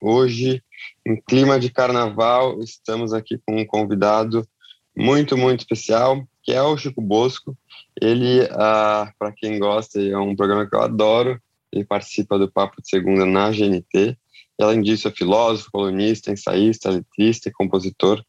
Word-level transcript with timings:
Hoje, 0.00 0.62
em 1.06 1.20
clima 1.20 1.58
de 1.58 1.70
carnaval, 1.70 2.60
estamos 2.60 3.12
aqui 3.12 3.38
com 3.44 3.60
um 3.60 3.66
convidado 3.66 4.46
muito, 4.96 5.36
muito 5.36 5.60
especial, 5.60 6.24
que 6.42 6.52
é 6.52 6.62
o 6.62 6.76
Chico 6.76 7.00
Bosco. 7.00 7.56
Ele, 8.00 8.48
ah, 8.52 9.12
para 9.18 9.32
quem 9.32 9.58
gosta, 9.58 10.00
é 10.00 10.16
um 10.16 10.36
programa 10.36 10.68
que 10.68 10.74
eu 10.74 10.82
adoro. 10.82 11.40
Ele 11.72 11.84
participa 11.84 12.38
do 12.38 12.50
Papo 12.50 12.80
de 12.80 12.88
Segunda 12.88 13.26
na 13.26 13.50
GNT. 13.50 14.16
E, 14.58 14.62
além 14.62 14.82
disso, 14.82 15.08
é 15.08 15.10
filósofo, 15.10 15.70
colunista, 15.72 16.30
ensaísta, 16.30 16.90
letrista 16.90 17.48
e 17.48 17.52
compositor. 17.52 18.22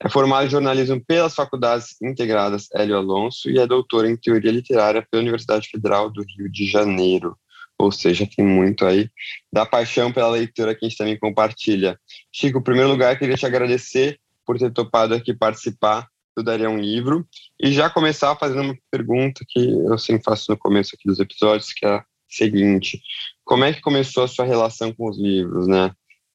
É 0.00 0.08
formado 0.08 0.46
em 0.46 0.50
jornalismo 0.50 1.02
pelas 1.04 1.34
Faculdades 1.34 1.96
Integradas 2.02 2.68
Hélio 2.74 2.96
Alonso 2.96 3.48
e 3.48 3.58
é 3.58 3.66
doutor 3.66 4.04
em 4.04 4.16
teoria 4.16 4.50
literária 4.50 5.06
pela 5.08 5.22
Universidade 5.22 5.68
Federal 5.68 6.10
do 6.10 6.22
Rio 6.22 6.50
de 6.50 6.66
Janeiro. 6.66 7.36
Ou 7.78 7.90
seja, 7.90 8.28
tem 8.36 8.44
muito 8.44 8.84
aí 8.84 9.10
da 9.52 9.66
paixão 9.66 10.12
pela 10.12 10.30
leitura 10.30 10.74
que 10.74 10.84
a 10.84 10.88
gente 10.88 10.98
também 10.98 11.18
compartilha. 11.18 11.98
Chico, 12.32 12.58
em 12.58 12.62
primeiro 12.62 12.90
lugar, 12.90 13.18
queria 13.18 13.36
te 13.36 13.46
agradecer 13.46 14.18
por 14.46 14.58
ter 14.58 14.72
topado 14.72 15.14
aqui 15.14 15.34
participar 15.34 16.08
do 16.36 16.42
Daria 16.42 16.68
um 16.68 16.78
Livro 16.78 17.26
e 17.60 17.72
já 17.72 17.88
começar 17.88 18.34
fazendo 18.36 18.62
uma 18.62 18.76
pergunta 18.90 19.44
que 19.48 19.60
eu 19.60 19.96
sempre 19.98 20.24
faço 20.24 20.50
no 20.50 20.58
começo 20.58 20.94
aqui 20.94 21.08
dos 21.08 21.20
episódios, 21.20 21.72
que 21.72 21.86
é 21.86 21.94
a 21.94 22.04
seguinte: 22.28 23.00
como 23.44 23.64
é 23.64 23.72
que 23.72 23.80
começou 23.80 24.24
a 24.24 24.28
sua 24.28 24.44
relação 24.44 24.92
com 24.92 25.08
os 25.08 25.18
livros, 25.18 25.66
né? 25.66 25.92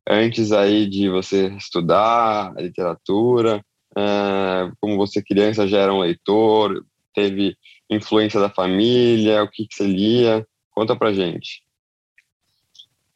Antes 0.07 0.51
aí 0.51 0.87
de 0.87 1.09
você 1.09 1.49
estudar 1.49 2.53
literatura, 2.57 3.63
é, 3.97 4.71
como 4.79 4.97
você 4.97 5.21
criança 5.21 5.67
já 5.67 5.79
era 5.79 5.93
um 5.93 5.99
leitor, 5.99 6.83
teve 7.13 7.55
influência 7.89 8.39
da 8.39 8.49
família, 8.49 9.43
o 9.43 9.49
que, 9.49 9.67
que 9.67 9.75
você 9.75 9.85
lia? 9.85 10.45
Conta 10.79 10.95
pra 10.95 11.11
gente. 11.11 11.61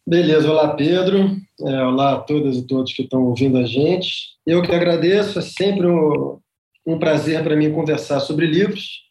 Beleza, 0.06 0.52
olá 0.52 0.75
Pedro, 0.75 1.38
é, 1.61 1.83
olá 1.86 2.16
a 2.16 2.19
todas 2.19 2.58
e 2.58 2.67
todos 2.67 2.92
que 2.92 3.03
estão 3.03 3.23
ouvindo 3.23 3.58
a 3.58 3.64
gente. 3.64 4.36
Eu 4.45 4.61
que 4.61 4.75
agradeço, 4.75 5.39
é 5.39 5.42
sempre 5.42 5.88
um, 5.88 6.41
um 6.86 7.00
prazer 7.00 7.41
para 7.41 7.56
mim 7.56 7.72
conversar 7.72 8.19
sobre 8.19 8.47
livros. 8.47 9.03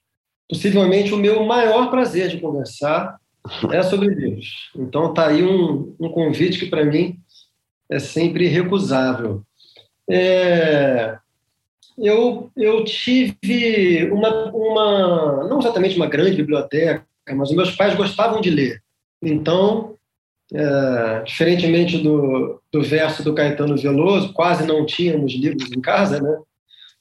Possivelmente 0.47 1.15
o 1.15 1.17
meu 1.17 1.43
maior 1.47 1.89
prazer 1.89 2.29
de 2.29 2.41
conversar 2.43 3.19
é 3.73 3.83
sobre 3.83 4.09
livros. 4.09 4.71
Então 4.77 5.15
tá 5.15 5.29
aí 5.29 5.43
um, 5.43 5.97
um 5.99 6.11
convite 6.11 6.59
que 6.59 6.67
para 6.67 6.85
mim 6.85 7.17
é 7.89 7.99
sempre 7.99 8.49
recusável. 8.49 9.43
É, 10.11 11.17
eu, 11.97 12.51
eu 12.55 12.85
tive 12.85 14.11
uma, 14.13 14.53
uma, 14.53 15.49
não 15.49 15.59
exatamente 15.59 15.97
uma 15.97 16.07
grande 16.07 16.37
biblioteca, 16.37 17.11
mas 17.29 17.51
os 17.51 17.57
meus 17.57 17.77
pais 17.77 17.95
gostavam 17.95 18.41
de 18.41 18.51
ler. 18.51 18.83
Então, 19.23 19.97
é, 20.53 21.23
diferentemente 21.25 21.99
do, 21.99 22.61
do 22.71 22.83
verso 22.83 23.23
do 23.23 23.35
Caetano 23.35 23.77
Veloso, 23.77 24.33
quase 24.33 24.67
não 24.67 24.85
tínhamos 24.85 25.33
livros 25.33 25.71
em 25.73 25.81
casa, 25.81 26.21
né? 26.21 26.39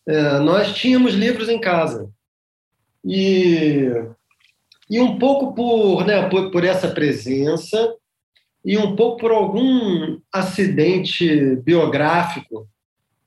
É, 0.07 0.39
nós 0.39 0.73
tínhamos 0.73 1.13
livros 1.13 1.49
em 1.49 1.59
casa. 1.59 2.09
E, 3.03 3.89
e 4.89 4.99
um 4.99 5.17
pouco 5.17 5.53
por, 5.53 6.05
né, 6.05 6.29
por, 6.29 6.51
por 6.51 6.63
essa 6.63 6.87
presença 6.89 7.95
e 8.63 8.77
um 8.77 8.95
pouco 8.95 9.19
por 9.19 9.31
algum 9.31 10.19
acidente 10.31 11.55
biográfico, 11.57 12.67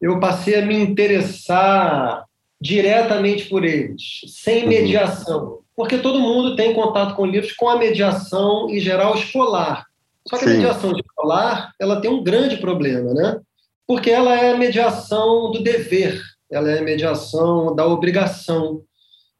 eu 0.01 0.21
passei 0.21 0.57
a 0.57 0.65
me 0.65 0.77
interessar 0.77 2.25
diretamente 2.61 3.49
por 3.49 3.65
eles, 3.65 4.21
sem 4.29 4.63
uhum. 4.63 4.69
mediação 4.69 5.64
porque 5.77 5.99
todo 5.99 6.21
mundo 6.21 6.57
tem 6.57 6.73
contato 6.73 7.15
com 7.15 7.27
livros 7.27 7.53
com 7.53 7.69
a 7.69 7.77
mediação, 7.77 8.69
em 8.71 8.79
geral, 8.79 9.15
escolar. 9.15 9.85
Só 10.29 10.39
que 10.39 10.45
Sim. 10.45 10.51
a 10.51 10.55
mediação 10.55 10.93
escolar 10.93 11.73
ela 11.81 12.01
tem 12.01 12.11
um 12.11 12.23
grande 12.23 12.57
problema, 12.57 13.13
né? 13.13 13.41
Porque 13.87 14.11
ela 14.11 14.35
é 14.35 14.53
a 14.53 14.57
mediação 14.57 15.51
do 15.51 15.63
dever, 15.63 16.23
ela 16.51 16.71
é 16.71 16.79
a 16.79 16.83
mediação 16.83 17.75
da 17.75 17.87
obrigação, 17.87 18.83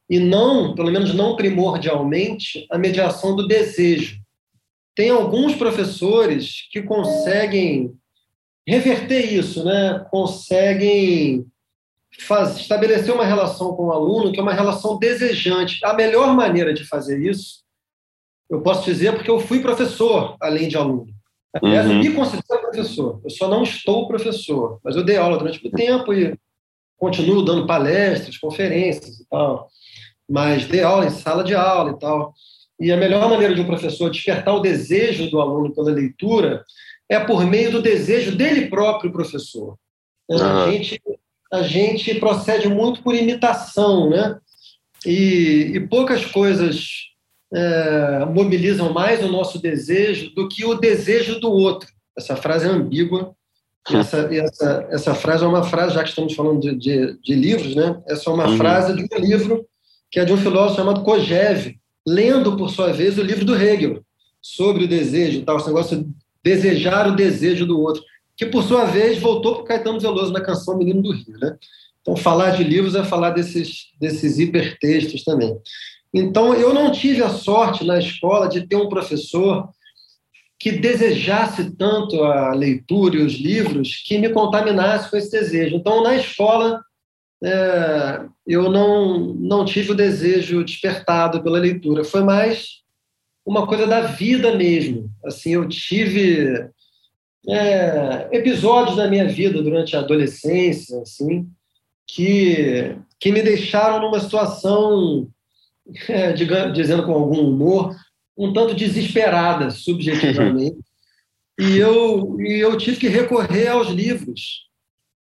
e 0.09 0.19
não, 0.19 0.75
pelo 0.75 0.91
menos 0.91 1.15
não 1.15 1.37
primordialmente, 1.37 2.67
a 2.71 2.77
mediação 2.77 3.35
do 3.35 3.47
desejo. 3.47 4.19
Tem 4.95 5.11
alguns 5.11 5.55
professores 5.55 6.69
que 6.71 6.83
conseguem 6.83 7.93
reverter 8.67 9.33
isso, 9.33 9.65
né? 9.65 10.05
conseguem 10.11 11.47
faz, 12.23 12.57
estabelecer 12.57 13.13
uma 13.13 13.25
relação 13.25 13.75
com 13.75 13.87
o 13.87 13.93
aluno 13.93 14.33
que 14.33 14.39
é 14.39 14.43
uma 14.43 14.55
relação 14.55 14.99
desejante. 14.99 15.85
A 15.85 15.95
melhor 15.95 16.35
maneira 16.35 16.73
de 16.73 16.85
fazer 16.85 17.19
isso, 17.21 17.63
eu 18.49 18.61
posso 18.63 18.85
dizer 18.85 19.15
porque 19.15 19.31
eu 19.31 19.41
fui 19.41 19.61
professor, 19.61 20.37
além 20.41 20.69
de 20.69 20.77
aluno. 20.77 21.13
Aliás, 21.63 21.87
uhum. 21.87 21.93
eu 21.93 21.99
me 21.99 22.13
considero 22.13 22.61
professor. 22.63 23.21
Eu 23.25 23.31
só 23.31 23.49
não 23.49 23.63
estou 23.63 24.09
professor, 24.09 24.81
mas 24.83 24.97
eu 24.97 25.05
dei 25.05 25.17
aula 25.17 25.39
durante 25.39 25.63
muito 25.63 25.77
tempo 25.77 26.13
e 26.13 26.37
continuo 26.97 27.45
dando 27.45 27.67
palestras, 27.67 28.39
conferências 28.39 29.21
e 29.21 29.29
tal. 29.29 29.69
Mas 30.29 30.67
dei 30.67 30.83
aula 30.83 31.07
em 31.07 31.11
sala 31.11 31.45
de 31.45 31.55
aula 31.55 31.93
e 31.93 31.99
tal. 31.99 32.35
E 32.81 32.91
a 32.91 32.97
melhor 32.97 33.29
maneira 33.29 33.55
de 33.55 33.61
um 33.61 33.67
professor 33.67 34.11
despertar 34.11 34.55
o 34.55 34.61
desejo 34.61 35.31
do 35.31 35.41
aluno 35.41 35.73
pela 35.73 35.93
leitura 35.93 36.65
é 37.09 37.21
por 37.21 37.47
meio 37.47 37.71
do 37.71 37.83
desejo 37.83 38.37
dele 38.37 38.69
próprio, 38.69 39.13
professor. 39.13 39.77
Uhum. 40.29 40.65
A 40.65 40.71
gente 40.73 41.01
a 41.55 41.63
gente 41.63 42.15
procede 42.17 42.69
muito 42.69 43.03
por 43.03 43.15
imitação, 43.15 44.11
né? 44.11 44.37
E, 45.07 45.73
e 45.75 45.81
poucas 45.81 46.25
coisas 46.25 46.89
é, 47.53 48.25
mobilizam 48.25 48.93
mais 48.93 49.23
o 49.23 49.29
nosso 49.29 49.61
desejo 49.61 50.35
do 50.35 50.49
que 50.49 50.65
o 50.65 50.75
desejo 50.75 51.39
do 51.39 51.51
outro. 51.51 51.89
Essa 52.17 52.35
frase 52.35 52.67
é 52.67 52.71
ambígua. 52.71 53.35
Essa, 53.89 54.29
essa, 54.35 54.89
essa 54.91 55.15
frase 55.15 55.45
é 55.45 55.47
uma 55.47 55.63
frase, 55.63 55.95
já 55.95 56.03
que 56.03 56.09
estamos 56.09 56.35
falando 56.35 56.61
de, 56.61 56.75
de, 56.75 57.19
de 57.23 57.35
livros, 57.35 57.77
né? 57.77 58.01
Essa 58.09 58.31
é 58.31 58.33
uma 58.33 58.49
uhum. 58.49 58.57
frase 58.57 58.97
de 58.97 59.03
um 59.03 59.19
livro 59.19 59.65
que 60.11 60.19
é 60.19 60.25
de 60.25 60.33
um 60.33 60.39
filósofo 60.39 60.77
chamado 60.77 61.03
Kojève, 61.03 61.79
lendo, 62.07 62.57
por 62.57 62.71
sua 62.71 62.93
vez, 62.93 63.19
o 63.19 63.23
livro 63.23 63.45
do 63.45 63.55
Hegel, 63.55 64.03
sobre 64.41 64.85
o 64.85 64.89
desejo, 64.89 65.43
tal, 65.43 65.59
esse 65.59 65.67
negócio 65.67 65.99
de 65.99 66.09
desejar 66.43 67.09
o 67.09 67.17
desejo 67.17 67.67
do 67.67 67.81
outro 67.81 68.03
que 68.37 68.47
por 68.47 68.63
sua 68.65 68.85
vez 68.85 69.19
voltou 69.19 69.55
para 69.55 69.63
o 69.63 69.65
Caetano 69.65 70.01
Veloso 70.01 70.33
na 70.33 70.41
canção 70.41 70.77
Menino 70.77 71.03
do 71.03 71.13
Rio. 71.13 71.39
Né? 71.39 71.57
Então, 72.01 72.17
falar 72.17 72.51
de 72.51 72.65
livros 72.65 72.95
é 72.95 73.05
falar 73.05 73.31
desses, 73.31 73.89
desses 73.99 74.39
hipertextos 74.39 75.25
também. 75.25 75.57
Então, 76.13 76.55
eu 76.55 76.73
não 76.73 76.93
tive 76.93 77.23
a 77.23 77.31
sorte 77.31 77.85
na 77.85 77.99
escola 77.99 78.49
de 78.49 78.67
ter 78.67 78.77
um 78.77 78.89
professor 78.89 79.69
que 80.59 80.73
desejasse 80.73 81.77
tanto 81.77 82.23
a 82.23 82.55
leitura 82.55 83.17
e 83.17 83.23
os 83.23 83.35
livros 83.35 84.03
que 84.07 84.19
me 84.19 84.31
contaminasse 84.31 85.11
com 85.11 85.17
esse 85.17 85.31
desejo. 85.31 85.77
Então, 85.77 86.03
na 86.03 86.15
escola, 86.17 86.81
é, 87.43 88.25
eu 88.47 88.71
não, 88.71 89.35
não 89.35 89.65
tive 89.65 89.93
o 89.93 89.97
desejo 89.97 90.65
despertado 90.65 91.43
pela 91.43 91.59
leitura. 91.59 92.05
Foi 92.05 92.23
mais 92.23 92.83
uma 93.45 93.67
coisa 93.67 93.87
da 93.87 94.03
vida 94.03 94.57
mesmo. 94.57 95.11
Assim, 95.25 95.55
eu 95.55 95.69
tive 95.69 96.71
é, 97.49 98.29
episódios 98.33 98.97
da 98.97 99.09
minha 99.09 99.27
vida 99.29 99.63
durante 99.63 99.97
a 99.97 100.01
adolescência, 100.01 101.01
assim, 101.01 101.49
que, 102.07 102.97
que 103.21 103.33
me 103.33 103.43
deixaram 103.43 104.01
numa 104.01 104.21
situação, 104.21 105.29
é, 106.09 106.33
dizendo 106.33 107.05
com 107.05 107.13
algum 107.13 107.41
humor, 107.41 107.95
um 108.37 108.53
tanto 108.53 108.75
desesperada, 108.75 109.71
subjetivamente. 109.71 110.79
e, 111.59 111.77
eu, 111.79 112.37
e 112.41 112.61
eu 112.61 112.77
tive 112.79 112.97
que 112.97 113.09
recorrer 113.09 113.69
aos 113.69 113.89
livros, 113.89 114.65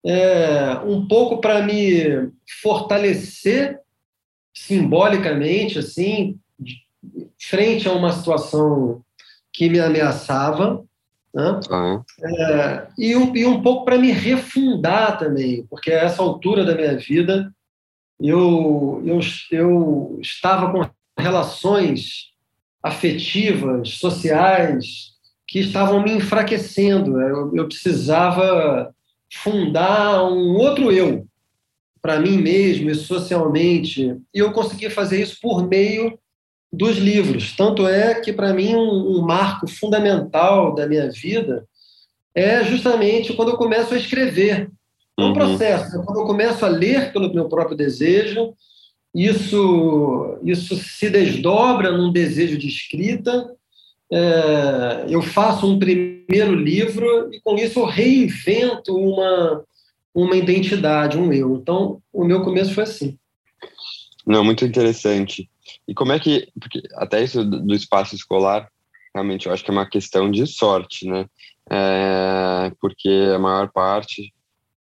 é, 0.04 0.78
um 0.84 1.06
pouco 1.06 1.40
para 1.40 1.62
me 1.62 2.30
fortalecer 2.62 3.78
simbolicamente, 4.54 5.78
assim, 5.78 6.38
frente 7.40 7.88
a 7.88 7.92
uma 7.92 8.12
situação 8.12 9.02
que 9.52 9.68
me 9.68 9.80
ameaçava, 9.80 10.84
né? 11.34 11.60
Uhum. 11.70 12.02
É, 12.24 12.86
e, 12.96 13.16
um, 13.16 13.34
e 13.36 13.44
um 13.44 13.60
pouco 13.60 13.84
para 13.84 13.98
me 13.98 14.12
refundar 14.12 15.18
também, 15.18 15.66
porque 15.68 15.92
a 15.92 16.00
essa 16.00 16.22
altura 16.22 16.64
da 16.64 16.74
minha 16.74 16.96
vida 16.96 17.52
eu, 18.20 19.02
eu, 19.04 19.20
eu 19.50 20.18
estava 20.22 20.70
com 20.70 20.88
relações 21.20 22.32
afetivas, 22.82 23.90
sociais, 23.90 25.14
que 25.48 25.58
estavam 25.58 26.02
me 26.02 26.12
enfraquecendo. 26.12 27.20
Eu, 27.20 27.54
eu 27.56 27.66
precisava 27.66 28.94
fundar 29.32 30.24
um 30.24 30.56
outro 30.56 30.92
eu 30.92 31.26
para 32.00 32.20
mim 32.20 32.36
mesmo 32.36 32.90
e 32.90 32.94
socialmente. 32.94 34.16
E 34.32 34.38
eu 34.38 34.52
consegui 34.52 34.90
fazer 34.90 35.22
isso 35.22 35.38
por 35.40 35.66
meio 35.66 36.18
dos 36.76 36.98
livros. 36.98 37.54
Tanto 37.56 37.86
é 37.86 38.14
que, 38.14 38.32
para 38.32 38.52
mim, 38.52 38.74
um, 38.74 39.18
um, 39.18 39.22
marco 39.22 39.66
fundamental 39.66 40.74
da 40.74 40.86
minha 40.86 41.10
vida 41.10 41.66
é 42.34 42.64
justamente 42.64 43.32
quando 43.32 43.50
eu 43.50 43.56
começo 43.56 43.94
a 43.94 43.96
escrever. 43.96 44.70
É 45.18 45.22
um 45.22 45.26
uhum. 45.26 45.32
processo. 45.32 45.96
Né? 45.96 46.04
Quando 46.04 46.20
eu 46.20 46.26
começo 46.26 46.64
a 46.64 46.68
ler 46.68 47.12
pelo 47.12 47.32
meu 47.32 47.48
próprio 47.48 47.76
desejo, 47.76 48.54
isso, 49.14 50.38
isso 50.42 50.76
se 50.76 51.08
desdobra 51.08 51.92
num 51.92 52.10
desejo 52.10 52.58
de 52.58 52.66
escrita. 52.66 53.48
É, 54.12 55.06
eu 55.08 55.22
faço 55.22 55.66
um 55.66 55.78
primeiro 55.78 56.54
livro 56.54 57.32
e, 57.32 57.40
com 57.40 57.54
isso, 57.56 57.80
eu 57.80 57.84
reinvento 57.84 58.96
uma, 58.96 59.64
uma 60.12 60.36
identidade, 60.36 61.16
um 61.16 61.32
eu. 61.32 61.56
Então, 61.56 62.02
o 62.12 62.24
meu 62.24 62.42
começo 62.42 62.74
foi 62.74 62.82
assim. 62.82 63.16
Não, 64.26 64.42
muito 64.42 64.64
interessante. 64.64 65.48
E 65.86 65.94
como 65.94 66.12
é 66.12 66.18
que, 66.18 66.48
até 66.94 67.22
isso 67.22 67.44
do 67.44 67.74
espaço 67.74 68.14
escolar, 68.14 68.68
realmente 69.14 69.46
eu 69.46 69.52
acho 69.52 69.64
que 69.64 69.70
é 69.70 69.72
uma 69.72 69.88
questão 69.88 70.30
de 70.30 70.46
sorte, 70.46 71.06
né? 71.06 71.26
É, 71.70 72.72
porque 72.80 73.32
a 73.34 73.38
maior 73.38 73.70
parte, 73.70 74.32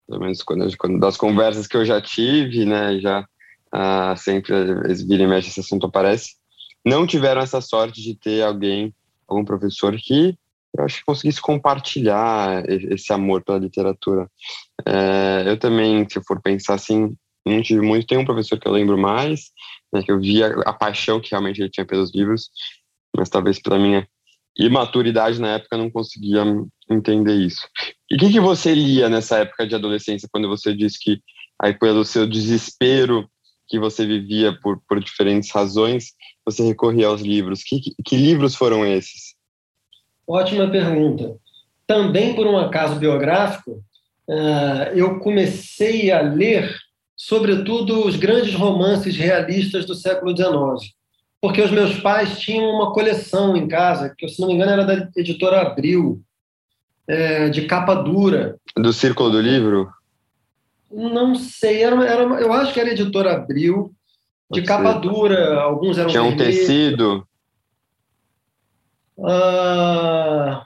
pelo 0.07 0.21
menos 0.21 0.41
quando, 0.43 0.77
quando, 0.77 0.99
das 0.99 1.17
conversas 1.17 1.67
que 1.67 1.77
eu 1.77 1.85
já 1.85 2.01
tive, 2.01 2.65
né, 2.65 2.99
já 2.99 3.25
ah, 3.71 4.15
sempre 4.15 4.53
vira 5.05 5.23
e 5.23 5.27
mexe 5.27 5.49
esse 5.49 5.59
assunto 5.59 5.87
aparece, 5.87 6.35
não 6.85 7.07
tiveram 7.07 7.41
essa 7.41 7.61
sorte 7.61 8.01
de 8.01 8.15
ter 8.15 8.43
alguém, 8.43 8.93
algum 9.27 9.43
professor 9.43 9.95
que 9.97 10.37
eu 10.77 10.85
acho 10.85 10.99
que 10.99 11.05
conseguisse 11.05 11.41
compartilhar 11.41 12.63
esse 12.69 13.11
amor 13.11 13.43
pela 13.43 13.57
literatura. 13.57 14.29
É, 14.85 15.43
eu 15.47 15.57
também, 15.57 16.07
se 16.07 16.19
eu 16.19 16.23
for 16.23 16.39
pensar 16.39 16.75
assim, 16.75 17.15
não 17.47 17.61
tive 17.61 17.81
muito. 17.81 18.07
Tem 18.07 18.17
um 18.17 18.25
professor 18.25 18.59
que 18.59 18.67
eu 18.67 18.71
lembro 18.71 18.97
mais, 18.97 19.51
né, 19.91 20.01
que 20.03 20.11
eu 20.11 20.19
via 20.19 20.47
a 20.65 20.73
paixão 20.73 21.19
que 21.19 21.31
realmente 21.31 21.61
ele 21.61 21.69
tinha 21.69 21.85
pelos 21.85 22.13
livros, 22.13 22.49
mas 23.15 23.29
talvez 23.29 23.61
pela 23.61 23.79
minha 23.79 24.07
imaturidade 24.57 25.39
na 25.39 25.55
época 25.55 25.77
não 25.77 25.89
conseguia 25.89 26.43
entender 26.89 27.35
isso. 27.35 27.67
E 28.09 28.15
o 28.15 28.17
que, 28.17 28.31
que 28.31 28.39
você 28.39 28.73
lia 28.73 29.09
nessa 29.09 29.39
época 29.39 29.67
de 29.67 29.75
adolescência, 29.75 30.29
quando 30.31 30.47
você 30.47 30.73
disse 30.73 30.97
que 30.99 31.21
aí 31.61 31.73
pelo 31.73 32.03
seu 32.03 32.27
desespero 32.27 33.29
que 33.67 33.79
você 33.79 34.05
vivia 34.05 34.57
por, 34.61 34.81
por 34.87 34.99
diferentes 34.99 35.51
razões, 35.51 36.13
você 36.45 36.63
recorria 36.63 37.07
aos 37.07 37.21
livros? 37.21 37.63
Que, 37.63 37.79
que, 37.79 37.95
que 38.03 38.15
livros 38.15 38.55
foram 38.55 38.85
esses? 38.85 39.35
Ótima 40.27 40.69
pergunta. 40.69 41.35
Também 41.85 42.35
por 42.35 42.47
um 42.47 42.57
acaso 42.57 42.99
biográfico, 42.99 43.83
uh, 44.29 44.93
eu 44.93 45.19
comecei 45.19 46.11
a 46.11 46.21
ler 46.21 46.75
sobretudo 47.17 48.05
os 48.05 48.15
grandes 48.15 48.53
romances 48.53 49.17
realistas 49.17 49.85
do 49.85 49.95
século 49.95 50.37
XIX. 50.37 50.93
Porque 51.41 51.61
os 51.61 51.71
meus 51.71 51.99
pais 51.99 52.39
tinham 52.39 52.69
uma 52.69 52.93
coleção 52.93 53.57
em 53.57 53.67
casa, 53.67 54.13
que, 54.15 54.27
se 54.27 54.39
não 54.39 54.47
me 54.47 54.53
engano, 54.53 54.71
era 54.71 54.85
da 54.85 55.09
editora 55.15 55.61
Abril, 55.61 56.21
é, 57.07 57.49
de 57.49 57.65
capa 57.65 57.95
dura. 57.95 58.57
Do 58.75 58.93
Círculo 58.93 59.31
do 59.31 59.41
Livro? 59.41 59.89
Não 60.91 61.35
sei, 61.35 61.83
era, 61.83 61.95
era, 62.05 62.23
eu 62.23 62.53
acho 62.53 62.73
que 62.73 62.79
era 62.79 62.91
editora 62.91 63.33
Abril, 63.33 63.91
de 64.51 64.61
Pode 64.61 64.63
capa 64.63 64.93
ser. 64.93 64.99
dura, 65.01 65.59
alguns 65.59 65.97
eram 65.97 66.09
Tinha 66.09 66.23
um 66.23 66.29
vermelhos. 66.29 66.55
tecido? 66.59 67.27
Ah, 69.23 70.65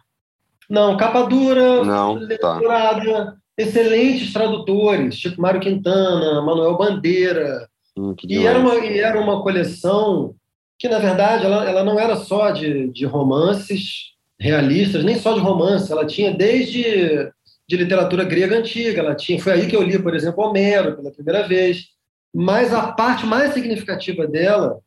não, 0.70 0.98
capa 0.98 1.24
dura, 1.24 1.84
não, 1.84 2.20
tá 2.38 3.41
excelentes 3.62 4.34
tradutores, 4.34 5.18
tipo 5.18 5.42
Mário 5.42 5.62
Quintana, 5.62 6.42
Manuel 6.42 6.78
Bandeira. 6.78 7.68
Hum, 7.98 8.16
e, 8.28 8.46
era 8.46 8.60
uma, 8.60 8.76
e 8.78 9.00
era 9.00 9.20
uma 9.20 9.42
coleção 9.42 10.36
que, 10.80 10.88
na 10.88 11.00
verdade, 11.00 11.46
ela, 11.46 11.70
ela 11.70 11.84
não 11.84 12.00
era 12.00 12.16
só 12.16 12.52
de, 12.52 12.90
de 12.90 13.06
romances 13.06 14.12
realistas, 14.40 15.04
nem 15.04 15.18
só 15.18 15.34
de 15.34 15.40
romance, 15.40 15.92
ela 15.92 16.06
tinha 16.06 16.34
desde 16.34 17.32
de 17.70 17.78
literatura 17.78 18.26
grega 18.26 18.58
antiga, 18.58 19.00
ela 19.00 19.16
tinha, 19.16 19.40
foi 19.40 19.54
aí 19.54 19.68
que 19.68 19.76
eu 19.76 19.84
li, 19.84 19.98
por 19.98 20.14
exemplo, 20.14 20.44
Homero 20.44 20.98
pela 20.98 21.12
primeira 21.12 21.48
vez, 21.48 21.86
mas 22.34 22.74
a 22.74 22.92
parte 22.92 23.26
mais 23.26 23.54
significativa 23.54 24.28
dela 24.28 24.80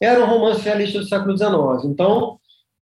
era 0.00 0.22
um 0.22 0.28
romance 0.28 0.62
realista 0.62 1.00
do 1.00 1.04
século 1.04 1.36
XIX. 1.36 1.86
Então, 1.86 2.38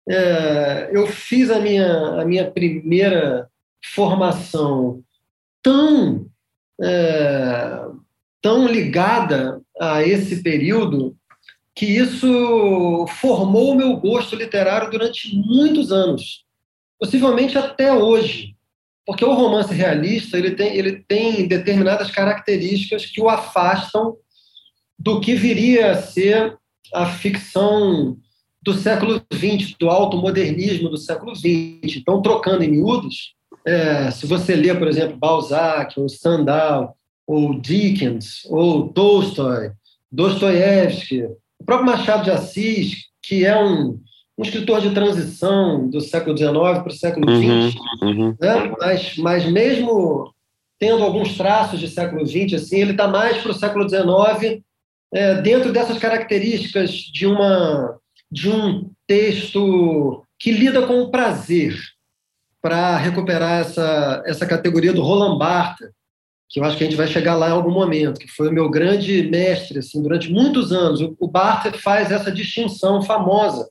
é, 0.09 0.91
eu 0.93 1.07
fiz 1.07 1.51
a 1.51 1.59
minha, 1.59 2.21
a 2.21 2.25
minha 2.25 2.51
primeira 2.51 3.49
formação 3.95 5.03
tão, 5.67 6.31
é, 6.81 7.81
tão 8.41 8.69
ligada 8.69 9.61
a 9.81 10.01
esse 10.01 10.41
período 10.41 11.17
que 11.75 11.85
isso 11.85 13.05
formou 13.19 13.73
o 13.73 13.75
meu 13.75 13.97
gosto 13.97 14.37
literário 14.37 14.89
durante 14.93 15.35
muitos 15.35 15.91
anos, 15.91 16.45
possivelmente 17.01 17.59
até 17.59 17.93
hoje, 17.93 18.55
porque 19.05 19.25
o 19.25 19.35
romance 19.35 19.75
realista 19.75 20.39
ele 20.39 20.53
tem, 20.53 20.77
ele 20.77 21.05
tem 21.09 21.49
determinadas 21.49 22.13
características 22.13 23.05
que 23.05 23.21
o 23.21 23.29
afastam 23.29 24.17
do 24.97 25.21
que 25.21 25.35
viria 25.35 25.91
a 25.91 26.01
ser 26.01 26.57
a 26.95 27.07
ficção 27.07 28.17
do 28.63 28.73
século 28.73 29.21
XX, 29.35 29.75
do 29.81 29.91
automodernismo 29.91 30.89
do 30.89 30.97
século 30.97 31.35
XX. 31.35 31.97
Então, 31.97 32.23
trocando 32.23 32.63
em 32.63 32.71
miúdos, 32.71 33.36
é, 33.67 34.11
se 34.13 34.27
você 34.27 34.55
lê, 34.55 34.73
por 34.75 34.87
exemplo, 34.87 35.17
Balzac, 35.17 35.99
ou 35.99 36.09
Stendhal, 36.09 36.97
ou 37.27 37.59
Dickens, 37.59 38.47
ou 38.47 38.89
Tolstói, 38.89 39.73
Dostoiévski, 40.11 41.25
o 41.59 41.65
próprio 41.65 41.87
Machado 41.87 42.25
de 42.25 42.31
Assis, 42.31 43.07
que 43.21 43.45
é 43.45 43.61
um, 43.61 43.99
um 44.39 44.43
escritor 44.43 44.81
de 44.81 44.95
transição 44.95 45.91
do 45.91 46.01
século 46.01 46.37
XIX 46.37 46.53
para 46.53 46.89
o 46.89 46.93
século 46.93 47.29
XX, 47.29 47.75
uhum, 48.01 48.09
uhum. 48.09 48.37
Né? 48.41 48.73
Mas, 48.79 49.17
mas 49.17 49.45
mesmo 49.51 50.33
tendo 50.79 51.03
alguns 51.03 51.37
traços 51.37 51.81
de 51.81 51.89
século 51.89 52.25
XX, 52.25 52.55
assim, 52.55 52.81
ele 52.81 52.93
está 52.93 53.09
mais 53.09 53.39
para 53.39 53.51
o 53.51 53.55
século 53.55 53.89
XIX, 53.89 54.63
é, 55.13 55.41
dentro 55.41 55.73
dessas 55.73 55.99
características 55.99 56.91
de, 56.91 57.27
uma, 57.27 57.99
de 58.31 58.49
um 58.49 58.91
texto 59.07 60.23
que 60.39 60.53
lida 60.53 60.87
com 60.87 61.01
o 61.01 61.11
prazer, 61.11 61.75
para 62.67 62.97
recuperar 62.97 63.61
essa, 63.61 64.25
essa 64.27 64.45
categoria 64.45 64.93
do 64.93 65.01
Roland 65.01 65.39
Barthes, 65.39 65.89
que 66.49 66.59
eu 66.59 66.65
acho 66.65 66.77
que 66.77 66.83
a 66.83 66.87
gente 66.89 66.97
vai 66.97 67.07
chegar 67.07 67.37
lá 67.37 67.49
em 67.49 67.53
algum 67.53 67.71
momento, 67.71 68.19
que 68.19 68.27
foi 68.27 68.49
o 68.49 68.53
meu 68.53 68.69
grande 68.69 69.23
mestre 69.31 69.79
assim, 69.79 70.03
durante 70.03 70.33
muitos 70.33 70.73
anos. 70.73 71.01
O 71.21 71.29
Barthes 71.29 71.81
faz 71.81 72.11
essa 72.11 72.33
distinção 72.33 73.03
famosa 73.03 73.69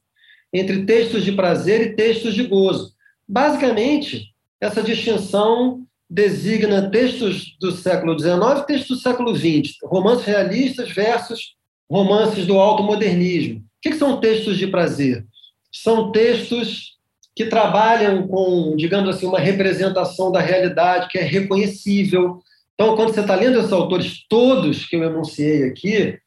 entre 0.53 0.85
textos 0.85 1.25
de 1.25 1.33
prazer 1.33 1.81
e 1.81 1.95
textos 1.97 2.33
de 2.33 2.43
gozo. 2.43 2.93
Basicamente, 3.27 4.33
essa 4.61 4.81
distinção 4.81 5.83
designa 6.09 6.89
textos 6.89 7.57
do 7.59 7.73
século 7.73 8.17
XIX 8.17 8.61
e 8.61 8.65
textos 8.65 8.97
do 8.97 9.03
século 9.03 9.35
XX, 9.35 9.75
romances 9.83 10.23
realistas 10.23 10.89
versus 10.89 11.55
romances 11.91 12.47
do 12.47 12.57
automodernismo. 12.57 13.59
O 13.59 13.63
que 13.81 13.93
são 13.95 14.21
textos 14.21 14.57
de 14.57 14.67
prazer? 14.67 15.25
São 15.69 16.13
textos 16.13 16.94
que 17.36 17.46
trabalham 17.46 18.27
com, 18.27 18.75
digamos 18.77 19.10
assim, 19.10 19.25
uma 19.25 19.39
representação 19.39 20.32
da 20.32 20.39
realidade 20.39 21.10
que 21.10 21.18
é 21.18 21.22
reconhecível. 21.22 22.39
Então, 22.74 22.96
quando 22.96 23.13
você 23.13 23.20
está 23.20 23.36
lendo 23.36 23.60
esses 23.60 23.74
autores 23.74 24.25
todos 24.30 24.86
que 24.86 24.96
eu 24.96 25.04
enunciei 25.04 25.63
aqui, 25.63 26.18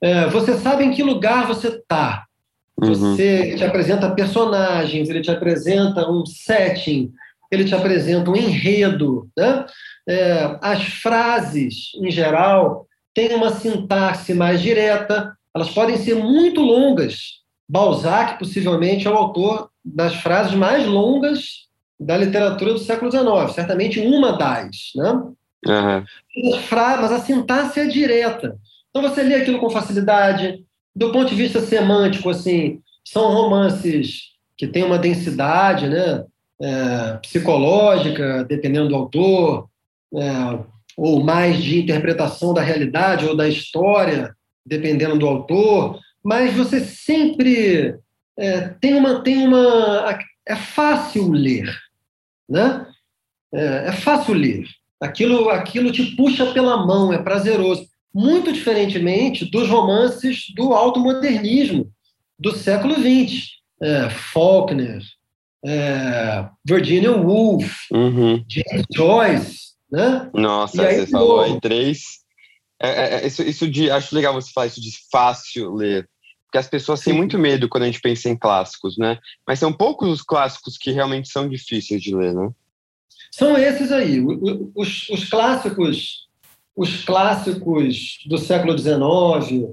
é, 0.00 0.28
você 0.28 0.54
sabe 0.54 0.84
em 0.84 0.92
que 0.92 1.02
lugar 1.02 1.46
você 1.46 1.68
está. 1.68 2.24
Uhum. 2.80 2.94
Você 2.94 3.56
te 3.56 3.64
apresenta 3.64 4.14
personagens, 4.14 5.08
ele 5.08 5.20
te 5.20 5.30
apresenta 5.30 6.08
um 6.08 6.24
setting, 6.24 7.12
ele 7.50 7.64
te 7.64 7.74
apresenta 7.74 8.30
um 8.30 8.36
enredo. 8.36 9.28
Né? 9.36 9.66
É, 10.08 10.58
as 10.62 10.84
frases, 10.84 11.90
em 11.96 12.10
geral, 12.10 12.86
têm 13.12 13.34
uma 13.34 13.50
sintaxe 13.50 14.32
mais 14.32 14.62
direta, 14.62 15.36
elas 15.54 15.70
podem 15.70 15.96
ser 15.96 16.14
muito 16.14 16.60
longas. 16.60 17.42
Balzac, 17.68 18.38
possivelmente, 18.38 19.06
é 19.06 19.10
o 19.10 19.16
autor 19.16 19.71
das 19.84 20.14
frases 20.16 20.54
mais 20.54 20.86
longas 20.86 21.68
da 21.98 22.16
literatura 22.16 22.72
do 22.72 22.78
século 22.78 23.10
XIX, 23.10 23.54
certamente 23.54 24.00
uma 24.00 24.32
das, 24.32 24.92
né? 24.96 25.22
Uhum. 25.66 26.04
Mas 26.70 27.12
a 27.12 27.20
sintaxe 27.20 27.80
é 27.80 27.86
direta. 27.86 28.56
Então 28.90 29.02
você 29.08 29.22
lê 29.22 29.36
aquilo 29.36 29.58
com 29.58 29.70
facilidade. 29.70 30.64
Do 30.94 31.12
ponto 31.12 31.30
de 31.30 31.34
vista 31.34 31.60
semântico, 31.60 32.28
assim, 32.28 32.80
são 33.04 33.32
romances 33.32 34.32
que 34.56 34.66
têm 34.66 34.84
uma 34.84 34.98
densidade, 34.98 35.88
né? 35.88 36.24
É, 36.60 37.14
psicológica, 37.14 38.44
dependendo 38.44 38.88
do 38.88 38.94
autor, 38.94 39.68
é, 40.14 40.58
ou 40.96 41.24
mais 41.24 41.60
de 41.60 41.80
interpretação 41.80 42.54
da 42.54 42.60
realidade 42.60 43.26
ou 43.26 43.36
da 43.36 43.48
história, 43.48 44.32
dependendo 44.64 45.18
do 45.18 45.26
autor. 45.26 45.98
Mas 46.22 46.54
você 46.54 46.80
sempre 46.80 47.96
é, 48.38 48.68
tem 48.68 48.94
uma 48.94 49.22
tem 49.22 49.46
uma 49.46 50.18
é 50.46 50.56
fácil 50.56 51.30
ler, 51.30 51.72
né? 52.48 52.86
É, 53.52 53.88
é 53.88 53.92
fácil 53.92 54.34
ler. 54.34 54.66
Aquilo, 55.00 55.50
aquilo 55.50 55.92
te 55.92 56.16
puxa 56.16 56.52
pela 56.52 56.86
mão, 56.86 57.12
é 57.12 57.18
prazeroso. 57.18 57.86
Muito 58.14 58.52
diferentemente 58.52 59.44
dos 59.50 59.68
romances 59.68 60.44
do 60.54 60.72
automodernismo 60.72 61.90
do 62.38 62.56
século 62.56 62.94
XX. 62.94 63.50
É, 63.80 64.10
Faulkner, 64.10 65.02
é, 65.64 66.48
Virginia 66.64 67.10
Woolf, 67.10 67.90
uhum. 67.90 68.44
James 68.48 68.86
Joyce, 68.94 69.58
né? 69.90 70.30
Nossa, 70.32 70.86
aí, 70.86 71.00
você 71.00 71.06
falou 71.08 71.40
aí 71.40 71.60
três. 71.60 72.22
É, 72.80 72.88
é, 72.88 73.14
é, 73.14 73.26
isso, 73.26 73.42
isso 73.42 73.68
de, 73.68 73.90
acho 73.90 74.14
legal 74.14 74.34
você 74.34 74.52
falar 74.52 74.68
isso 74.68 74.80
de 74.80 74.90
fácil 75.10 75.74
ler, 75.74 76.08
porque 76.52 76.58
as 76.58 76.68
pessoas 76.68 77.00
Sim. 77.00 77.06
têm 77.06 77.14
muito 77.14 77.38
medo 77.38 77.66
quando 77.66 77.84
a 77.84 77.86
gente 77.86 78.02
pensa 78.02 78.28
em 78.28 78.36
clássicos, 78.36 78.98
né? 78.98 79.18
Mas 79.46 79.58
são 79.58 79.72
poucos 79.72 80.10
os 80.10 80.20
clássicos 80.20 80.76
que 80.76 80.90
realmente 80.90 81.30
são 81.30 81.48
difíceis 81.48 82.02
de 82.02 82.14
ler, 82.14 82.34
né? 82.34 82.50
São 83.30 83.56
esses 83.56 83.90
aí, 83.90 84.20
os, 84.74 85.08
os 85.08 85.30
clássicos, 85.30 86.28
os 86.76 87.02
clássicos 87.04 88.18
do 88.26 88.36
século 88.36 88.76
XIX, 88.76 89.70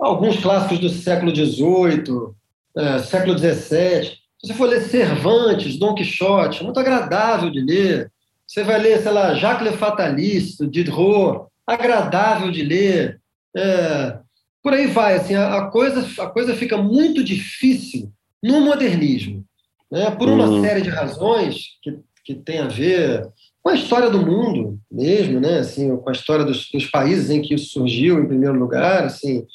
alguns 0.00 0.40
clássicos 0.40 0.80
do 0.80 0.88
século 0.88 1.32
XVIII, 1.32 2.34
é, 2.76 2.98
século 2.98 3.38
XVII. 3.38 4.18
Se 4.40 4.48
você 4.48 4.54
for 4.54 4.68
ler 4.68 4.82
Cervantes, 4.82 5.78
Dom 5.78 5.94
Quixote, 5.94 6.60
é 6.60 6.64
muito 6.64 6.80
agradável 6.80 7.50
de 7.50 7.60
ler. 7.60 8.10
Você 8.44 8.64
vai 8.64 8.80
ler, 8.80 9.00
sei 9.00 9.12
lá, 9.12 9.32
Jacques 9.34 9.70
Le 9.70 9.76
Fataliste, 9.76 10.66
Diderot, 10.66 11.46
agradável 11.64 12.50
de 12.50 12.64
ler. 12.64 13.20
É, 13.56 14.18
por 14.66 14.74
aí 14.74 14.88
vai, 14.88 15.14
assim, 15.14 15.32
a, 15.36 15.58
a, 15.58 15.70
coisa, 15.70 16.04
a 16.20 16.26
coisa 16.26 16.52
fica 16.56 16.76
muito 16.76 17.22
difícil 17.22 18.10
no 18.42 18.60
modernismo, 18.62 19.44
né, 19.88 20.10
por 20.10 20.28
uma 20.28 20.48
uhum. 20.48 20.60
série 20.60 20.82
de 20.82 20.88
razões 20.88 21.78
que, 21.80 21.96
que 22.24 22.34
tem 22.34 22.58
a 22.58 22.66
ver 22.66 23.28
com 23.62 23.70
a 23.70 23.76
história 23.76 24.10
do 24.10 24.26
mundo 24.26 24.76
mesmo, 24.90 25.38
né, 25.38 25.60
assim, 25.60 25.96
com 25.96 26.08
a 26.08 26.12
história 26.12 26.44
dos, 26.44 26.68
dos 26.68 26.84
países 26.86 27.30
em 27.30 27.40
que 27.40 27.54
isso 27.54 27.66
surgiu, 27.66 28.18
em 28.18 28.26
primeiro 28.26 28.58
lugar, 28.58 29.04
assim, 29.04 29.46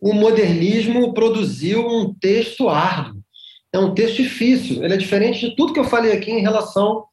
o 0.00 0.12
modernismo 0.12 1.14
produziu 1.14 1.86
um 1.86 2.12
texto 2.12 2.68
árduo, 2.68 3.22
é 3.72 3.78
um 3.78 3.94
texto 3.94 4.16
difícil, 4.16 4.82
ele 4.82 4.94
é 4.94 4.96
diferente 4.96 5.48
de 5.48 5.54
tudo 5.54 5.72
que 5.72 5.78
eu 5.78 5.84
falei 5.84 6.10
aqui 6.10 6.32
em 6.32 6.42
relação 6.42 7.04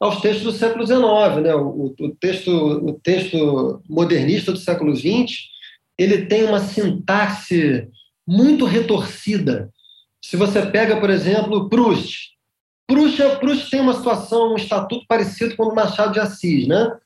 aos 0.00 0.22
textos 0.22 0.44
do 0.44 0.58
século 0.58 0.86
XIX, 0.86 1.42
né, 1.42 1.54
o, 1.54 1.94
o 2.00 2.16
texto, 2.18 2.50
o 2.50 2.94
texto 2.94 3.82
modernista 3.86 4.50
do 4.50 4.58
século 4.58 4.96
XX, 4.96 5.52
ele 5.98 6.26
tem 6.26 6.44
uma 6.44 6.60
sintaxe 6.60 7.88
muito 8.26 8.64
retorcida. 8.64 9.70
Se 10.22 10.36
você 10.36 10.64
pega, 10.66 10.98
por 10.98 11.10
exemplo, 11.10 11.68
Proust, 11.68 12.32
Proust, 12.86 13.22
Proust 13.40 13.70
tem 13.70 13.80
uma 13.80 13.94
situação, 13.94 14.52
um 14.52 14.56
estatuto 14.56 15.04
parecido 15.08 15.56
com 15.56 15.64
o 15.64 15.74
Machado 15.74 16.12
de 16.12 16.20
Assis, 16.20 16.66
né? 16.66 16.96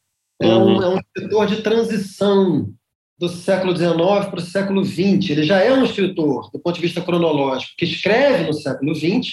É 0.41 0.49
um, 0.49 0.77
uhum. 0.77 0.83
é 0.83 0.89
um 0.89 0.99
escritor 0.99 1.47
de 1.47 1.63
transição 1.63 2.69
do 3.19 3.29
século 3.29 3.75
XIX 3.75 3.97
para 3.97 4.39
o 4.39 4.43
século 4.43 4.85
XX. 4.85 5.31
Ele 5.31 5.43
já 5.45 5.61
é 5.61 5.73
um 5.73 5.85
escritor, 5.85 6.51
do 6.53 6.59
ponto 6.59 6.75
de 6.75 6.83
vista 6.83 7.01
cronológico, 7.01 7.73
que 7.79 7.87
escreve 7.87 8.45
no 8.45 8.53
século 8.53 8.95
XX, 8.95 9.33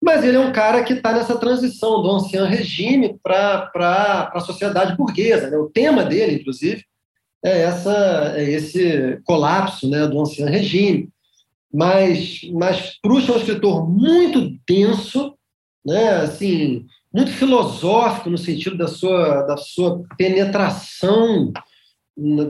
mas 0.00 0.24
ele 0.24 0.36
é 0.36 0.40
um 0.40 0.52
cara 0.52 0.84
que 0.84 0.92
está 0.92 1.12
nessa 1.12 1.36
transição 1.36 2.02
do 2.02 2.10
ancião 2.10 2.46
regime 2.46 3.18
para 3.22 4.30
a 4.32 4.40
sociedade 4.40 4.96
burguesa. 4.96 5.50
Né? 5.50 5.56
O 5.56 5.70
tema 5.70 6.04
dele, 6.04 6.36
inclusive, 6.36 6.84
é, 7.46 7.62
essa, 7.62 8.34
é 8.36 8.50
esse 8.50 9.20
colapso 9.24 9.88
né, 9.88 10.04
do 10.06 10.20
ancião 10.20 10.48
regime. 10.48 11.08
Mas, 11.72 12.40
mas 12.52 12.98
Proust 13.00 13.30
é 13.30 13.34
um 13.34 13.38
escritor 13.38 13.88
muito 13.88 14.52
denso, 14.68 15.34
né, 15.84 16.16
assim, 16.16 16.86
muito 17.14 17.30
filosófico 17.30 18.30
no 18.30 18.38
sentido 18.38 18.76
da 18.76 18.88
sua, 18.88 19.42
da 19.42 19.56
sua 19.56 20.02
penetração 20.18 21.52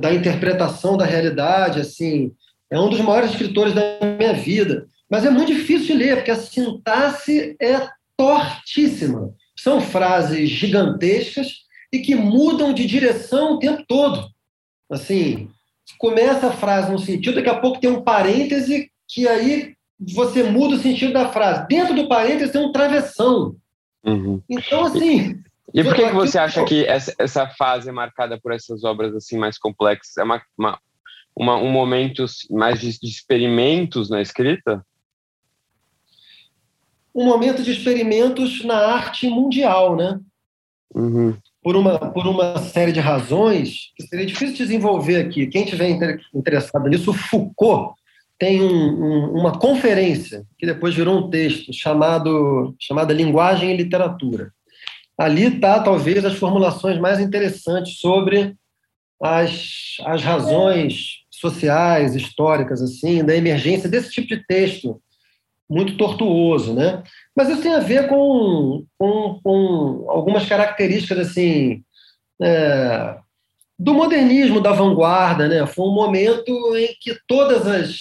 da 0.00 0.14
interpretação 0.14 0.96
da 0.96 1.04
realidade, 1.04 1.80
assim, 1.80 2.32
é 2.70 2.78
um 2.78 2.88
dos 2.88 3.00
maiores 3.00 3.32
escritores 3.32 3.74
da 3.74 3.82
minha 4.16 4.32
vida. 4.32 4.86
Mas 5.10 5.26
é 5.26 5.30
muito 5.30 5.52
difícil 5.52 5.88
de 5.88 6.04
ler, 6.04 6.16
porque 6.16 6.30
a 6.30 6.36
sintaxe 6.36 7.56
é 7.60 7.88
tortíssima. 8.16 9.34
São 9.56 9.80
frases 9.80 10.48
gigantescas 10.48 11.48
e 11.92 11.98
que 11.98 12.14
mudam 12.14 12.72
de 12.72 12.86
direção 12.86 13.54
o 13.54 13.58
tempo 13.58 13.84
todo. 13.88 14.35
Assim, 14.90 15.50
começa 15.98 16.48
a 16.48 16.52
frase 16.52 16.90
num 16.90 16.98
sentido, 16.98 17.36
daqui 17.36 17.48
a 17.48 17.58
pouco 17.58 17.80
tem 17.80 17.90
um 17.90 18.02
parêntese 18.02 18.90
que 19.08 19.26
aí 19.26 19.74
você 19.98 20.42
muda 20.42 20.76
o 20.76 20.78
sentido 20.78 21.12
da 21.12 21.28
frase. 21.28 21.66
Dentro 21.68 21.94
do 21.94 22.08
parêntese 22.08 22.52
tem 22.52 22.64
um 22.64 22.72
travessão. 22.72 23.56
Uhum. 24.04 24.42
Então, 24.48 24.84
assim. 24.84 25.42
E 25.74 25.82
por 25.82 25.94
que, 25.94 26.06
que 26.06 26.14
você 26.14 26.38
acha 26.38 26.64
que 26.64 26.84
essa, 26.84 27.14
essa 27.18 27.48
fase 27.48 27.88
é 27.88 27.92
marcada 27.92 28.38
por 28.40 28.52
essas 28.52 28.84
obras 28.84 29.14
assim 29.14 29.36
mais 29.36 29.58
complexas? 29.58 30.16
É 30.16 30.22
uma, 30.22 30.42
uma, 30.56 30.78
uma 31.36 31.56
um 31.56 31.70
momento 31.70 32.24
mais 32.50 32.80
de, 32.80 32.98
de, 32.98 33.08
experimentos 33.08 34.08
na 34.08 34.22
escrita? 34.22 34.84
Um 37.14 37.24
momento 37.24 37.62
de 37.62 37.72
experimentos 37.72 38.64
na 38.64 38.76
arte 38.76 39.28
mundial, 39.28 39.96
né? 39.96 40.20
Uhum 40.94 41.36
por 41.66 41.74
uma, 41.74 41.98
por 41.98 42.28
uma 42.28 42.58
série 42.60 42.92
de 42.92 43.00
razões 43.00 43.90
que 43.96 44.06
seria 44.06 44.24
difícil 44.24 44.54
desenvolver 44.54 45.16
aqui. 45.16 45.48
Quem 45.48 45.64
tiver 45.64 45.98
interessado 46.32 46.88
nisso, 46.88 47.12
Foucault 47.12 47.94
tem 48.38 48.62
um, 48.62 48.68
um, 48.70 49.30
uma 49.32 49.58
conferência 49.58 50.44
que 50.56 50.64
depois 50.64 50.94
virou 50.94 51.18
um 51.18 51.28
texto 51.28 51.72
chamado 51.72 52.72
chamada 52.78 53.12
Linguagem 53.12 53.72
e 53.72 53.76
Literatura. 53.76 54.52
Ali 55.18 55.46
está 55.46 55.82
talvez 55.82 56.24
as 56.24 56.36
formulações 56.36 57.00
mais 57.00 57.18
interessantes 57.18 57.98
sobre 57.98 58.54
as, 59.20 59.96
as 60.04 60.22
razões 60.22 61.24
sociais, 61.28 62.14
históricas, 62.14 62.80
assim, 62.80 63.24
da 63.24 63.34
emergência 63.34 63.88
desse 63.88 64.12
tipo 64.12 64.28
de 64.28 64.46
texto 64.46 65.02
muito 65.68 65.96
tortuoso, 65.96 66.72
né? 66.72 67.02
Mas 67.36 67.50
isso 67.50 67.60
tem 67.60 67.74
a 67.74 67.80
ver 67.80 68.08
com, 68.08 68.86
com, 68.98 69.38
com 69.44 70.06
algumas 70.08 70.48
características 70.48 71.18
assim 71.28 71.84
é, 72.40 73.16
do 73.78 73.92
modernismo, 73.92 74.60
da 74.60 74.72
vanguarda, 74.72 75.46
né? 75.46 75.66
Foi 75.66 75.84
um 75.86 75.94
momento 75.94 76.50
em 76.76 76.96
que 76.98 77.18
todas 77.28 77.66
as, 77.66 77.98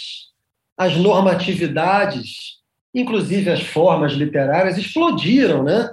as 0.78 0.96
normatividades, 0.96 2.60
inclusive 2.94 3.50
as 3.50 3.62
formas 3.62 4.14
literárias, 4.14 4.78
explodiram, 4.78 5.64
né? 5.64 5.90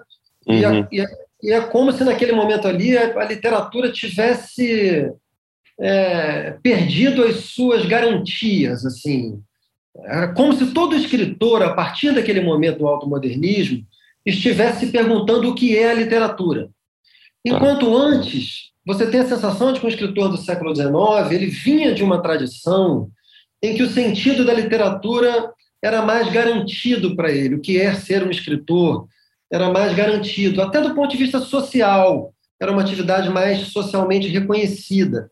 Uhum. 0.46 0.54
E, 0.54 0.64
a, 0.64 0.88
e, 0.92 1.00
a, 1.00 1.06
e, 1.42 1.52
é 1.52 1.60
como 1.62 1.90
se 1.90 2.04
naquele 2.04 2.32
momento 2.32 2.68
ali 2.68 2.96
a, 2.96 3.18
a 3.20 3.24
literatura 3.24 3.90
tivesse 3.90 5.10
é, 5.80 6.52
perdido 6.62 7.24
as 7.24 7.36
suas 7.46 7.84
garantias, 7.84 8.86
assim. 8.86 9.42
Era 9.96 10.32
como 10.32 10.52
se 10.52 10.72
todo 10.72 10.96
escritor, 10.96 11.62
a 11.62 11.74
partir 11.74 12.14
daquele 12.14 12.40
momento 12.40 12.78
do 12.78 12.86
automodernismo, 12.86 13.84
estivesse 14.24 14.86
perguntando 14.86 15.50
o 15.50 15.54
que 15.54 15.76
é 15.76 15.90
a 15.90 15.94
literatura. 15.94 16.70
Enquanto 17.44 17.86
tá. 17.86 17.96
antes, 17.96 18.70
você 18.86 19.10
tem 19.10 19.20
a 19.20 19.26
sensação 19.26 19.72
de 19.72 19.80
que 19.80 19.86
um 19.86 19.88
escritor 19.88 20.28
do 20.28 20.36
século 20.36 20.74
XIX 20.74 21.30
ele 21.30 21.46
vinha 21.46 21.94
de 21.94 22.02
uma 22.02 22.22
tradição 22.22 23.10
em 23.62 23.74
que 23.74 23.82
o 23.82 23.90
sentido 23.90 24.44
da 24.44 24.54
literatura 24.54 25.52
era 25.82 26.02
mais 26.02 26.30
garantido 26.32 27.14
para 27.16 27.30
ele, 27.30 27.56
o 27.56 27.60
que 27.60 27.80
é 27.80 27.94
ser 27.94 28.24
um 28.24 28.30
escritor 28.30 29.06
era 29.52 29.70
mais 29.70 29.94
garantido, 29.94 30.62
até 30.62 30.80
do 30.80 30.94
ponto 30.94 31.10
de 31.10 31.18
vista 31.18 31.38
social, 31.38 32.32
era 32.58 32.72
uma 32.72 32.80
atividade 32.80 33.28
mais 33.28 33.68
socialmente 33.68 34.28
reconhecida. 34.28 35.28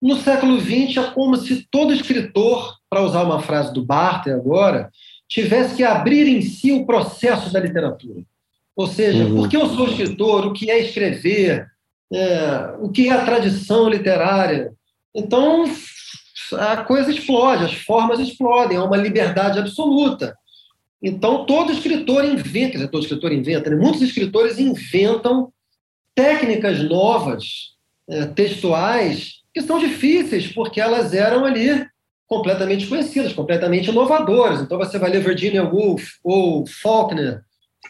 No 0.00 0.16
século 0.16 0.60
XX, 0.60 0.96
é 0.96 1.10
como 1.10 1.36
se 1.36 1.66
todo 1.70 1.92
escritor, 1.92 2.76
para 2.88 3.02
usar 3.02 3.22
uma 3.24 3.40
frase 3.40 3.72
do 3.74 3.84
Barthes 3.84 4.32
agora, 4.32 4.90
tivesse 5.28 5.76
que 5.76 5.84
abrir 5.84 6.26
em 6.28 6.40
si 6.40 6.72
o 6.72 6.86
processo 6.86 7.52
da 7.52 7.60
literatura. 7.60 8.22
Ou 8.76 8.86
seja, 8.86 9.24
uhum. 9.24 9.36
por 9.36 9.48
que 9.48 9.56
eu 9.56 9.66
sou 9.68 9.88
escritor? 9.88 10.46
O 10.46 10.52
que 10.52 10.70
é 10.70 10.78
escrever? 10.78 11.66
É, 12.12 12.74
o 12.80 12.88
que 12.90 13.08
é 13.08 13.12
a 13.12 13.24
tradição 13.24 13.88
literária? 13.88 14.72
Então, 15.14 15.64
a 16.52 16.76
coisa 16.78 17.10
explode, 17.10 17.64
as 17.64 17.74
formas 17.74 18.20
explodem, 18.20 18.78
há 18.78 18.84
uma 18.84 18.96
liberdade 18.96 19.58
absoluta. 19.58 20.36
Então, 21.02 21.44
todo 21.44 21.72
escritor 21.72 22.24
inventa, 22.24 22.72
quer 22.72 22.78
dizer, 22.78 22.88
todo 22.88 23.02
escritor 23.02 23.32
inventa, 23.32 23.70
né? 23.70 23.76
muitos 23.76 24.02
escritores 24.02 24.58
inventam 24.58 25.52
técnicas 26.14 26.80
novas, 26.82 27.74
é, 28.08 28.26
textuais, 28.26 29.37
são 29.62 29.78
difíceis 29.78 30.46
porque 30.46 30.80
elas 30.80 31.12
eram 31.14 31.44
ali 31.44 31.86
completamente 32.26 32.86
conhecidas, 32.86 33.32
completamente 33.32 33.90
inovadoras. 33.90 34.60
Então 34.60 34.76
você 34.76 34.98
vai 34.98 35.10
ler 35.10 35.22
Virginia 35.22 35.64
Woolf 35.64 36.04
ou 36.22 36.66
Faulkner 36.66 37.40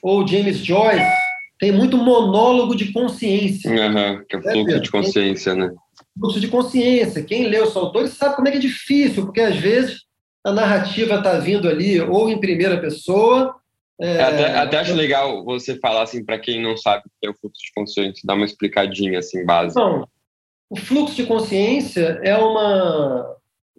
ou 0.02 0.26
James 0.26 0.58
Joyce, 0.58 1.04
tem 1.58 1.72
muito 1.72 1.96
monólogo 1.96 2.76
de 2.76 2.92
consciência. 2.92 3.70
Uhum, 3.70 4.24
que 4.28 4.36
é 4.36 4.40
fluxo 4.40 4.80
de 4.80 4.90
consciência, 4.90 5.54
né? 5.54 5.70
Fluxo 6.18 6.40
de 6.40 6.48
consciência. 6.48 7.24
Quem 7.24 7.48
lê 7.48 7.60
os 7.60 7.76
autores 7.76 8.12
sabe 8.12 8.36
como 8.36 8.46
é 8.46 8.52
que 8.52 8.58
é 8.58 8.60
difícil, 8.60 9.24
porque 9.24 9.40
às 9.40 9.56
vezes 9.56 10.02
a 10.44 10.52
narrativa 10.52 11.16
está 11.16 11.38
vindo 11.38 11.68
ali 11.68 12.00
ou 12.00 12.28
em 12.28 12.38
primeira 12.38 12.78
pessoa 12.80 13.56
É, 14.00 14.22
até, 14.22 14.56
até, 14.56 14.78
acho 14.78 14.94
legal 14.94 15.44
você 15.44 15.76
falar 15.80 16.02
assim 16.02 16.24
para 16.24 16.38
quem 16.38 16.62
não 16.62 16.76
sabe 16.76 17.02
o 17.06 17.10
que 17.20 17.26
é 17.26 17.30
o 17.30 17.34
fluxo 17.34 17.60
de 17.60 17.72
consciência, 17.74 18.22
dar 18.24 18.34
uma 18.34 18.46
explicadinha 18.46 19.18
assim 19.18 19.44
básica. 19.44 19.80
Não, 19.80 20.06
o 20.70 20.76
fluxo 20.76 21.14
de 21.14 21.26
consciência 21.26 22.20
é 22.22 22.36
uma 22.36 23.36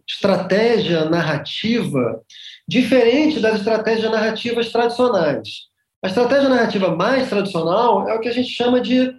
estratégia 0.07 1.05
narrativa 1.05 2.21
diferente 2.67 3.39
das 3.39 3.59
estratégias 3.59 4.11
narrativas 4.11 4.71
tradicionais. 4.71 5.69
A 6.03 6.07
estratégia 6.07 6.49
narrativa 6.49 6.95
mais 6.95 7.29
tradicional 7.29 8.09
é 8.09 8.13
o 8.15 8.19
que 8.19 8.27
a 8.27 8.33
gente 8.33 8.49
chama 8.49 8.81
de 8.81 9.13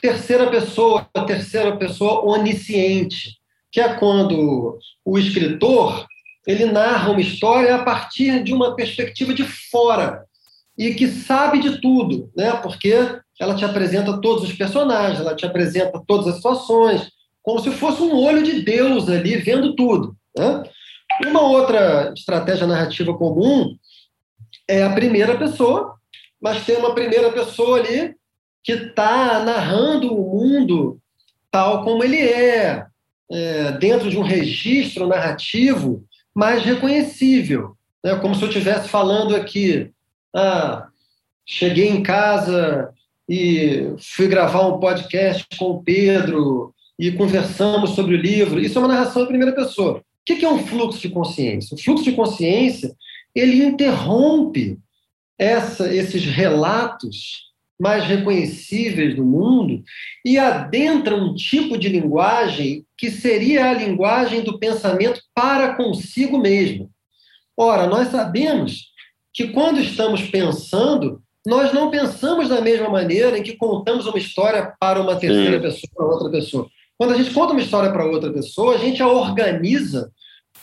terceira 0.00 0.50
pessoa, 0.50 1.08
terceira 1.26 1.76
pessoa 1.76 2.24
onisciente, 2.24 3.38
que 3.70 3.80
é 3.80 3.94
quando 3.94 4.78
o 5.04 5.18
escritor 5.18 6.06
ele 6.46 6.66
narra 6.66 7.10
uma 7.10 7.20
história 7.20 7.74
a 7.74 7.82
partir 7.82 8.42
de 8.42 8.52
uma 8.52 8.74
perspectiva 8.74 9.34
de 9.34 9.44
fora 9.44 10.24
e 10.76 10.94
que 10.94 11.06
sabe 11.08 11.60
de 11.60 11.80
tudo, 11.80 12.30
né? 12.36 12.52
Porque 12.62 12.94
ela 13.38 13.54
te 13.54 13.64
apresenta 13.64 14.20
todos 14.20 14.44
os 14.44 14.52
personagens, 14.52 15.20
ela 15.20 15.34
te 15.34 15.46
apresenta 15.46 16.02
todas 16.06 16.26
as 16.26 16.36
situações, 16.36 17.10
como 17.42 17.60
se 17.60 17.70
fosse 17.70 18.02
um 18.02 18.16
olho 18.16 18.42
de 18.42 18.62
Deus 18.62 19.08
ali 19.08 19.36
vendo 19.36 19.74
tudo. 19.74 20.16
Né? 20.36 20.62
Uma 21.26 21.42
outra 21.42 22.12
estratégia 22.16 22.66
narrativa 22.66 23.16
comum 23.16 23.76
é 24.66 24.82
a 24.82 24.92
primeira 24.92 25.36
pessoa, 25.38 25.94
mas 26.40 26.64
tem 26.64 26.76
uma 26.76 26.94
primeira 26.94 27.32
pessoa 27.32 27.78
ali 27.78 28.14
que 28.62 28.72
está 28.72 29.44
narrando 29.44 30.14
o 30.14 30.36
mundo 30.36 31.00
tal 31.50 31.82
como 31.82 32.04
ele 32.04 32.20
é, 32.20 32.86
é, 33.30 33.72
dentro 33.72 34.10
de 34.10 34.18
um 34.18 34.22
registro 34.22 35.06
narrativo 35.06 36.04
mais 36.34 36.62
reconhecível. 36.62 37.76
Né? 38.04 38.14
Como 38.16 38.34
se 38.34 38.42
eu 38.42 38.48
estivesse 38.48 38.88
falando 38.88 39.34
aqui, 39.34 39.90
ah, 40.34 40.88
cheguei 41.46 41.88
em 41.88 42.02
casa 42.02 42.92
e 43.28 43.92
fui 43.98 44.26
gravar 44.26 44.66
um 44.66 44.80
podcast 44.80 45.46
com 45.58 45.72
o 45.72 45.82
Pedro 45.82 46.74
e 46.98 47.12
conversamos 47.12 47.90
sobre 47.90 48.14
o 48.14 48.20
livro. 48.20 48.60
Isso 48.60 48.78
é 48.78 48.80
uma 48.80 48.88
narração 48.88 49.22
em 49.22 49.28
primeira 49.28 49.54
pessoa. 49.54 49.98
O 49.98 50.02
que 50.24 50.44
é 50.44 50.48
um 50.48 50.66
fluxo 50.66 51.00
de 51.00 51.10
consciência? 51.10 51.74
O 51.74 51.80
fluxo 51.80 52.04
de 52.04 52.12
consciência 52.12 52.94
ele 53.34 53.62
interrompe 53.64 54.78
essa, 55.38 55.94
esses 55.94 56.24
relatos 56.24 57.48
mais 57.78 58.04
reconhecíveis 58.04 59.14
do 59.14 59.24
mundo 59.24 59.84
e 60.24 60.36
adentra 60.36 61.14
um 61.14 61.34
tipo 61.34 61.78
de 61.78 61.88
linguagem 61.88 62.84
que 62.96 63.10
seria 63.10 63.70
a 63.70 63.74
linguagem 63.74 64.42
do 64.42 64.58
pensamento 64.58 65.20
para 65.32 65.76
consigo 65.76 66.38
mesmo. 66.38 66.90
Ora, 67.56 67.86
nós 67.86 68.08
sabemos 68.08 68.88
que 69.32 69.48
quando 69.48 69.80
estamos 69.80 70.22
pensando, 70.22 71.22
nós 71.46 71.72
não 71.72 71.90
pensamos 71.90 72.48
da 72.48 72.60
mesma 72.60 72.88
maneira 72.88 73.38
em 73.38 73.42
que 73.42 73.56
contamos 73.56 74.06
uma 74.06 74.18
história 74.18 74.74
para 74.78 75.00
uma 75.00 75.16
terceira 75.16 75.56
Sim. 75.56 75.62
pessoa, 75.62 75.90
para 75.94 76.06
outra 76.06 76.30
pessoa. 76.30 76.66
Quando 76.98 77.14
a 77.14 77.16
gente 77.16 77.30
conta 77.32 77.52
uma 77.52 77.62
história 77.62 77.90
para 77.92 78.04
outra 78.04 78.32
pessoa, 78.32 78.74
a 78.74 78.78
gente 78.78 79.02
a 79.02 79.08
organiza 79.08 80.10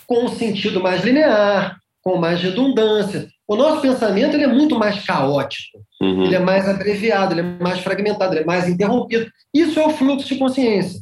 com 0.06 0.26
um 0.26 0.28
sentido 0.30 0.82
mais 0.82 1.04
linear, 1.04 1.78
com 2.02 2.18
mais 2.18 2.42
redundância. 2.42 3.28
O 3.48 3.56
nosso 3.56 3.82
pensamento 3.82 4.36
ele 4.36 4.44
é 4.44 4.48
muito 4.48 4.78
mais 4.78 5.04
caótico, 5.06 5.80
uhum. 6.02 6.26
ele 6.26 6.36
é 6.36 6.40
mais 6.40 6.68
abreviado, 6.68 7.34
ele 7.34 7.42
é 7.42 7.64
mais 7.64 7.80
fragmentado, 7.80 8.34
ele 8.34 8.42
é 8.42 8.46
mais 8.46 8.68
interrompido. 8.68 9.30
Isso 9.54 9.80
é 9.80 9.86
o 9.86 9.92
fluxo 9.92 10.28
de 10.28 10.36
consciência. 10.36 11.00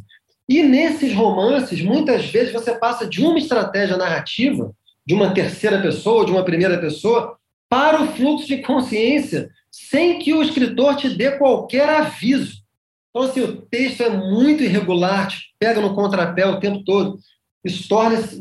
E 0.48 0.62
nesses 0.62 1.14
romances, 1.14 1.82
muitas 1.82 2.26
vezes 2.26 2.52
você 2.52 2.76
passa 2.76 3.08
de 3.08 3.24
uma 3.26 3.38
estratégia 3.38 3.98
narrativa, 3.98 4.72
de 5.06 5.14
uma 5.14 5.34
terceira 5.34 5.82
pessoa, 5.82 6.26
de 6.26 6.32
uma 6.32 6.44
primeira 6.44 6.78
pessoa, 6.78 7.38
para 7.70 8.02
o 8.02 8.08
fluxo 8.08 8.48
de 8.48 8.58
consciência, 8.58 9.50
sem 9.74 10.20
que 10.20 10.36
o 10.36 10.44
escritor 10.44 10.96
te 10.96 11.10
dê 11.10 11.32
qualquer 11.32 11.90
aviso. 11.90 12.62
Então, 13.10 13.24
assim, 13.24 13.42
o 13.42 13.62
texto 13.64 14.04
é 14.04 14.10
muito 14.10 14.64
irregular, 14.64 15.28
te 15.28 15.38
pega 15.60 15.82
no 15.82 15.96
contrapé 15.96 16.46
o 16.46 16.60
tempo 16.60 16.84
todo. 16.84 17.18
Isso 17.66 17.88
torna-se, 17.88 18.40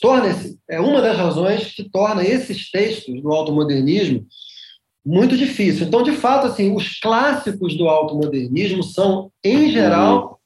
torna 0.00 0.34
é 0.68 0.80
uma 0.80 1.02
das 1.02 1.18
razões 1.18 1.74
que 1.74 1.84
torna 1.90 2.24
esses 2.24 2.70
textos 2.70 3.20
do 3.20 3.30
automodernismo 3.30 4.26
muito 5.04 5.36
difícil. 5.36 5.86
Então, 5.86 6.02
de 6.02 6.12
fato, 6.12 6.46
assim, 6.46 6.74
os 6.74 6.98
clássicos 6.98 7.76
do 7.76 7.88
automodernismo 7.88 8.82
são, 8.82 9.30
em 9.44 9.70
geral, 9.70 10.40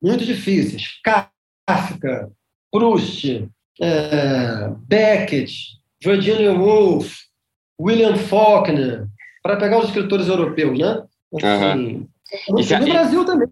muito 0.00 0.24
difíceis. 0.24 1.00
Kafka, 1.02 2.30
Proust, 2.70 3.48
é, 3.80 4.68
Beckett, 4.86 5.52
Virginia 6.02 6.52
Woolf, 6.52 7.12
William 7.80 8.16
Faulkner, 8.16 9.08
para 9.42 9.56
pegar 9.56 9.78
os 9.78 9.86
escritores 9.86 10.28
europeus, 10.28 10.78
né? 10.78 11.02
Assim, 11.34 11.84
uhum. 11.94 12.08
no, 12.48 12.58
no 12.58 12.86
Brasil 12.86 13.24
também. 13.24 13.48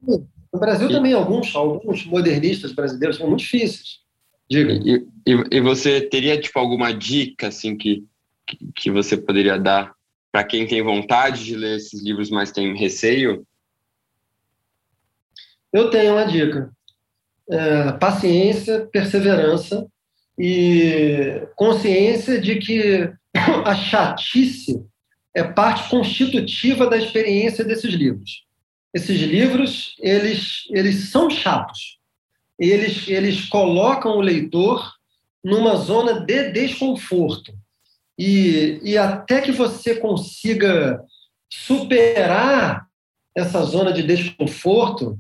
No 0.53 0.61
Brasil 0.61 0.91
e... 0.91 0.93
também, 0.93 1.13
alguns, 1.13 1.55
alguns 1.55 2.05
modernistas 2.07 2.73
brasileiros 2.73 3.17
são 3.17 3.29
muito 3.29 3.41
difíceis. 3.41 4.01
Diga. 4.51 4.73
E, 4.73 5.07
e, 5.27 5.57
e, 5.59 5.61
você 5.61 6.01
teria, 6.01 6.41
tipo, 6.41 6.59
alguma 6.59 6.93
dica, 6.93 7.49
assim, 7.49 7.77
que, 7.77 8.05
que 8.75 8.91
você 8.91 9.17
poderia 9.17 9.59
dar 9.59 9.93
para 10.33 10.45
quem 10.45 10.67
tem 10.67 10.83
vontade 10.83 11.45
de 11.45 11.55
ler 11.55 11.77
esses 11.77 12.03
livros, 12.03 12.31
mas 12.31 12.51
tem 12.51 12.77
receio? 12.77 13.47
Eu 15.73 15.91
tenho 15.91 16.15
uma 16.15 16.25
dica. 16.25 16.71
É, 17.51 17.93
paciência, 17.93 18.87
perseverança 18.93 19.87
e 20.39 21.47
consciência 21.57 22.41
de 22.41 22.57
que 22.57 23.11
a 23.65 23.75
chatice 23.75 24.83
é 25.35 25.43
parte 25.45 25.89
constitutiva 25.89 26.89
da 26.89 26.97
experiência 26.97 27.65
desses 27.65 27.93
livros. 27.93 28.45
Esses 28.93 29.21
livros, 29.21 29.95
eles, 30.01 30.65
eles 30.71 31.11
são 31.11 31.29
chatos. 31.31 31.99
Eles, 32.59 33.07
eles 33.09 33.49
colocam 33.49 34.17
o 34.17 34.21
leitor 34.21 34.93
numa 35.45 35.77
zona 35.77 36.21
de 36.21 36.51
desconforto. 36.51 37.53
E, 38.19 38.81
e 38.83 38.99
até 38.99 39.41
que 39.41 39.53
você 39.53 39.95
consiga 39.95 41.01
superar 41.49 42.89
essa 43.35 43.63
zona 43.63 43.93
de 43.93 44.03
desconforto, 44.03 45.19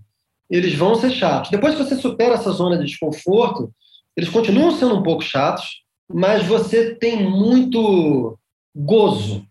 eles 0.50 0.74
vão 0.74 0.96
ser 0.96 1.12
chatos. 1.12 1.50
Depois 1.50 1.74
que 1.74 1.84
você 1.84 1.94
supera 1.94 2.34
essa 2.34 2.50
zona 2.50 2.76
de 2.76 2.86
desconforto, 2.86 3.72
eles 4.16 4.28
continuam 4.28 4.72
sendo 4.72 4.96
um 4.96 5.02
pouco 5.02 5.22
chatos, 5.22 5.84
mas 6.10 6.44
você 6.44 6.94
tem 6.96 7.22
muito 7.22 8.36
gozo 8.74 9.47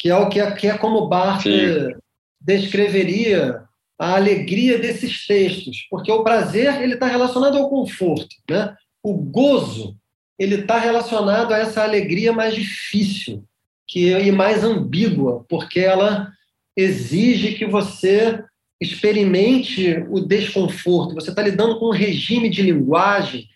que 0.00 0.08
é 0.08 0.16
o 0.16 0.30
que 0.30 0.40
é, 0.40 0.50
que 0.52 0.66
é 0.66 0.78
como 0.78 1.06
Barthes 1.06 1.94
descreveria 2.40 3.62
a 3.98 4.16
alegria 4.16 4.78
desses 4.78 5.26
textos, 5.26 5.86
porque 5.90 6.10
o 6.10 6.24
prazer 6.24 6.80
ele 6.80 6.94
está 6.94 7.06
relacionado 7.06 7.58
ao 7.58 7.68
conforto, 7.68 8.34
né? 8.48 8.74
O 9.02 9.12
gozo 9.12 9.94
ele 10.38 10.54
está 10.54 10.78
relacionado 10.78 11.52
a 11.52 11.58
essa 11.58 11.82
alegria 11.82 12.32
mais 12.32 12.54
difícil, 12.54 13.44
que 13.86 14.10
e 14.10 14.32
mais 14.32 14.64
ambígua, 14.64 15.44
porque 15.46 15.80
ela 15.80 16.32
exige 16.74 17.56
que 17.56 17.66
você 17.66 18.42
experimente 18.80 20.02
o 20.08 20.20
desconforto. 20.20 21.14
Você 21.14 21.28
está 21.28 21.42
lidando 21.42 21.78
com 21.78 21.88
um 21.88 21.92
regime 21.92 22.48
de 22.48 22.62
linguagem 22.62 23.46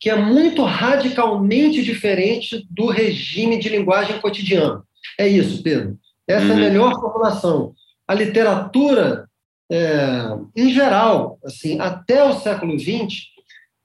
que 0.00 0.10
é 0.10 0.16
muito 0.16 0.64
radicalmente 0.64 1.80
diferente 1.80 2.66
do 2.68 2.86
regime 2.86 3.56
de 3.56 3.68
linguagem 3.68 4.20
cotidiano. 4.20 4.82
É 5.18 5.26
isso, 5.26 5.62
Pedro. 5.62 5.98
Essa 6.26 6.46
uhum. 6.46 6.50
é 6.50 6.52
a 6.52 6.56
uhum. 6.56 6.60
melhor 6.60 7.00
formulação. 7.00 7.74
A 8.06 8.14
literatura, 8.14 9.28
é, 9.70 10.28
em 10.56 10.72
geral, 10.72 11.38
assim, 11.44 11.78
até 11.80 12.24
o 12.24 12.34
século 12.34 12.78
XX, 12.78 13.32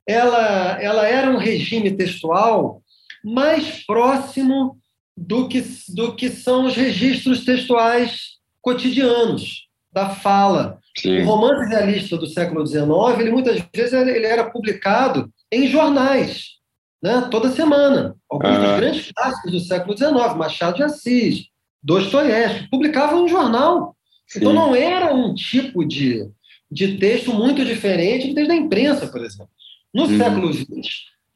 ela, 0.07 0.81
ela 0.81 1.07
era 1.07 1.29
um 1.29 1.37
regime 1.37 1.91
textual 1.91 2.81
mais 3.23 3.85
próximo 3.85 4.77
do 5.15 5.47
que, 5.47 5.63
do 5.89 6.15
que 6.15 6.29
são 6.29 6.65
os 6.65 6.75
registros 6.75 7.43
textuais 7.43 8.37
cotidianos 8.61 9.67
da 9.91 10.09
fala. 10.09 10.79
Sim. 10.97 11.21
O 11.21 11.25
romance 11.25 11.69
realista 11.69 12.17
do 12.17 12.27
século 12.27 12.65
XIX, 12.65 12.87
ele 13.19 13.31
muitas 13.31 13.61
vezes 13.73 13.93
ele 13.93 14.25
era 14.25 14.49
publicado 14.49 15.31
em 15.51 15.67
jornais, 15.67 16.56
né, 17.01 17.27
toda 17.31 17.51
semana. 17.51 18.15
Alguns 18.29 18.57
dos 18.57 18.75
grandes 18.77 19.11
clássicos 19.11 19.51
do 19.51 19.59
século 19.59 19.97
XIX, 19.97 20.35
Machado 20.35 20.77
de 20.77 20.83
Assis, 20.83 21.47
Dostoiévski, 21.81 22.69
publicavam 22.69 23.25
em 23.25 23.29
jornal. 23.29 23.95
Sim. 24.27 24.39
Então 24.39 24.53
não 24.53 24.75
era 24.75 25.13
um 25.13 25.33
tipo 25.33 25.85
de, 25.85 26.27
de 26.69 26.97
texto 26.97 27.33
muito 27.33 27.63
diferente 27.63 28.27
do 28.27 28.35
texto 28.35 28.49
da 28.49 28.55
imprensa, 28.55 29.07
por 29.07 29.23
exemplo. 29.23 29.49
No 29.93 30.03
uhum. 30.03 30.17
século 30.17 30.53
XX, 30.53 30.67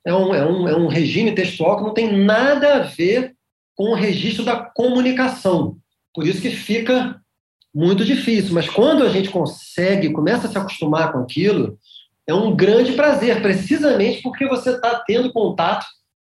é 0.06 0.14
um, 0.14 0.34
é, 0.34 0.46
um, 0.46 0.68
é 0.68 0.76
um 0.76 0.88
regime 0.88 1.34
textual 1.34 1.78
que 1.78 1.84
não 1.84 1.94
tem 1.94 2.12
nada 2.26 2.76
a 2.76 2.80
ver 2.80 3.36
com 3.76 3.92
o 3.92 3.96
registro 3.96 4.44
da 4.44 4.58
comunicação. 4.58 5.78
Por 6.14 6.28
isso 6.28 6.42
que 6.42 6.50
fica 6.50 7.22
muito 7.74 8.04
difícil. 8.04 8.54
Mas 8.54 8.70
quando 8.70 9.04
a 9.04 9.10
gente 9.10 9.30
consegue, 9.30 10.12
começa 10.12 10.48
a 10.48 10.52
se 10.52 10.58
acostumar 10.58 11.12
com 11.12 11.20
aquilo, 11.20 11.78
é 12.28 12.34
um 12.34 12.56
grande 12.56 12.94
prazer, 12.94 13.42
precisamente 13.42 14.22
porque 14.22 14.48
você 14.48 14.72
está 14.72 15.04
tendo 15.06 15.32
contato 15.32 15.86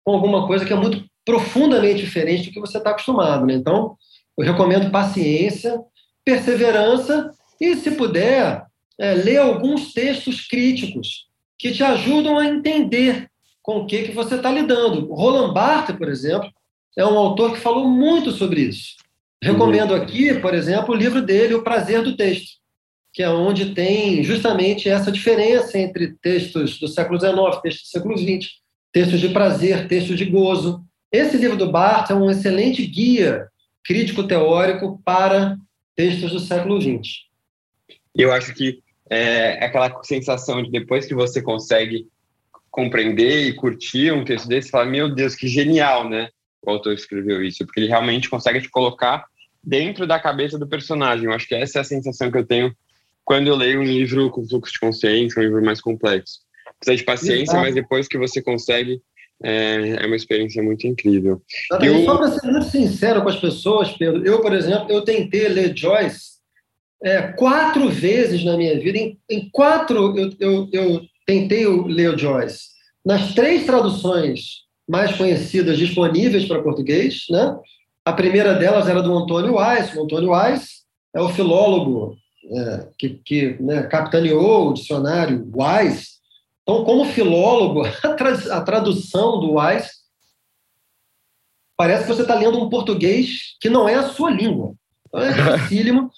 com 0.04 0.12
alguma 0.12 0.46
coisa 0.46 0.64
que 0.64 0.72
é 0.72 0.76
muito 0.76 1.04
profundamente 1.24 2.00
diferente 2.00 2.46
do 2.46 2.52
que 2.52 2.60
você 2.60 2.78
está 2.78 2.90
acostumado. 2.90 3.46
Né? 3.46 3.54
Então, 3.54 3.96
Eu 4.36 4.44
recomendo 4.44 4.90
paciência, 4.90 5.80
perseverança 6.24 7.30
e, 7.60 7.74
se 7.74 7.90
puder, 7.90 8.64
é, 8.98 9.14
ler 9.14 9.38
alguns 9.38 9.92
textos 9.92 10.46
críticos 10.46 11.26
que 11.58 11.72
te 11.72 11.82
ajudam 11.82 12.38
a 12.38 12.46
entender 12.46 13.28
com 13.60 13.78
o 13.78 13.86
que, 13.86 14.04
que 14.04 14.12
você 14.12 14.36
está 14.36 14.50
lidando. 14.50 15.12
Roland 15.12 15.52
Barthes, 15.52 15.96
por 15.96 16.08
exemplo, 16.08 16.50
é 16.96 17.04
um 17.04 17.18
autor 17.18 17.52
que 17.52 17.60
falou 17.60 17.88
muito 17.88 18.30
sobre 18.30 18.62
isso. 18.62 18.94
Recomendo 19.42 19.94
aqui, 19.94 20.34
por 20.34 20.54
exemplo, 20.54 20.94
o 20.94 20.96
livro 20.96 21.20
dele, 21.20 21.54
O 21.54 21.62
Prazer 21.62 22.02
do 22.02 22.16
Texto, 22.16 22.58
que 23.12 23.22
é 23.22 23.28
onde 23.28 23.74
tem 23.74 24.22
justamente 24.22 24.88
essa 24.88 25.10
diferença 25.10 25.78
entre 25.78 26.14
textos 26.20 26.78
do 26.78 26.88
século 26.88 27.18
XIX, 27.18 27.60
textos 27.62 27.84
do 27.84 27.90
século 27.90 28.18
XX, 28.18 28.50
textos 28.92 29.20
de 29.20 29.28
prazer, 29.30 29.88
textos 29.88 30.16
de 30.16 30.24
gozo. 30.24 30.84
Esse 31.10 31.36
livro 31.36 31.56
do 31.56 31.70
Barthes 31.70 32.10
é 32.10 32.14
um 32.14 32.30
excelente 32.30 32.86
guia 32.86 33.48
crítico-teórico 33.84 35.00
para 35.04 35.56
textos 35.96 36.32
do 36.32 36.40
século 36.40 36.80
XX. 36.80 37.28
Eu 38.14 38.32
acho 38.32 38.54
que 38.54 38.82
é 39.10 39.64
aquela 39.64 40.02
sensação 40.02 40.62
de 40.62 40.70
depois 40.70 41.06
que 41.06 41.14
você 41.14 41.40
consegue 41.40 42.06
compreender 42.70 43.48
e 43.48 43.54
curtir 43.54 44.12
um 44.12 44.24
texto 44.24 44.46
desse, 44.46 44.70
fala, 44.70 44.84
meu 44.84 45.12
Deus, 45.12 45.34
que 45.34 45.48
genial, 45.48 46.08
né? 46.08 46.28
O 46.62 46.70
autor 46.70 46.92
escreveu 46.92 47.42
isso, 47.42 47.64
porque 47.64 47.80
ele 47.80 47.88
realmente 47.88 48.28
consegue 48.28 48.60
te 48.60 48.68
colocar 48.68 49.24
dentro 49.64 50.06
da 50.06 50.20
cabeça 50.20 50.58
do 50.58 50.68
personagem. 50.68 51.24
Eu 51.24 51.32
acho 51.32 51.48
que 51.48 51.54
essa 51.54 51.78
é 51.78 51.80
a 51.80 51.84
sensação 51.84 52.30
que 52.30 52.38
eu 52.38 52.46
tenho 52.46 52.74
quando 53.28 53.46
eu 53.46 53.56
leio 53.56 53.80
um 53.80 53.84
livro 53.84 54.30
com 54.30 54.48
fluxo 54.48 54.72
de 54.72 54.80
consciência, 54.80 55.38
um 55.38 55.44
livro 55.44 55.62
mais 55.62 55.82
complexo. 55.82 56.38
Precisa 56.80 56.96
de 56.96 57.04
paciência, 57.04 57.42
Exato. 57.42 57.60
mas 57.60 57.74
depois 57.74 58.08
que 58.08 58.16
você 58.16 58.40
consegue, 58.40 59.02
é, 59.44 59.98
é 60.02 60.06
uma 60.06 60.16
experiência 60.16 60.62
muito 60.62 60.86
incrível. 60.86 61.42
Eu... 61.82 62.04
Só 62.06 62.16
para 62.16 62.30
ser 62.30 62.50
muito 62.50 62.70
sincero 62.70 63.20
com 63.20 63.28
as 63.28 63.38
pessoas, 63.38 63.90
Pedro, 63.92 64.24
eu, 64.24 64.40
por 64.40 64.54
exemplo, 64.54 64.90
eu 64.90 65.02
tentei 65.02 65.46
ler 65.46 65.76
Joyce 65.76 66.38
é, 67.04 67.20
quatro 67.32 67.90
vezes 67.90 68.42
na 68.46 68.56
minha 68.56 68.80
vida. 68.80 68.96
Em, 68.96 69.18
em 69.28 69.50
quatro, 69.50 70.18
eu, 70.18 70.32
eu, 70.40 70.68
eu 70.72 71.02
tentei 71.26 71.66
ler 71.66 72.18
Joyce. 72.18 72.68
Nas 73.04 73.34
três 73.34 73.66
traduções 73.66 74.62
mais 74.88 75.14
conhecidas 75.14 75.76
disponíveis 75.76 76.46
para 76.46 76.62
português, 76.62 77.26
né? 77.28 77.58
A 78.06 78.12
primeira 78.14 78.54
delas 78.54 78.88
era 78.88 79.02
do 79.02 79.14
Antônio 79.14 79.56
Weiss. 79.56 79.94
O 79.94 80.04
Antônio 80.04 80.30
Weiss 80.30 80.84
é 81.14 81.20
o 81.20 81.28
filólogo 81.28 82.16
é, 82.44 82.88
que, 82.98 83.10
que 83.24 83.56
né, 83.60 83.82
capitaneou 83.84 84.68
o 84.68 84.74
dicionário 84.74 85.50
Weiss. 85.54 86.18
Então, 86.62 86.84
como 86.84 87.04
filólogo, 87.06 87.82
a 88.50 88.60
tradução 88.60 89.40
do 89.40 89.54
Weiss 89.54 89.98
parece 91.76 92.02
que 92.02 92.08
você 92.08 92.22
está 92.22 92.34
lendo 92.34 92.58
um 92.58 92.68
português 92.68 93.56
que 93.60 93.70
não 93.70 93.88
é 93.88 93.94
a 93.94 94.08
sua 94.08 94.30
língua. 94.30 94.74
Então 95.06 95.20
é 95.20 95.32
dificílimo. 95.32 96.10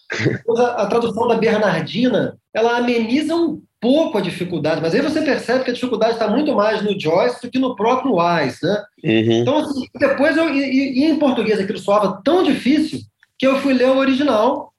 a, 0.56 0.82
a 0.82 0.86
tradução 0.86 1.28
da 1.28 1.36
Bernardina, 1.36 2.36
ela 2.52 2.78
ameniza 2.78 3.34
um 3.34 3.62
pouco 3.80 4.18
a 4.18 4.20
dificuldade, 4.20 4.80
mas 4.80 4.94
aí 4.94 5.00
você 5.00 5.22
percebe 5.22 5.64
que 5.64 5.70
a 5.70 5.74
dificuldade 5.74 6.14
está 6.14 6.28
muito 6.28 6.54
mais 6.54 6.82
no 6.82 6.98
Joyce 6.98 7.40
do 7.40 7.50
que 7.50 7.58
no 7.58 7.74
próprio 7.74 8.16
Wise, 8.16 8.58
né? 8.62 8.84
Uhum. 9.02 9.40
Então, 9.40 9.58
assim, 9.58 9.86
depois 9.98 10.36
eu, 10.36 10.54
e, 10.54 11.00
e, 11.00 11.04
em 11.04 11.18
português 11.18 11.58
aquilo 11.58 11.78
soava 11.78 12.20
tão 12.22 12.42
difícil 12.42 13.00
que 13.38 13.46
eu 13.46 13.58
fui 13.60 13.72
ler 13.72 13.88
o 13.88 13.96
original, 13.96 14.74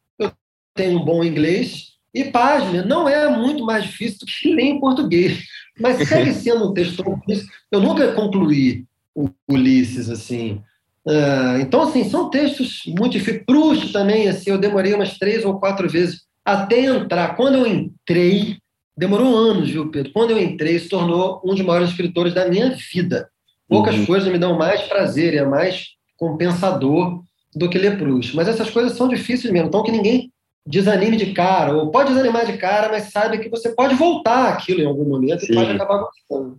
tenho 0.73 0.99
um 0.99 1.05
bom 1.05 1.23
inglês, 1.23 1.91
e 2.13 2.25
página 2.25 2.83
não 2.83 3.07
é 3.07 3.29
muito 3.29 3.65
mais 3.65 3.83
difícil 3.83 4.19
do 4.19 4.25
que 4.25 4.53
ler 4.53 4.63
em 4.63 4.79
português, 4.79 5.43
mas 5.79 5.97
segue 6.07 6.33
sendo 6.33 6.69
um 6.69 6.73
texto 6.73 7.03
tão 7.03 7.17
difícil. 7.19 7.47
Eu 7.71 7.79
nunca 7.79 8.11
concluí 8.13 8.85
o 9.15 9.29
Ulisses, 9.49 10.09
assim. 10.09 10.61
Uh, 11.05 11.59
então, 11.61 11.83
assim, 11.83 12.07
são 12.09 12.29
textos 12.29 12.83
muito 12.87 13.13
difíceis. 13.13 13.43
Proust 13.45 13.91
também, 13.91 14.27
assim, 14.27 14.49
eu 14.49 14.57
demorei 14.57 14.93
umas 14.93 15.17
três 15.17 15.43
ou 15.45 15.59
quatro 15.59 15.89
vezes 15.89 16.21
até 16.45 16.85
entrar. 16.85 17.35
Quando 17.35 17.55
eu 17.55 17.65
entrei, 17.65 18.57
Demorou 18.97 19.35
anos, 19.35 19.69
viu, 19.69 19.89
Pedro? 19.89 20.11
Quando 20.11 20.31
eu 20.31 20.39
entrei, 20.39 20.77
se 20.77 20.89
tornou 20.89 21.41
um 21.43 21.55
dos 21.55 21.65
maiores 21.65 21.89
escritores 21.89 22.33
da 22.33 22.47
minha 22.47 22.69
vida. 22.69 23.29
Poucas 23.67 23.95
uhum. 23.95 24.05
coisas 24.05 24.31
me 24.31 24.37
dão 24.37 24.57
mais 24.57 24.81
prazer 24.83 25.33
e 25.33 25.37
é 25.37 25.45
mais 25.45 25.87
compensador 26.17 27.23
do 27.55 27.69
que 27.69 27.79
ler 27.79 27.97
Proust. 27.97 28.35
Mas 28.35 28.47
essas 28.47 28.69
coisas 28.69 28.97
são 28.97 29.07
difíceis 29.07 29.51
mesmo, 29.51 29.69
então 29.69 29.81
que 29.81 29.91
ninguém 29.91 30.31
desanime 30.65 31.17
de 31.17 31.33
cara, 31.33 31.73
ou 31.73 31.91
pode 31.91 32.09
desanimar 32.09 32.45
de 32.45 32.57
cara, 32.57 32.89
mas 32.89 33.11
saiba 33.11 33.37
que 33.37 33.49
você 33.49 33.69
pode 33.73 33.95
voltar 33.95 34.49
aquilo 34.49 34.81
em 34.81 34.85
algum 34.85 35.05
momento 35.05 35.45
Sim. 35.45 35.53
e 35.53 35.55
pode 35.55 35.71
acabar 35.71 35.97
gostando. 35.97 36.57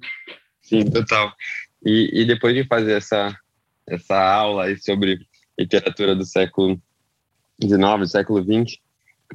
Sim, 0.61 0.91
total. 0.91 1.33
E, 1.85 2.23
e 2.23 2.25
depois 2.25 2.55
de 2.55 2.65
fazer 2.65 2.95
essa, 2.95 3.37
essa 3.87 4.21
aula 4.21 4.65
aí 4.65 4.77
sobre 4.79 5.21
literatura 5.59 6.15
do 6.15 6.25
século 6.25 6.81
XIX, 7.61 8.11
século 8.11 8.43
XX, 8.43 8.79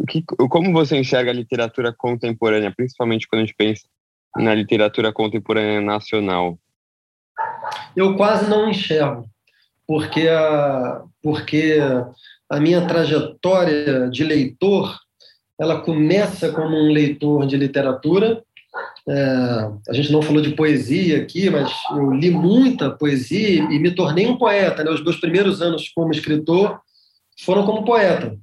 que, 0.08 0.24
como 0.50 0.74
você 0.74 0.98
enxerga 0.98 1.32
a 1.32 1.34
literatura 1.34 1.94
contemporânea, 1.94 2.74
principalmente 2.76 3.28
quando 3.28 3.42
a 3.42 3.46
gente 3.46 3.56
pensa 3.56 3.88
na 4.36 4.54
literatura 4.54 5.12
contemporânea 5.12 5.82
nacional? 5.82 6.60
Eu 7.96 8.16
quase 8.16 8.50
não 8.50 8.70
enxergo, 8.70 9.28
porque 9.88 10.28
a, 10.28 11.04
porque 11.22 11.80
a 12.50 12.60
minha 12.60 12.86
trajetória 12.88 14.10
de 14.10 14.24
leitor 14.24 14.98
ela 15.60 15.82
começa 15.82 16.52
como 16.52 16.78
um 16.78 16.92
leitor 16.92 17.48
de 17.48 17.58
literatura. 17.58 18.44
É, 19.10 19.72
a 19.90 19.94
gente 19.94 20.12
não 20.12 20.22
falou 20.22 20.42
de 20.42 20.52
poesia 20.52 21.18
aqui, 21.18 21.50
mas 21.50 21.72
eu 21.92 22.12
li 22.12 22.30
muita 22.30 22.92
poesia 22.92 23.64
e 23.64 23.80
me 23.80 23.92
tornei 23.92 24.28
um 24.28 24.38
poeta. 24.38 24.84
Né? 24.84 24.92
Os 24.92 25.04
meus 25.04 25.18
primeiros 25.18 25.62
anos 25.62 25.90
como 25.96 26.12
escritor 26.12 26.80
foram 27.44 27.66
como 27.66 27.86
poeta. 27.86 28.38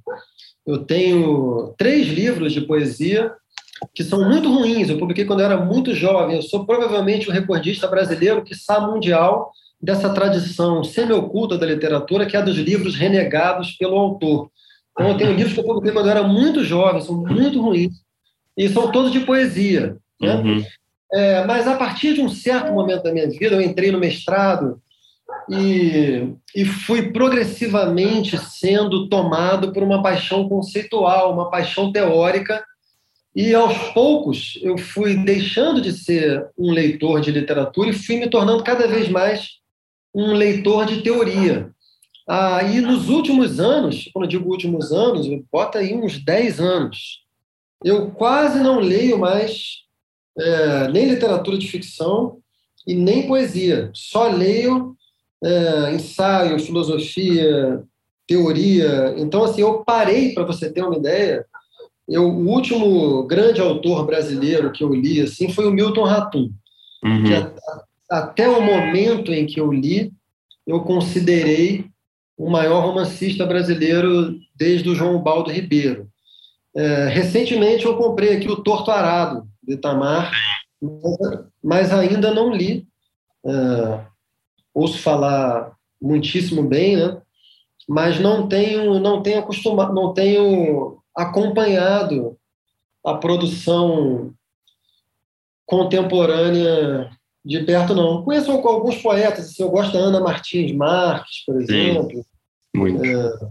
Eu 0.65 0.79
tenho 0.79 1.73
três 1.77 2.07
livros 2.07 2.51
de 2.51 2.61
poesia 2.61 3.31
que 3.93 4.03
são 4.03 4.27
muito 4.27 4.49
ruins. 4.49 4.89
Eu 4.89 4.97
publiquei 4.97 5.25
quando 5.25 5.39
eu 5.39 5.45
era 5.45 5.57
muito 5.57 5.93
jovem. 5.93 6.35
Eu 6.35 6.41
sou 6.41 6.65
provavelmente 6.65 7.29
o 7.29 7.31
recordista 7.31 7.87
brasileiro, 7.87 8.43
que 8.43 8.55
sabe 8.55 8.91
mundial, 8.91 9.51
dessa 9.81 10.09
tradição 10.09 10.83
semi-oculta 10.83 11.57
da 11.57 11.65
literatura, 11.65 12.25
que 12.25 12.35
é 12.35 12.39
a 12.39 12.43
dos 12.43 12.57
livros 12.57 12.95
renegados 12.95 13.71
pelo 13.71 13.97
autor. 13.97 14.49
Então, 14.91 15.09
eu 15.09 15.17
tenho 15.17 15.33
livros 15.33 15.53
que 15.53 15.59
eu 15.59 15.65
publiquei 15.65 15.91
quando 15.91 16.05
eu 16.05 16.11
era 16.11 16.23
muito 16.23 16.63
jovem, 16.63 17.01
são 17.01 17.17
muito 17.17 17.61
ruins, 17.61 17.93
e 18.57 18.69
são 18.69 18.91
todos 18.91 19.11
de 19.11 19.19
poesia. 19.21 19.97
Né? 20.19 20.35
Uhum. 20.35 20.65
É, 21.13 21.45
mas 21.45 21.67
a 21.67 21.75
partir 21.75 22.13
de 22.13 22.21
um 22.21 22.29
certo 22.29 22.71
momento 22.71 23.03
da 23.03 23.11
minha 23.11 23.29
vida, 23.29 23.55
eu 23.55 23.61
entrei 23.61 23.91
no 23.91 23.99
mestrado 23.99 24.81
e, 25.49 26.33
e 26.55 26.65
fui 26.65 27.11
progressivamente 27.11 28.37
sendo 28.37 29.07
tomado 29.07 29.71
por 29.71 29.83
uma 29.83 30.01
paixão 30.01 30.47
conceitual, 30.47 31.33
uma 31.33 31.49
paixão 31.49 31.91
teórica, 31.91 32.63
e 33.35 33.53
aos 33.53 33.77
poucos 33.89 34.57
eu 34.61 34.77
fui 34.77 35.17
deixando 35.17 35.81
de 35.81 35.91
ser 35.91 36.47
um 36.57 36.71
leitor 36.71 37.19
de 37.19 37.31
literatura 37.31 37.89
e 37.89 37.93
fui 37.93 38.17
me 38.17 38.29
tornando 38.29 38.63
cada 38.63 38.87
vez 38.87 39.09
mais 39.09 39.59
um 40.15 40.33
leitor 40.33 40.85
de 40.85 41.01
teoria. 41.01 41.69
Ah, 42.27 42.63
e 42.63 42.79
nos 42.79 43.09
últimos 43.09 43.59
anos, 43.59 44.09
quando 44.13 44.25
eu 44.25 44.29
digo 44.29 44.49
últimos 44.49 44.91
anos, 44.91 45.27
bota 45.51 45.79
aí 45.79 45.93
uns 45.93 46.17
10 46.23 46.59
anos, 46.59 47.23
eu 47.83 48.09
quase 48.11 48.63
não 48.63 48.79
leio 48.79 49.19
mais 49.19 49.83
é, 50.39 50.87
nem 50.87 51.07
literatura 51.07 51.57
de 51.57 51.67
ficção 51.67 52.37
e 52.87 52.95
nem 52.95 53.27
poesia. 53.27 53.91
Só 53.93 54.27
leio 54.27 54.95
é, 55.43 55.93
ensaio, 55.93 56.59
filosofia, 56.59 57.83
teoria. 58.25 59.13
Então, 59.17 59.43
assim, 59.43 59.61
eu 59.61 59.83
parei, 59.83 60.33
para 60.33 60.45
você 60.45 60.71
ter 60.71 60.81
uma 60.81 60.97
ideia, 60.97 61.45
eu, 62.07 62.23
o 62.23 62.47
último 62.47 63.23
grande 63.27 63.59
autor 63.59 64.05
brasileiro 64.05 64.71
que 64.71 64.83
eu 64.83 64.93
li 64.93 65.21
assim, 65.21 65.51
foi 65.51 65.67
o 65.67 65.71
Milton 65.71 66.05
Ratum. 66.05 66.51
Uhum. 67.03 67.23
Que 67.23 67.33
a, 67.33 67.53
até 68.09 68.47
o 68.47 68.61
momento 68.61 69.33
em 69.33 69.45
que 69.45 69.59
eu 69.59 69.71
li, 69.71 70.13
eu 70.65 70.81
considerei 70.81 71.85
o 72.37 72.49
maior 72.49 72.85
romancista 72.85 73.45
brasileiro 73.45 74.37
desde 74.55 74.89
o 74.89 74.95
João 74.95 75.21
Baldo 75.21 75.51
Ribeiro. 75.51 76.09
É, 76.75 77.07
recentemente 77.07 77.85
eu 77.85 77.97
comprei 77.97 78.35
aqui 78.35 78.49
o 78.49 78.61
Torto 78.61 78.91
Arado, 78.91 79.47
de 79.63 79.75
Itamar, 79.75 80.31
mas 81.63 81.93
ainda 81.93 82.33
não 82.33 82.53
li. 82.53 82.85
É, 83.45 84.05
ouço 84.73 84.99
falar 84.99 85.71
muitíssimo 86.01 86.63
bem, 86.63 86.97
né? 86.97 87.21
mas 87.87 88.19
não 88.19 88.47
tenho, 88.47 88.99
não 88.99 89.21
tenho 89.21 89.39
acostumado, 89.39 89.93
não 89.93 90.13
tenho 90.13 90.97
acompanhado 91.15 92.37
a 93.05 93.13
produção 93.13 94.33
contemporânea 95.65 97.09
de 97.45 97.59
perto, 97.63 97.93
não. 97.93 98.23
Conheço 98.23 98.51
alguns 98.51 98.97
poetas, 98.97 99.45
assim, 99.45 99.61
eu 99.61 99.69
gosto 99.69 99.93
da 99.93 99.99
Ana 99.99 100.19
Martins 100.19 100.71
Marques, 100.71 101.45
por 101.45 101.61
exemplo. 101.61 102.09
Sim, 102.09 102.25
muito. 102.75 103.05
É, 103.05 103.49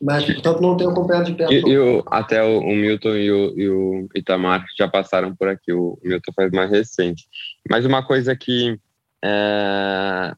mas, 0.00 0.24
portanto, 0.24 0.60
não 0.60 0.76
tenho 0.76 0.90
acompanhado 0.90 1.26
de 1.26 1.36
perto. 1.36 1.52
E, 1.52 1.60
e 1.60 2.02
até 2.06 2.42
o, 2.42 2.60
o, 2.60 2.74
Milton 2.74 3.16
e 3.16 3.30
o, 3.30 3.58
e 3.58 3.68
o 3.68 4.08
Itamar 4.14 4.64
já 4.76 4.86
passaram 4.86 5.34
por 5.34 5.48
aqui. 5.48 5.72
O 5.72 5.98
Milton 6.02 6.32
faz 6.34 6.50
mais 6.52 6.70
recente. 6.70 7.26
Mas 7.68 7.84
uma 7.84 8.04
coisa 8.04 8.36
que 8.36 8.78
é, 9.24 10.34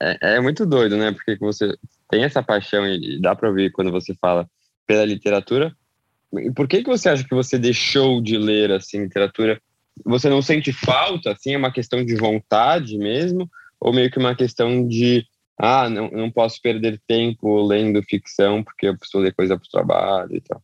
é, 0.00 0.34
é 0.36 0.40
muito 0.40 0.66
doido, 0.66 0.96
né? 0.96 1.12
Porque 1.12 1.36
você 1.36 1.76
tem 2.10 2.24
essa 2.24 2.42
paixão 2.42 2.86
e 2.86 3.20
dá 3.20 3.34
para 3.34 3.48
ouvir 3.48 3.70
quando 3.70 3.92
você 3.92 4.12
fala 4.14 4.48
pela 4.86 5.04
literatura. 5.04 5.74
E 6.36 6.50
por 6.50 6.66
que 6.66 6.82
que 6.82 6.90
você 6.90 7.08
acha 7.08 7.22
que 7.22 7.34
você 7.34 7.56
deixou 7.56 8.20
de 8.20 8.36
ler 8.36 8.72
assim 8.72 9.02
literatura? 9.02 9.60
Você 10.04 10.28
não 10.28 10.42
sente 10.42 10.72
falta? 10.72 11.32
Assim, 11.32 11.54
é 11.54 11.58
uma 11.58 11.72
questão 11.72 12.04
de 12.04 12.14
vontade 12.16 12.96
mesmo, 12.98 13.48
ou 13.78 13.92
meio 13.92 14.10
que 14.10 14.18
uma 14.18 14.34
questão 14.34 14.86
de 14.86 15.24
ah, 15.58 15.88
não, 15.88 16.10
não 16.10 16.30
posso 16.30 16.60
perder 16.60 17.00
tempo 17.06 17.62
lendo 17.64 18.02
ficção 18.02 18.62
porque 18.62 18.88
eu 18.88 18.98
preciso 18.98 19.22
ler 19.22 19.34
coisa 19.34 19.56
para 19.56 19.66
o 19.66 19.70
trabalho 19.70 20.36
e 20.36 20.40
tal? 20.40 20.60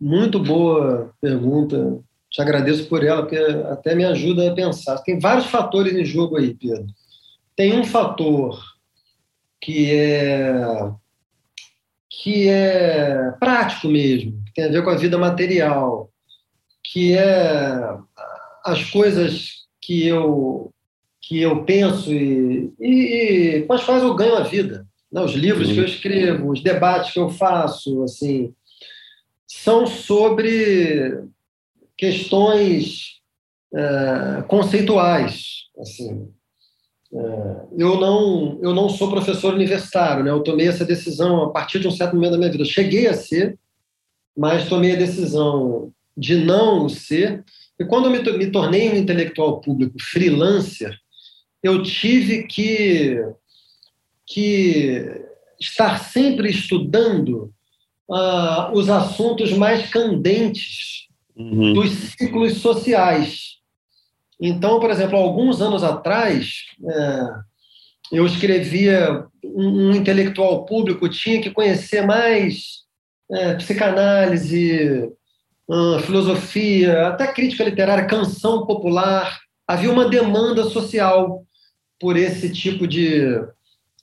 Muito 0.00 0.38
boa 0.38 1.12
pergunta. 1.20 2.00
Te 2.30 2.40
agradeço 2.40 2.88
por 2.88 3.04
ela, 3.04 3.22
porque 3.22 3.36
até 3.36 3.94
me 3.94 4.04
ajuda 4.04 4.50
a 4.50 4.54
pensar. 4.54 4.98
Tem 4.98 5.18
vários 5.18 5.46
fatores 5.46 5.94
em 5.94 6.04
jogo 6.04 6.36
aí, 6.36 6.54
Pedro. 6.54 6.86
Tem 7.54 7.78
um 7.78 7.84
fator 7.84 8.60
que 9.60 9.94
é 9.94 10.92
que 12.10 12.48
é 12.48 13.32
prático 13.40 13.88
mesmo, 13.88 14.42
que 14.46 14.52
tem 14.54 14.64
a 14.64 14.68
ver 14.68 14.84
com 14.84 14.90
a 14.90 14.96
vida 14.96 15.18
material, 15.18 16.10
que 16.84 17.16
é 17.16 17.96
as 18.64 18.84
coisas 18.90 19.62
que 19.80 20.06
eu 20.06 20.72
que 21.20 21.40
eu 21.40 21.64
penso 21.64 22.12
e, 22.12 22.72
e, 22.80 22.90
e 22.90 23.62
com 23.62 23.72
as 23.72 23.84
quais 23.84 24.02
eu 24.02 24.12
ganho 24.14 24.34
a 24.34 24.42
vida. 24.42 24.84
Né? 25.10 25.20
Os 25.20 25.32
livros 25.32 25.70
que 25.70 25.78
eu 25.78 25.84
escrevo, 25.84 26.50
os 26.50 26.60
debates 26.60 27.12
que 27.12 27.18
eu 27.20 27.30
faço, 27.30 28.02
assim, 28.02 28.52
são 29.46 29.86
sobre 29.86 31.22
questões 31.96 33.20
é, 33.74 34.42
conceituais. 34.48 35.68
Assim, 35.78 36.28
é, 37.14 37.56
eu 37.76 38.00
não 38.00 38.58
eu 38.62 38.74
não 38.74 38.88
sou 38.88 39.10
professor 39.10 39.54
universitário, 39.54 40.24
né? 40.24 40.30
Eu 40.30 40.42
tomei 40.42 40.66
essa 40.66 40.84
decisão 40.84 41.44
a 41.44 41.50
partir 41.50 41.78
de 41.78 41.86
um 41.86 41.92
certo 41.92 42.14
momento 42.14 42.32
da 42.32 42.38
minha 42.38 42.50
vida. 42.50 42.62
Eu 42.62 42.68
cheguei 42.68 43.06
a 43.06 43.14
ser, 43.14 43.58
mas 44.36 44.68
tomei 44.68 44.94
a 44.94 44.98
decisão 44.98 45.92
de 46.16 46.36
não 46.36 46.88
ser. 46.88 47.44
E 47.78 47.84
quando 47.84 48.06
eu 48.06 48.38
me, 48.38 48.50
tornei 48.50 48.90
um 48.90 48.96
intelectual 48.96 49.60
público 49.60 49.96
freelancer, 50.00 50.96
eu 51.62 51.82
tive 51.82 52.44
que, 52.44 53.18
que 54.26 55.24
estar 55.60 55.98
sempre 55.98 56.50
estudando 56.50 57.52
uh, 58.08 58.72
os 58.72 58.88
assuntos 58.88 59.52
mais 59.52 59.88
candentes 59.90 61.08
uhum. 61.36 61.72
dos 61.72 61.90
ciclos 61.90 62.58
sociais. 62.58 63.58
Então, 64.40 64.80
por 64.80 64.90
exemplo, 64.90 65.16
alguns 65.16 65.60
anos 65.60 65.84
atrás, 65.84 66.64
é, 66.84 67.28
eu 68.10 68.26
escrevia 68.26 69.24
um, 69.44 69.90
um, 69.90 69.92
intelectual 69.92 70.66
público 70.66 71.08
tinha 71.08 71.40
que 71.40 71.50
conhecer 71.50 72.04
mais 72.04 72.82
é, 73.30 73.54
psicanálise, 73.54 75.08
uh, 75.68 75.98
filosofia, 76.00 77.08
até 77.08 77.26
crítica 77.26 77.64
literária, 77.64 78.06
canção 78.06 78.66
popular. 78.66 79.40
Havia 79.66 79.90
uma 79.90 80.08
demanda 80.08 80.64
social 80.64 81.44
por 82.00 82.16
esse 82.16 82.50
tipo 82.52 82.86
de, 82.86 83.24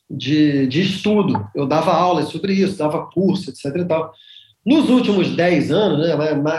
de, 0.09 0.67
de 0.67 0.81
estudo. 0.81 1.47
Eu 1.55 1.67
dava 1.67 1.93
aulas 1.93 2.29
sobre 2.29 2.53
isso, 2.53 2.77
dava 2.77 3.07
curso, 3.07 3.49
etc. 3.49 3.65
E 3.75 3.85
tal. 3.85 4.13
Nos 4.65 4.89
últimos 4.89 5.35
10 5.35 5.71
anos, 5.71 5.99
né, 5.99 6.15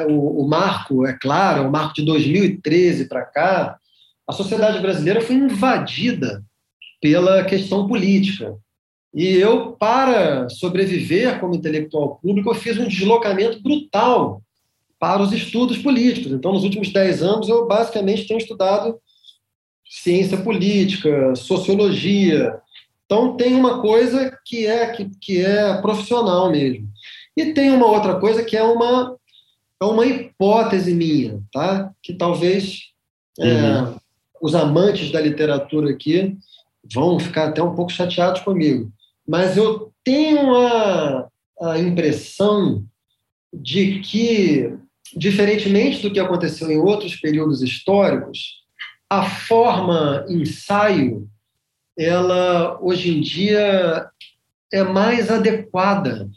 o, 0.08 0.42
o 0.42 0.48
marco, 0.48 1.06
é 1.06 1.12
claro, 1.12 1.68
o 1.68 1.70
marco 1.70 1.94
de 1.94 2.04
2013 2.04 3.06
para 3.06 3.24
cá, 3.24 3.78
a 4.26 4.32
sociedade 4.32 4.80
brasileira 4.80 5.20
foi 5.20 5.36
invadida 5.36 6.42
pela 7.00 7.44
questão 7.44 7.86
política. 7.86 8.56
E 9.12 9.34
eu, 9.34 9.72
para 9.72 10.48
sobreviver 10.48 11.40
como 11.40 11.54
intelectual 11.54 12.16
público, 12.16 12.50
eu 12.50 12.54
fiz 12.54 12.78
um 12.78 12.86
deslocamento 12.86 13.60
brutal 13.62 14.42
para 15.00 15.22
os 15.22 15.32
estudos 15.32 15.78
políticos. 15.78 16.30
Então, 16.30 16.52
nos 16.52 16.62
últimos 16.62 16.92
10 16.92 17.22
anos, 17.22 17.48
eu 17.48 17.66
basicamente 17.66 18.28
tenho 18.28 18.38
estudado 18.38 19.00
ciência 19.90 20.38
política, 20.38 21.34
sociologia. 21.34 22.60
Então 23.04 23.36
tem 23.36 23.56
uma 23.56 23.80
coisa 23.82 24.38
que 24.46 24.64
é 24.64 24.86
que, 24.92 25.10
que 25.20 25.44
é 25.44 25.80
profissional 25.82 26.48
mesmo. 26.48 26.88
E 27.36 27.52
tem 27.52 27.70
uma 27.70 27.86
outra 27.86 28.20
coisa 28.20 28.44
que 28.44 28.56
é 28.56 28.62
uma 28.62 29.16
é 29.82 29.84
uma 29.84 30.06
hipótese 30.06 30.94
minha, 30.94 31.42
tá? 31.50 31.90
Que 32.02 32.12
talvez 32.12 32.90
é, 33.40 33.44
uhum. 33.44 33.94
é, 33.94 33.94
os 34.40 34.54
amantes 34.54 35.10
da 35.10 35.20
literatura 35.20 35.90
aqui 35.90 36.36
vão 36.92 37.18
ficar 37.18 37.48
até 37.48 37.62
um 37.62 37.74
pouco 37.74 37.90
chateados 37.90 38.42
comigo. 38.42 38.92
Mas 39.26 39.56
eu 39.56 39.90
tenho 40.04 40.54
a, 40.54 41.28
a 41.62 41.78
impressão 41.78 42.84
de 43.52 44.00
que, 44.00 44.72
diferentemente 45.16 46.02
do 46.02 46.12
que 46.12 46.20
aconteceu 46.20 46.70
em 46.70 46.78
outros 46.78 47.16
períodos 47.16 47.62
históricos, 47.62 48.60
a 49.08 49.24
forma 49.24 50.24
ensaio, 50.28 51.28
ela 51.98 52.78
hoje 52.80 53.16
em 53.16 53.20
dia 53.20 54.08
é 54.72 54.82
mais 54.82 55.30
adequada 55.30 56.28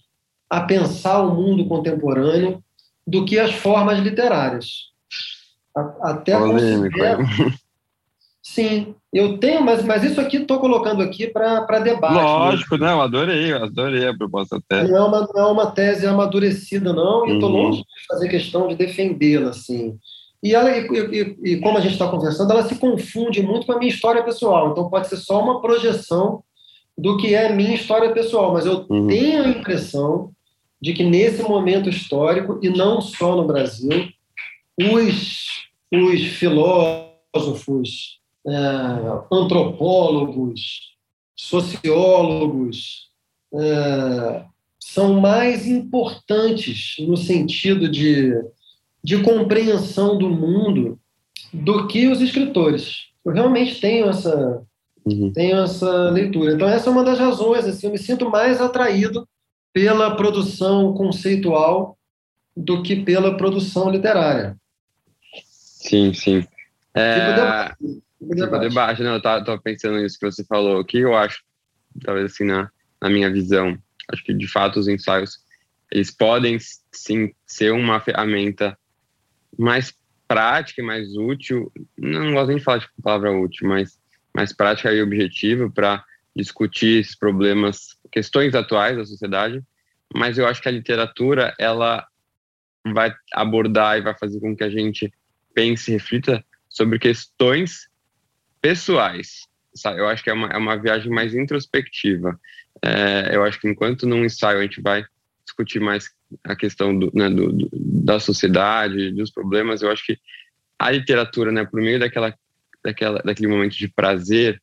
a 0.49 0.61
pensar 0.61 1.21
o 1.21 1.33
mundo 1.33 1.67
contemporâneo 1.67 2.63
do 3.05 3.25
que 3.25 3.39
as 3.39 3.53
formas 3.53 3.99
literárias. 3.99 4.91
Até 6.01 6.37
considero... 6.37 7.23
Sim, 8.41 8.95
eu 9.13 9.37
tenho, 9.37 9.61
mas, 9.61 9.83
mas 9.83 10.03
isso 10.03 10.19
aqui 10.19 10.37
estou 10.37 10.59
colocando 10.59 11.03
aqui 11.03 11.27
para 11.27 11.79
debate. 11.79 12.15
Lógico, 12.15 12.71
mesmo. 12.71 12.87
não, 12.87 13.01
adorei, 13.01 13.53
adorei 13.53 14.07
a 14.07 14.17
proposta 14.17 14.57
até. 14.57 14.87
Não 14.87 14.97
é 14.97 15.01
uma, 15.01 15.29
não 15.33 15.41
é 15.41 15.51
uma 15.51 15.71
tese 15.71 16.07
amadurecida, 16.07 16.91
não, 16.91 17.27
e 17.27 17.33
estou 17.33 17.51
uhum. 17.51 17.61
longe 17.61 17.79
de 17.81 18.05
fazer 18.07 18.27
questão 18.27 18.67
de 18.67 18.75
defendê-la, 18.75 19.51
assim. 19.51 19.95
E, 20.41 20.55
ela, 20.55 20.75
e, 20.75 20.87
e, 20.87 21.53
e 21.53 21.57
como 21.61 21.77
a 21.77 21.81
gente 21.81 21.93
está 21.93 22.07
conversando, 22.07 22.51
ela 22.51 22.63
se 22.63 22.75
confunde 22.75 23.41
muito 23.43 23.67
com 23.67 23.73
a 23.73 23.77
minha 23.77 23.91
história 23.91 24.23
pessoal. 24.23 24.71
Então, 24.71 24.89
pode 24.89 25.07
ser 25.07 25.17
só 25.17 25.41
uma 25.41 25.61
projeção 25.61 26.43
do 26.97 27.15
que 27.17 27.35
é 27.35 27.47
a 27.47 27.53
minha 27.53 27.75
história 27.75 28.11
pessoal. 28.13 28.51
Mas 28.51 28.65
eu 28.65 28.85
uhum. 28.89 29.07
tenho 29.07 29.43
a 29.43 29.47
impressão 29.47 30.31
de 30.81 30.91
que, 30.91 31.03
nesse 31.03 31.41
momento 31.43 31.87
histórico, 31.87 32.59
e 32.61 32.69
não 32.69 32.99
só 32.99 33.35
no 33.35 33.45
Brasil, 33.45 34.09
os, 34.77 35.45
os 35.93 36.21
filósofos, 36.33 38.19
antropólogos, 39.31 40.93
sociólogos, 41.35 43.09
é, 43.53 44.45
são 44.79 45.19
mais 45.19 45.67
importantes 45.67 46.95
no 46.99 47.15
sentido 47.15 47.89
de 47.89 48.33
de 49.03 49.21
compreensão 49.21 50.17
do 50.17 50.29
mundo 50.29 50.97
do 51.51 51.87
que 51.87 52.07
os 52.07 52.21
escritores. 52.21 53.09
Eu 53.25 53.33
realmente 53.33 53.79
tenho 53.81 54.09
essa, 54.09 54.63
uhum. 55.05 55.31
tenho 55.33 55.57
essa 55.57 56.09
leitura. 56.09 56.53
Então, 56.53 56.67
essa 56.67 56.89
é 56.89 56.91
uma 56.91 57.03
das 57.03 57.19
razões. 57.19 57.65
Assim, 57.65 57.87
eu 57.87 57.91
me 57.91 57.97
sinto 57.97 58.29
mais 58.29 58.61
atraído 58.61 59.27
pela 59.73 60.15
produção 60.15 60.93
conceitual 60.93 61.97
do 62.55 62.81
que 62.81 62.95
pela 62.95 63.35
produção 63.35 63.89
literária. 63.89 64.55
Sim, 65.43 66.13
sim. 66.13 66.45
É... 66.93 67.69
Tipo. 67.69 68.03
Tipo 68.29 68.59
debate. 68.59 68.97
Tipo. 68.97 69.03
Não, 69.03 69.15
eu 69.15 69.21
tava, 69.21 69.57
pensando 69.59 69.99
nisso 69.99 70.19
que 70.19 70.29
você 70.29 70.43
falou. 70.43 70.83
Que 70.83 70.99
eu 70.99 71.15
acho, 71.15 71.43
talvez 72.03 72.31
assim, 72.31 72.45
na, 72.45 72.69
na 73.01 73.09
minha 73.09 73.31
visão, 73.31 73.77
acho 74.11 74.23
que 74.23 74.33
de 74.33 74.47
fato 74.47 74.79
os 74.79 74.87
ensaios, 74.87 75.39
eles 75.91 76.11
podem 76.11 76.57
sim 76.91 77.33
ser 77.45 77.71
uma 77.71 77.99
ferramenta 77.99 78.77
mais 79.57 79.93
prática 80.27 80.81
e 80.81 80.85
mais 80.85 81.15
útil, 81.15 81.71
não 81.97 82.33
gosto 82.33 82.47
nem 82.47 82.57
de 82.57 82.63
falar 82.63 82.79
de 82.79 82.87
palavra 83.03 83.31
útil, 83.31 83.67
mas 83.67 83.99
mais 84.35 84.51
prática 84.51 84.91
e 84.91 85.01
objetiva 85.01 85.69
para 85.69 86.03
discutir 86.35 87.01
esses 87.01 87.15
problemas, 87.15 87.95
questões 88.11 88.55
atuais 88.55 88.97
da 88.97 89.05
sociedade, 89.05 89.61
mas 90.13 90.37
eu 90.37 90.47
acho 90.47 90.61
que 90.61 90.67
a 90.67 90.71
literatura, 90.71 91.53
ela 91.59 92.07
vai 92.91 93.13
abordar 93.33 93.97
e 93.97 94.01
vai 94.01 94.17
fazer 94.17 94.39
com 94.39 94.55
que 94.55 94.63
a 94.63 94.69
gente 94.69 95.13
pense 95.53 95.91
e 95.91 95.93
reflita 95.93 96.43
sobre 96.67 96.97
questões 96.97 97.87
pessoais. 98.63 99.45
Sabe? 99.75 99.99
Eu 99.99 100.07
acho 100.07 100.23
que 100.23 100.29
é 100.29 100.33
uma, 100.33 100.47
é 100.47 100.57
uma 100.57 100.77
viagem 100.77 101.11
mais 101.11 101.35
introspectiva. 101.35 102.39
É, 102.81 103.35
eu 103.35 103.43
acho 103.43 103.59
que 103.59 103.67
enquanto 103.67 104.07
num 104.07 104.23
ensaio 104.23 104.59
a 104.59 104.61
gente 104.61 104.81
vai 104.81 105.03
discutir 105.43 105.79
mais 105.79 106.09
a 106.43 106.55
questão 106.55 106.97
do, 106.97 107.11
né, 107.13 107.29
do, 107.29 107.51
do, 107.51 107.69
da 107.73 108.19
sociedade, 108.19 109.11
dos 109.11 109.29
problemas, 109.29 109.81
eu 109.81 109.91
acho 109.91 110.05
que 110.05 110.17
a 110.79 110.89
literatura, 110.89 111.51
né, 111.51 111.65
por 111.65 111.81
meio 111.81 111.99
daquela, 111.99 112.33
daquela, 112.83 113.19
daquele 113.19 113.47
momento 113.47 113.75
de 113.75 113.87
prazer, 113.89 114.61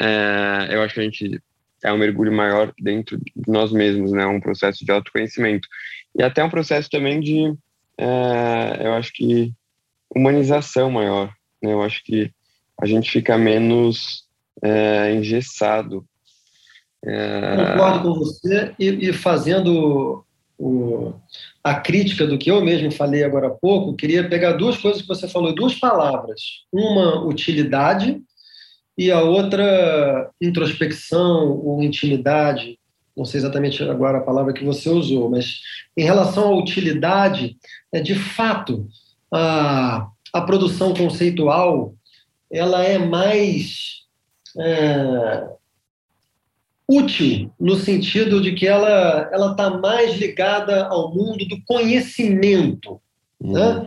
é, 0.00 0.68
eu 0.70 0.82
acho 0.82 0.94
que 0.94 1.00
a 1.00 1.04
gente 1.04 1.42
é 1.82 1.92
um 1.92 1.98
mergulho 1.98 2.32
maior 2.32 2.72
dentro 2.78 3.18
de 3.18 3.32
nós 3.46 3.72
mesmos, 3.72 4.12
né, 4.12 4.26
um 4.26 4.40
processo 4.40 4.84
de 4.84 4.90
autoconhecimento 4.90 5.68
e 6.16 6.22
até 6.22 6.42
um 6.42 6.50
processo 6.50 6.88
também 6.88 7.20
de, 7.20 7.54
é, 7.98 8.86
eu 8.86 8.94
acho 8.94 9.12
que 9.12 9.52
humanização 10.14 10.90
maior, 10.90 11.32
né, 11.62 11.72
eu 11.72 11.82
acho 11.82 12.02
que 12.04 12.32
a 12.80 12.86
gente 12.86 13.10
fica 13.10 13.36
menos 13.36 14.24
é, 14.62 15.14
engessado 15.14 16.04
É... 17.04 17.56
Concordo 17.56 18.02
com 18.02 18.18
você 18.18 18.74
e, 18.78 19.08
e 19.08 19.12
fazendo 19.12 20.24
o, 20.58 21.14
a 21.64 21.74
crítica 21.74 22.26
do 22.26 22.36
que 22.36 22.50
eu 22.50 22.60
mesmo 22.62 22.92
falei 22.92 23.24
agora 23.24 23.46
há 23.46 23.50
pouco, 23.50 23.96
queria 23.96 24.28
pegar 24.28 24.52
duas 24.52 24.76
coisas 24.76 25.00
que 25.00 25.08
você 25.08 25.26
falou, 25.26 25.54
duas 25.54 25.74
palavras. 25.74 26.40
Uma, 26.70 27.24
utilidade, 27.24 28.20
e 29.00 29.10
a 29.10 29.22
outra, 29.22 30.30
introspecção 30.38 31.58
ou 31.58 31.82
intimidade. 31.82 32.78
Não 33.16 33.24
sei 33.24 33.38
exatamente 33.38 33.82
agora 33.82 34.18
a 34.18 34.22
palavra 34.22 34.52
que 34.52 34.62
você 34.62 34.90
usou, 34.90 35.30
mas 35.30 35.60
em 35.96 36.04
relação 36.04 36.48
à 36.48 36.58
utilidade, 36.58 37.56
é, 37.90 38.00
de 38.00 38.14
fato, 38.14 38.86
a, 39.32 40.06
a 40.34 40.40
produção 40.42 40.92
conceitual 40.92 41.94
ela 42.50 42.84
é 42.84 42.98
mais 42.98 44.00
é, 44.58 45.48
útil 46.88 47.52
no 47.58 47.76
sentido 47.76 48.40
de 48.40 48.52
que 48.52 48.66
ela 48.66 49.30
ela 49.32 49.52
está 49.52 49.70
mais 49.70 50.16
ligada 50.16 50.86
ao 50.86 51.14
mundo 51.14 51.46
do 51.46 51.62
conhecimento. 51.64 53.00
Uhum. 53.40 53.52
Né? 53.52 53.86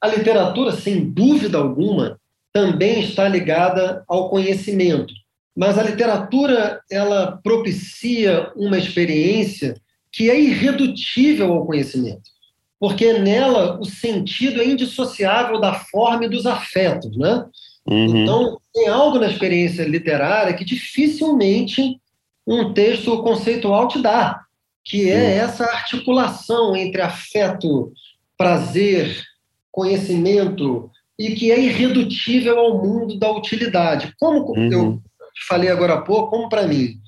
A 0.00 0.08
literatura, 0.08 0.72
sem 0.72 1.08
dúvida 1.08 1.58
alguma, 1.58 2.20
também 2.52 3.00
está 3.00 3.26
ligada 3.26 4.04
ao 4.06 4.28
conhecimento, 4.28 5.14
mas 5.56 5.78
a 5.78 5.82
literatura 5.82 6.80
ela 6.90 7.40
propicia 7.42 8.52
uma 8.54 8.76
experiência 8.76 9.74
que 10.10 10.30
é 10.30 10.38
irredutível 10.38 11.52
ao 11.52 11.64
conhecimento, 11.64 12.30
porque 12.78 13.14
nela 13.14 13.80
o 13.80 13.84
sentido 13.86 14.60
é 14.60 14.66
indissociável 14.66 15.58
da 15.58 15.72
forma 15.72 16.26
e 16.26 16.28
dos 16.28 16.44
afetos, 16.44 17.16
né? 17.16 17.46
Uhum. 17.86 18.22
Então 18.22 18.58
tem 18.72 18.88
algo 18.88 19.18
na 19.18 19.28
experiência 19.28 19.84
literária 19.84 20.54
que 20.54 20.64
dificilmente 20.64 22.00
um 22.46 22.72
texto 22.72 23.22
conceitual 23.22 23.88
te 23.88 24.00
dá, 24.00 24.40
que 24.84 25.10
é 25.10 25.36
essa 25.36 25.64
articulação 25.64 26.74
entre 26.74 27.00
afeto, 27.00 27.92
prazer, 28.36 29.22
conhecimento 29.70 30.90
e 31.18 31.34
que 31.34 31.50
é 31.52 31.60
irredutível 31.60 32.58
ao 32.58 32.82
mundo 32.82 33.18
da 33.18 33.30
utilidade. 33.30 34.12
Como 34.18 34.50
uhum. 34.50 34.72
eu 34.72 35.02
falei 35.48 35.70
agora 35.70 35.94
há 35.94 36.00
pouco, 36.00 36.30
como 36.30 36.48
para 36.48 36.66
mim 36.66 36.98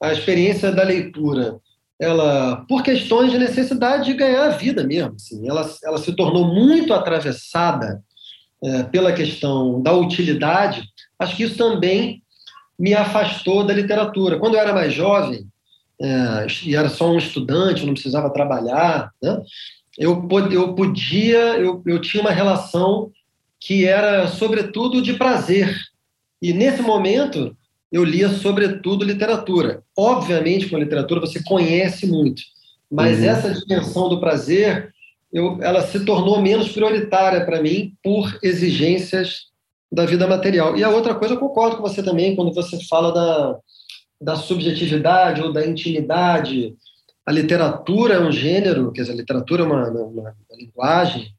a 0.00 0.12
experiência 0.12 0.70
da 0.70 0.82
leitura, 0.82 1.58
ela 1.98 2.64
por 2.68 2.82
questões 2.82 3.30
de 3.30 3.38
necessidade 3.38 4.06
de 4.06 4.14
ganhar 4.14 4.46
a 4.46 4.56
vida 4.56 4.84
mesmo, 4.84 5.14
assim, 5.14 5.48
ela, 5.48 5.68
ela 5.82 5.98
se 5.98 6.14
tornou 6.14 6.46
muito 6.46 6.92
atravessada 6.92 8.02
pela 8.90 9.12
questão 9.12 9.82
da 9.82 9.92
utilidade. 9.92 10.88
Acho 11.18 11.36
que 11.36 11.44
isso 11.44 11.56
também 11.56 12.22
me 12.78 12.94
afastou 12.94 13.64
da 13.64 13.74
literatura. 13.74 14.38
Quando 14.38 14.54
eu 14.54 14.60
era 14.60 14.72
mais 14.72 14.92
jovem, 14.92 15.46
é, 16.00 16.46
e 16.64 16.74
era 16.74 16.88
só 16.88 17.10
um 17.10 17.18
estudante, 17.18 17.86
não 17.86 17.94
precisava 17.94 18.30
trabalhar, 18.30 19.10
né? 19.22 19.40
eu, 19.98 20.28
eu 20.50 20.74
podia, 20.74 21.56
eu, 21.56 21.82
eu 21.86 22.00
tinha 22.00 22.20
uma 22.20 22.32
relação 22.32 23.10
que 23.60 23.84
era, 23.86 24.26
sobretudo, 24.28 25.00
de 25.00 25.14
prazer. 25.14 25.74
E 26.42 26.52
nesse 26.52 26.82
momento, 26.82 27.56
eu 27.90 28.04
lia, 28.04 28.28
sobretudo, 28.28 29.04
literatura. 29.04 29.82
Obviamente, 29.96 30.68
com 30.68 30.76
a 30.76 30.80
literatura, 30.80 31.20
você 31.20 31.42
conhece 31.42 32.06
muito, 32.06 32.42
mas 32.90 33.18
uhum. 33.18 33.24
essa 33.24 33.54
dimensão 33.54 34.08
do 34.08 34.20
prazer, 34.20 34.92
eu, 35.34 35.60
ela 35.60 35.84
se 35.84 36.04
tornou 36.04 36.40
menos 36.40 36.70
prioritária 36.70 37.44
para 37.44 37.60
mim 37.60 37.92
por 38.00 38.38
exigências 38.40 39.48
da 39.90 40.06
vida 40.06 40.28
material. 40.28 40.76
E 40.76 40.84
a 40.84 40.88
outra 40.88 41.12
coisa, 41.12 41.34
eu 41.34 41.40
concordo 41.40 41.76
com 41.76 41.82
você 41.82 42.04
também, 42.04 42.36
quando 42.36 42.54
você 42.54 42.78
fala 42.84 43.12
da, 43.12 43.58
da 44.20 44.36
subjetividade 44.36 45.42
ou 45.42 45.52
da 45.52 45.66
intimidade. 45.66 46.76
A 47.26 47.32
literatura 47.32 48.14
é 48.14 48.20
um 48.20 48.30
gênero, 48.30 48.92
quer 48.92 49.02
dizer, 49.02 49.12
a 49.12 49.16
literatura 49.16 49.64
é 49.64 49.66
uma, 49.66 49.88
uma, 49.90 50.04
uma 50.06 50.34
linguagem 50.56 51.34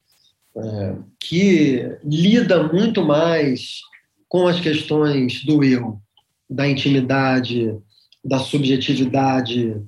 é, 0.58 0.96
que 1.18 1.98
lida 2.04 2.64
muito 2.64 3.02
mais 3.02 3.80
com 4.28 4.46
as 4.46 4.60
questões 4.60 5.42
do 5.46 5.64
eu, 5.64 6.02
da 6.50 6.68
intimidade, 6.68 7.74
da 8.24 8.40
subjetividade. 8.40 9.82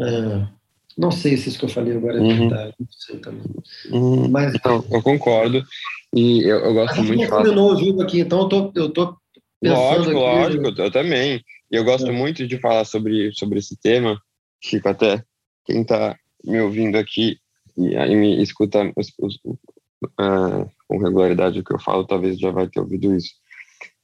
É, 0.00 0.57
não 0.98 1.10
sei 1.10 1.36
se 1.36 1.48
isso 1.48 1.58
que 1.58 1.64
eu 1.64 1.68
falei 1.68 1.96
agora 1.96 2.18
é 2.18 2.20
uhum. 2.20 2.48
verdade, 2.48 2.74
não 2.78 2.88
sei 2.90 3.18
também. 3.18 3.44
Uhum. 3.90 4.28
Mas, 4.28 4.54
não, 4.64 4.84
eu 4.90 5.02
concordo. 5.02 5.62
E 6.14 6.42
eu, 6.42 6.58
eu 6.58 6.74
gosto 6.74 7.02
muito 7.02 7.20
de 7.20 7.26
falar. 7.28 7.42
terminou 7.42 7.72
o 7.72 7.76
jogo 7.76 8.02
aqui, 8.02 8.20
então 8.20 8.40
eu 8.40 8.48
tô, 8.48 8.72
eu 8.74 8.90
tô 8.90 9.16
Lógico, 9.62 10.10
aqui, 10.10 10.12
lógico, 10.12 10.64
eu... 10.66 10.84
eu 10.84 10.90
também. 10.90 11.44
E 11.70 11.76
eu 11.76 11.84
gosto 11.84 12.08
é. 12.08 12.12
muito 12.12 12.46
de 12.46 12.58
falar 12.58 12.84
sobre, 12.84 13.32
sobre 13.32 13.58
esse 13.58 13.76
tema. 13.76 14.20
Chico, 14.60 14.88
até 14.88 15.22
quem 15.64 15.82
está 15.82 16.16
me 16.44 16.60
ouvindo 16.60 16.96
aqui 16.96 17.38
e 17.76 17.96
aí 17.96 18.14
me 18.16 18.42
escuta 18.42 18.92
os, 18.96 19.12
os, 19.18 19.36
uh, 19.36 20.68
com 20.88 20.98
regularidade 20.98 21.60
o 21.60 21.64
que 21.64 21.72
eu 21.72 21.78
falo, 21.78 22.04
talvez 22.04 22.38
já 22.38 22.50
vai 22.50 22.68
ter 22.68 22.80
ouvido 22.80 23.14
isso. 23.14 23.34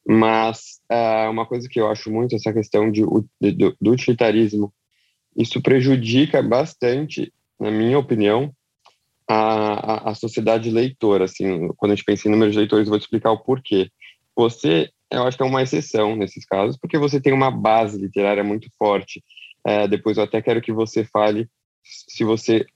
Mas 0.07 0.81
uh, 0.93 1.31
uma 1.31 1.47
coisa 1.47 1.69
que 1.69 1.81
eu 1.81 1.89
acho 1.89 2.11
muito 2.11 2.37
essa 2.37 2.53
questão 2.53 2.91
de, 2.91 3.03
de, 3.41 3.75
do 3.81 3.91
utilitarismo, 3.91 4.73
isso 5.37 5.61
prejudica 5.61 6.43
bastante, 6.43 7.33
na 7.59 7.71
minha 7.71 7.99
opinião, 7.99 8.53
a, 9.29 10.11
a, 10.11 10.15
sociedade 10.15 10.71
leitora, 10.71 11.25
assim, 11.25 11.69
quando 11.77 11.93
a 11.93 11.95
gente 11.95 12.05
pensa 12.05 12.29
em 12.29 12.31
número 12.31 12.51
de 12.51 12.59
leitores, 12.59 12.87
eu 12.87 12.91
vou 12.91 12.99
te 12.99 13.05
explicar 13.05 13.31
o 13.33 13.39
porquê. 13.39 13.91
Você, 14.37 14.91
eu 15.11 15.23
acho 15.23 15.37
que 15.37 15.43
é 15.43 15.47
uma 15.47 15.63
exceção 15.63 16.15
nesses 16.15 16.45
casos, 16.45 16.77
porque 16.77 16.99
você 16.99 17.21
tem 17.21 17.33
uma 17.33 17.51
base 17.51 17.99
literária 17.99 18.45
muito 18.45 18.69
forte. 18.79 19.23
É, 19.67 19.89
depois 19.89 20.19
eu 20.19 20.25
até 20.25 20.43
quero 20.43 20.61
que 20.61 20.73
você 20.73 21.05
fale 21.05 21.49
se 21.83 22.23
você, 22.23 22.67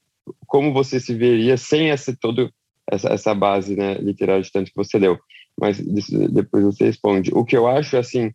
como 0.46 0.72
você 0.72 0.98
se 0.98 1.14
veria 1.14 1.56
sem 1.56 1.90
esse 1.90 2.16
todo 2.16 2.50
essa, 2.90 3.08
essa 3.10 3.34
base 3.34 3.76
né, 3.76 3.94
literária 3.94 4.42
de 4.42 4.50
tanto 4.50 4.70
que 4.70 4.76
você 4.76 4.98
leu. 4.98 5.18
Mas 5.60 5.78
depois 5.78 6.64
você 6.64 6.84
responde. 6.84 7.30
O 7.34 7.44
que 7.44 7.56
eu 7.56 7.66
acho, 7.66 7.96
assim, 7.96 8.32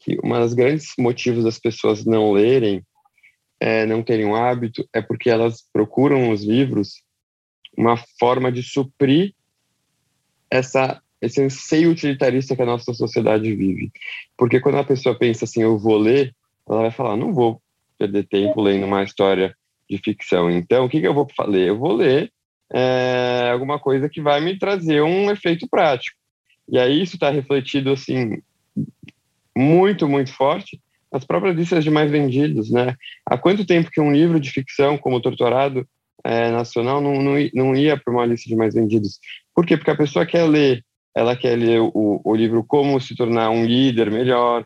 que 0.00 0.18
um 0.24 0.30
dos 0.40 0.54
grandes 0.54 0.92
motivos 0.98 1.44
das 1.44 1.58
pessoas 1.58 2.04
não 2.04 2.32
lerem, 2.32 2.82
é, 3.62 3.86
não 3.86 4.02
terem 4.02 4.26
um 4.26 4.34
hábito, 4.34 4.84
é 4.92 5.00
porque 5.00 5.30
elas 5.30 5.62
procuram 5.72 6.30
os 6.30 6.42
livros 6.42 7.00
uma 7.78 7.96
forma 8.18 8.50
de 8.50 8.60
suprir 8.60 9.32
essa 10.50 11.00
esse 11.20 11.40
anseio 11.40 11.92
utilitarista 11.92 12.56
que 12.56 12.62
a 12.62 12.66
nossa 12.66 12.92
sociedade 12.92 13.54
vive. 13.54 13.92
Porque 14.36 14.58
quando 14.58 14.78
a 14.78 14.84
pessoa 14.84 15.16
pensa 15.16 15.44
assim, 15.44 15.62
eu 15.62 15.78
vou 15.78 15.96
ler, 15.96 16.34
ela 16.68 16.80
vai 16.80 16.90
falar, 16.90 17.16
não 17.16 17.32
vou 17.32 17.62
perder 17.96 18.26
tempo 18.26 18.60
lendo 18.60 18.84
uma 18.84 19.04
história 19.04 19.56
de 19.88 19.96
ficção. 19.98 20.50
Então, 20.50 20.84
o 20.84 20.88
que, 20.88 21.00
que 21.00 21.06
eu 21.06 21.14
vou 21.14 21.28
ler? 21.46 21.68
Eu 21.68 21.78
vou 21.78 21.92
ler 21.92 22.32
é, 22.74 23.50
alguma 23.52 23.78
coisa 23.78 24.08
que 24.08 24.20
vai 24.20 24.40
me 24.40 24.58
trazer 24.58 25.00
um 25.00 25.30
efeito 25.30 25.68
prático. 25.68 26.18
E 26.68 26.76
aí 26.76 27.00
isso 27.00 27.14
está 27.14 27.30
refletido, 27.30 27.92
assim, 27.92 28.42
muito, 29.56 30.08
muito 30.08 30.32
forte 30.32 30.80
nas 31.12 31.24
próprias 31.24 31.54
listas 31.54 31.84
de 31.84 31.90
mais 31.90 32.10
vendidos, 32.10 32.70
né? 32.70 32.96
Há 33.26 33.36
quanto 33.36 33.66
tempo 33.66 33.90
que 33.90 34.00
um 34.00 34.12
livro 34.12 34.40
de 34.40 34.50
ficção 34.50 34.96
como 34.96 35.20
Torturado 35.20 35.86
é, 36.24 36.50
nacional 36.50 37.00
não, 37.00 37.20
não, 37.20 37.34
não 37.54 37.76
ia 37.76 37.96
para 37.96 38.12
uma 38.12 38.24
lista 38.24 38.48
de 38.48 38.56
mais 38.56 38.74
vendidos. 38.74 39.18
Por 39.54 39.66
quê? 39.66 39.76
Porque 39.76 39.90
a 39.90 39.96
pessoa 39.96 40.24
quer 40.24 40.44
ler, 40.44 40.84
ela 41.14 41.36
quer 41.36 41.56
ler 41.56 41.80
o, 41.80 42.20
o 42.24 42.34
livro 42.34 42.64
como 42.64 43.00
se 43.00 43.14
tornar 43.14 43.50
um 43.50 43.64
líder 43.64 44.10
melhor, 44.10 44.64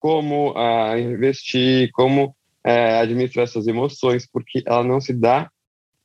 como 0.00 0.52
uh, 0.52 0.98
investir, 0.98 1.90
como 1.92 2.26
uh, 2.26 3.00
administrar 3.00 3.46
suas 3.46 3.66
emoções, 3.66 4.26
porque 4.30 4.62
ela 4.66 4.82
não 4.82 5.00
se 5.00 5.12
dá 5.12 5.50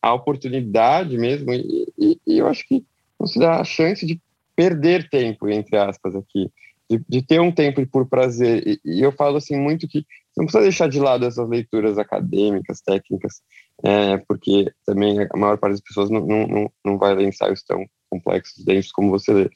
a 0.02 0.13
oportunidade 0.13 1.17
mesmo, 1.17 1.52
e, 1.52 1.91
e, 1.97 2.19
e, 2.25 2.38
eu 2.38 2.47
acho 2.47 2.65
que 2.65 2.86
não 3.19 3.28
se 3.28 3.38
dá 3.38 3.60
a 3.60 3.65
chance 3.65 4.06
de 4.06 4.19
perder 4.56 5.10
tempo, 5.10 5.49
entre 5.49 5.78
aspas, 5.78 6.15
aqui, 6.15 6.49
de, 6.89 7.02
de 7.08 7.21
ter 7.21 7.40
um 7.40 7.52
tempo 7.52 7.85
por 7.87 8.08
prazer. 8.08 8.67
E, 8.67 8.79
e, 8.83 9.02
eu 9.02 9.12
falo 9.12 9.37
assim 9.37 9.58
muito 9.58 9.87
que 9.87 10.06
não 10.35 10.46
precisa 10.46 10.63
deixar 10.63 10.90
de 10.90 11.00
lado 11.00 11.25
essas 11.25 11.48
leituras 11.48 11.98
acadêmicas, 11.98 12.81
técnicas, 12.81 13.42
é, 13.83 14.17
porque 14.17 14.71
também 14.85 15.19
a 15.31 15.37
maior 15.37 15.58
parte 15.58 15.73
das 15.73 15.81
pessoas 15.81 16.10
não, 16.10 16.25
não, 16.25 16.71
não 16.83 16.98
vai 16.98 17.13
ler 17.13 17.27
ensaios 17.27 17.63
tão 17.63 17.85
complexos, 18.10 18.65
densos 18.65 18.92
como 18.92 19.12
você 19.12 19.31
lê. 19.31 19.50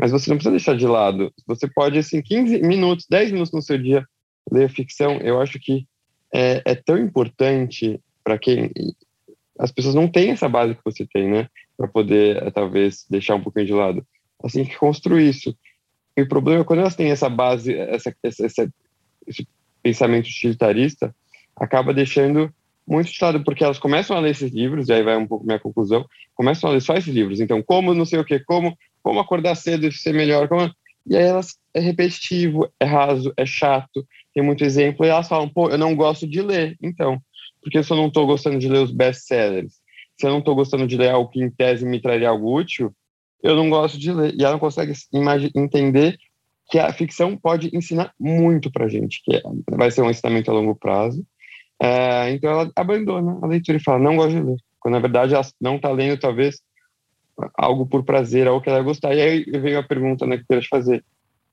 Mas 0.00 0.10
você 0.10 0.28
não 0.28 0.36
precisa 0.36 0.50
deixar 0.50 0.76
de 0.76 0.86
lado. 0.86 1.32
Você 1.46 1.68
pode, 1.68 1.98
assim, 1.98 2.20
15 2.20 2.60
minutos, 2.62 3.06
10 3.08 3.32
minutos 3.32 3.52
no 3.52 3.62
seu 3.62 3.78
dia, 3.78 4.04
ler 4.50 4.68
ficção. 4.68 5.18
Eu 5.18 5.40
acho 5.40 5.58
que 5.60 5.86
é, 6.34 6.62
é 6.64 6.74
tão 6.74 6.98
importante 6.98 8.00
para 8.24 8.38
quem. 8.38 8.70
As 9.58 9.70
pessoas 9.70 9.94
não 9.94 10.08
têm 10.08 10.30
essa 10.30 10.48
base 10.48 10.74
que 10.74 10.84
você 10.84 11.06
tem, 11.06 11.28
né? 11.28 11.48
Para 11.76 11.86
poder, 11.86 12.42
é, 12.42 12.50
talvez, 12.50 13.06
deixar 13.08 13.36
um 13.36 13.42
pouquinho 13.42 13.66
de 13.66 13.72
lado. 13.72 14.06
Assim 14.42 14.64
que 14.64 14.76
construir 14.76 15.28
isso. 15.28 15.54
E 16.16 16.22
o 16.22 16.28
problema 16.28 16.62
é 16.62 16.64
quando 16.64 16.80
elas 16.80 16.96
têm 16.96 17.10
essa 17.10 17.28
base, 17.28 17.74
essa, 17.74 18.14
essa, 18.22 18.72
esse 19.26 19.48
pensamento 19.82 20.26
utilitarista, 20.26 21.14
acaba 21.56 21.94
deixando 21.94 22.52
muito 22.86 23.10
estudado, 23.10 23.44
porque 23.44 23.62
elas 23.62 23.78
começam 23.78 24.16
a 24.16 24.20
ler 24.20 24.30
esses 24.30 24.50
livros, 24.50 24.88
e 24.88 24.92
aí 24.92 25.02
vai 25.02 25.16
um 25.16 25.26
pouco 25.26 25.46
minha 25.46 25.60
conclusão, 25.60 26.04
começam 26.34 26.68
a 26.68 26.72
ler 26.72 26.80
só 26.80 26.94
esses 26.94 27.12
livros. 27.12 27.40
Então, 27.40 27.62
como 27.62 27.94
não 27.94 28.04
sei 28.04 28.18
o 28.18 28.24
que, 28.24 28.40
como, 28.40 28.76
como 29.02 29.20
acordar 29.20 29.54
cedo 29.54 29.86
e 29.86 29.92
ser 29.92 30.12
melhor, 30.12 30.48
como... 30.48 30.70
e 31.06 31.16
aí 31.16 31.24
elas 31.24 31.56
é 31.72 31.80
repetitivo, 31.80 32.68
é 32.80 32.84
raso, 32.84 33.32
é 33.36 33.46
chato, 33.46 34.04
tem 34.34 34.42
muito 34.42 34.64
exemplo, 34.64 35.06
e 35.06 35.08
elas 35.08 35.28
falam, 35.28 35.48
pô, 35.48 35.70
eu 35.70 35.78
não 35.78 35.94
gosto 35.94 36.26
de 36.26 36.42
ler, 36.42 36.76
então, 36.82 37.20
porque 37.62 37.82
se 37.82 37.92
eu 37.92 37.96
não 37.96 38.08
estou 38.08 38.26
gostando 38.26 38.58
de 38.58 38.68
ler 38.68 38.82
os 38.82 38.90
best-sellers, 38.90 39.74
se 40.18 40.26
eu 40.26 40.30
não 40.30 40.40
estou 40.40 40.54
gostando 40.54 40.86
de 40.86 40.96
ler 40.96 41.10
algo 41.10 41.30
que 41.30 41.40
em 41.40 41.50
tese 41.50 41.86
me 41.86 42.00
traria 42.00 42.28
algo 42.28 42.58
útil, 42.58 42.92
eu 43.42 43.56
não 43.56 43.70
gosto 43.70 43.98
de 43.98 44.12
ler. 44.12 44.34
E 44.34 44.42
ela 44.42 44.52
não 44.52 44.58
consegue 44.58 44.92
entender 45.54 46.18
que 46.70 46.78
a 46.78 46.92
ficção 46.92 47.36
pode 47.36 47.70
ensinar 47.74 48.12
muito 48.18 48.70
para 48.70 48.88
gente, 48.88 49.22
que 49.24 49.34
é, 49.34 49.42
vai 49.72 49.90
ser 49.90 50.02
um 50.02 50.10
ensinamento 50.10 50.50
a 50.50 50.54
longo 50.54 50.74
prazo. 50.74 51.24
É, 51.82 52.30
então 52.30 52.50
ela 52.50 52.70
abandona 52.76 53.38
a 53.42 53.46
leitura 53.46 53.78
e 53.78 53.82
fala, 53.82 53.98
não 53.98 54.16
gosto 54.16 54.36
de 54.36 54.42
ler. 54.42 54.56
Quando 54.78 54.94
na 54.94 55.00
verdade 55.00 55.34
ela 55.34 55.44
não 55.60 55.76
está 55.76 55.90
lendo, 55.90 56.18
talvez, 56.18 56.60
algo 57.54 57.86
por 57.86 58.04
prazer, 58.04 58.46
algo 58.46 58.60
que 58.62 58.68
ela 58.68 58.82
gostar. 58.82 59.14
E 59.14 59.20
aí 59.20 59.44
veio 59.44 59.78
a 59.78 59.82
pergunta 59.82 60.26
né, 60.26 60.36
que 60.36 60.42
eu 60.42 60.46
queria 60.46 60.62
te 60.62 60.68
fazer. 60.68 61.04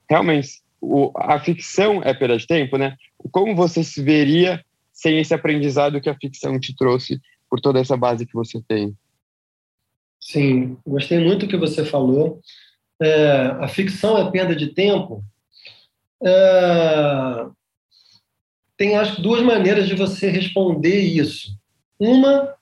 Realmente, 0.09 0.61
o, 0.79 1.11
a 1.15 1.39
ficção 1.39 2.01
é 2.03 2.13
perda 2.13 2.38
de 2.38 2.45
tempo, 2.45 2.77
né? 2.77 2.95
Como 3.31 3.55
você 3.55 3.83
se 3.83 4.01
veria 4.01 4.63
sem 4.93 5.19
esse 5.19 5.33
aprendizado 5.33 5.99
que 5.99 6.09
a 6.09 6.15
ficção 6.15 6.59
te 6.59 6.75
trouxe 6.75 7.19
por 7.49 7.59
toda 7.59 7.79
essa 7.79 7.97
base 7.97 8.25
que 8.25 8.33
você 8.33 8.61
tem? 8.67 8.95
Sim, 10.28 10.78
gostei 10.86 11.19
muito 11.19 11.45
do 11.45 11.49
que 11.49 11.55
você 11.55 11.86
falou. 11.86 12.41
É, 13.01 13.55
a 13.61 13.67
ficção 13.69 14.17
é 14.17 14.30
perda 14.30 14.53
de 14.53 14.67
tempo. 14.73 15.23
É, 16.21 17.45
tem, 18.75 18.97
acho, 18.97 19.21
duas 19.21 19.41
maneiras 19.41 19.88
de 19.88 19.95
você 19.95 20.30
responder 20.30 20.99
isso. 20.99 21.57
Uma 21.97 22.53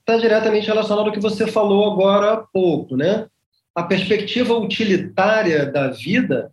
está 0.00 0.18
diretamente 0.18 0.66
relacionada 0.66 1.08
ao 1.08 1.12
que 1.12 1.18
você 1.18 1.46
falou 1.46 1.90
agora 1.90 2.34
há 2.34 2.36
pouco, 2.36 2.98
né? 2.98 3.26
A 3.74 3.82
perspectiva 3.82 4.54
utilitária 4.54 5.64
da 5.64 5.88
vida, 5.88 6.52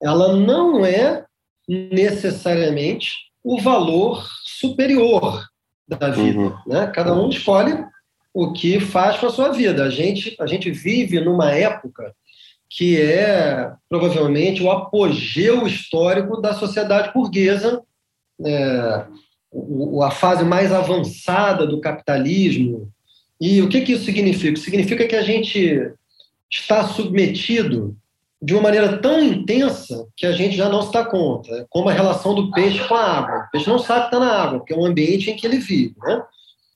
ela 0.00 0.36
não 0.36 0.86
é 0.86 1.24
necessariamente 1.68 3.10
o 3.42 3.60
valor 3.60 4.24
superior 4.44 5.44
da 5.88 6.08
vida, 6.10 6.38
uhum. 6.38 6.58
né? 6.68 6.86
Cada 6.86 7.12
um 7.12 7.28
escolhe 7.28 7.84
o 8.34 8.52
que 8.52 8.80
faz 8.80 9.16
com 9.18 9.26
a 9.26 9.30
sua 9.30 9.50
vida. 9.50 9.84
A 9.84 9.90
gente, 9.90 10.34
a 10.40 10.46
gente 10.46 10.68
vive 10.72 11.20
numa 11.20 11.52
época 11.52 12.12
que 12.68 13.00
é 13.00 13.72
provavelmente 13.88 14.60
o 14.60 14.70
apogeu 14.70 15.64
histórico 15.64 16.40
da 16.40 16.52
sociedade 16.52 17.12
burguesa, 17.14 17.80
é, 18.44 19.04
a 20.02 20.10
fase 20.10 20.44
mais 20.44 20.72
avançada 20.72 21.64
do 21.64 21.80
capitalismo. 21.80 22.90
E 23.40 23.62
o 23.62 23.68
que, 23.68 23.82
que 23.82 23.92
isso 23.92 24.04
significa? 24.04 24.60
Significa 24.60 25.06
que 25.06 25.14
a 25.14 25.22
gente 25.22 25.92
está 26.50 26.88
submetido 26.88 27.96
de 28.42 28.52
uma 28.52 28.64
maneira 28.64 28.98
tão 28.98 29.22
intensa 29.22 30.06
que 30.16 30.26
a 30.26 30.32
gente 30.32 30.56
já 30.56 30.68
não 30.68 30.82
se 30.82 30.92
dá 30.92 31.04
conta, 31.04 31.50
é 31.54 31.66
como 31.70 31.88
a 31.88 31.92
relação 31.92 32.34
do 32.34 32.50
peixe 32.50 32.86
com 32.88 32.94
a 32.94 33.18
água. 33.18 33.46
O 33.46 33.50
peixe 33.52 33.68
não 33.68 33.78
sabe 33.78 34.00
que 34.00 34.06
está 34.16 34.20
na 34.20 34.32
água, 34.32 34.58
porque 34.58 34.74
é 34.74 34.76
um 34.76 34.84
ambiente 34.84 35.30
em 35.30 35.36
que 35.36 35.46
ele 35.46 35.58
vive. 35.58 35.94
Né? 36.02 36.22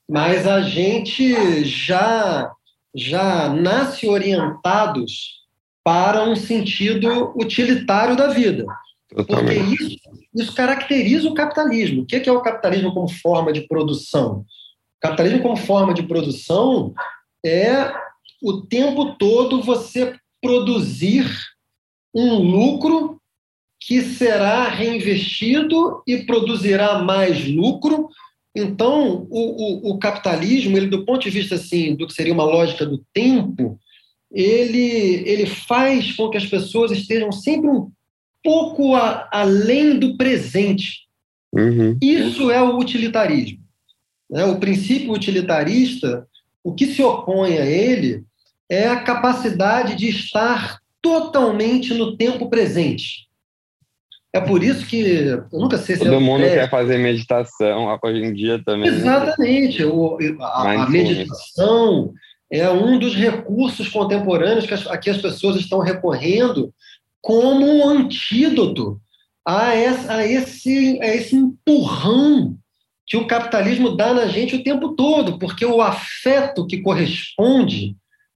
Mas 0.09 0.47
a 0.47 0.61
gente 0.61 1.63
já 1.63 2.51
já 2.95 3.49
nasce 3.49 4.07
orientados 4.07 5.45
para 5.83 6.27
um 6.27 6.35
sentido 6.35 7.31
utilitário 7.39 8.15
da 8.15 8.27
vida. 8.29 8.65
Porque 9.07 9.53
isso, 9.53 9.99
isso 10.33 10.55
caracteriza 10.55 11.29
o 11.29 11.35
capitalismo. 11.35 12.01
O 12.01 12.05
que 12.05 12.27
é 12.27 12.31
o 12.31 12.41
capitalismo 12.41 12.91
como 12.91 13.07
forma 13.07 13.53
de 13.53 13.61
produção? 13.61 14.39
O 14.97 14.99
capitalismo 14.99 15.43
como 15.43 15.55
forma 15.55 15.93
de 15.93 16.01
produção 16.01 16.93
é 17.45 17.93
o 18.41 18.61
tempo 18.61 19.15
todo 19.15 19.61
você 19.61 20.15
produzir 20.41 21.29
um 22.13 22.35
lucro 22.39 23.21
que 23.79 24.01
será 24.01 24.67
reinvestido 24.67 26.01
e 26.07 26.17
produzirá 26.25 26.99
mais 26.99 27.47
lucro 27.47 28.09
então, 28.55 29.27
o, 29.29 29.89
o, 29.89 29.91
o, 29.91 29.99
capitalismo, 29.99 30.75
ele 30.75 30.87
do 30.87 31.05
ponto 31.05 31.21
de 31.21 31.29
vista 31.29 31.55
assim, 31.55 31.95
do 31.95 32.07
que 32.07 32.13
seria 32.13 32.33
uma 32.33 32.43
lógica 32.43 32.85
do 32.85 33.03
tempo, 33.13 33.79
ele, 34.31 35.23
ele 35.27 35.45
faz 35.45 36.15
com 36.15 36.29
que 36.29 36.37
as 36.37 36.45
pessoas 36.45 36.91
estejam 36.91 37.31
sempre 37.31 37.69
um 37.69 37.91
pouco 38.43 38.95
a, 38.95 39.27
além 39.31 39.97
do 39.97 40.17
presente. 40.17 41.07
Uhum. 41.53 41.97
Isso 42.01 42.49
é 42.49 42.61
o 42.61 42.77
utilitarismo. 42.77 43.59
Né? 44.29 44.45
O 44.45 44.59
princípio 44.59 45.13
utilitarista, 45.13 46.27
o 46.63 46.73
que 46.73 46.87
se 46.87 47.01
opõe 47.01 47.57
a 47.57 47.65
ele 47.65 48.23
é 48.69 48.87
a 48.87 49.01
capacidade 49.01 49.95
de 49.95 50.09
estar 50.09 50.79
totalmente 51.01 51.93
no 51.93 52.15
tempo 52.17 52.49
presente. 52.49 53.28
É 54.31 54.39
por 54.39 54.63
isso 54.63 54.85
que 54.85 54.99
eu 55.51 55.59
nunca 55.59 55.77
sei 55.77 55.95
se 55.95 56.03
todo 56.03 56.13
é 56.13 56.19
mundo 56.19 56.43
quer 56.43 56.69
fazer 56.69 56.99
meditação 56.99 57.99
hoje 58.03 58.23
em 58.23 58.33
dia 58.33 58.61
também. 58.63 58.91
Né? 58.91 58.97
Exatamente, 58.97 59.83
o, 59.83 60.17
a, 60.39 60.83
a, 60.83 60.89
meditação 60.89 62.13
é 62.51 62.69
um 62.69 62.99
dos 62.99 63.15
recursos 63.15 63.87
contemporâneos 63.89 64.67
que 64.67 64.73
as, 64.73 64.85
a 64.85 64.97
que 64.97 65.09
as 65.09 65.17
pessoas 65.17 65.55
estão 65.55 65.79
recorrendo 65.79 66.71
como 67.21 67.65
um 67.65 67.89
antídoto 67.89 69.01
a, 69.45 69.73
essa, 69.73 70.13
a, 70.13 70.25
esse, 70.25 70.99
a 71.01 71.07
esse 71.07 71.35
empurrão 71.35 72.55
que 73.07 73.17
o 73.17 73.25
capitalismo 73.25 73.95
dá 73.95 74.13
na 74.13 74.27
gente 74.27 74.55
o 74.55 74.63
tempo 74.63 74.95
todo, 74.95 75.39
porque 75.39 75.65
o 75.65 75.81
afeto 75.81 76.67
que 76.67 76.83
corresponde 76.83 77.95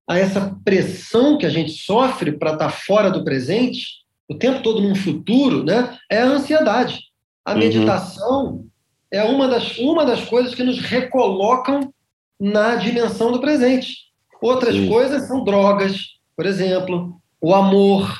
a 0.09 0.17
essa 0.17 0.57
pressão 0.65 1.37
que 1.37 1.45
a 1.45 1.49
gente 1.49 1.71
sofre 1.71 2.31
para 2.31 2.53
estar 2.53 2.65
tá 2.65 2.71
fora 2.71 3.11
do 3.11 3.23
presente 3.23 4.02
o 4.33 4.37
tempo 4.37 4.61
todo 4.61 4.81
num 4.81 4.95
futuro, 4.95 5.63
né, 5.63 5.97
é 6.09 6.19
a 6.19 6.27
ansiedade. 6.27 6.99
A 7.45 7.53
uhum. 7.53 7.59
meditação 7.59 8.65
é 9.11 9.23
uma 9.23 9.47
das, 9.47 9.77
uma 9.77 10.05
das 10.05 10.25
coisas 10.25 10.55
que 10.55 10.63
nos 10.63 10.79
recolocam 10.79 11.93
na 12.39 12.75
dimensão 12.75 13.31
do 13.31 13.39
presente. 13.39 13.95
Outras 14.41 14.75
coisas 14.87 15.27
são 15.27 15.43
drogas, 15.43 16.01
por 16.35 16.45
exemplo, 16.45 17.15
o 17.39 17.53
amor, 17.53 18.11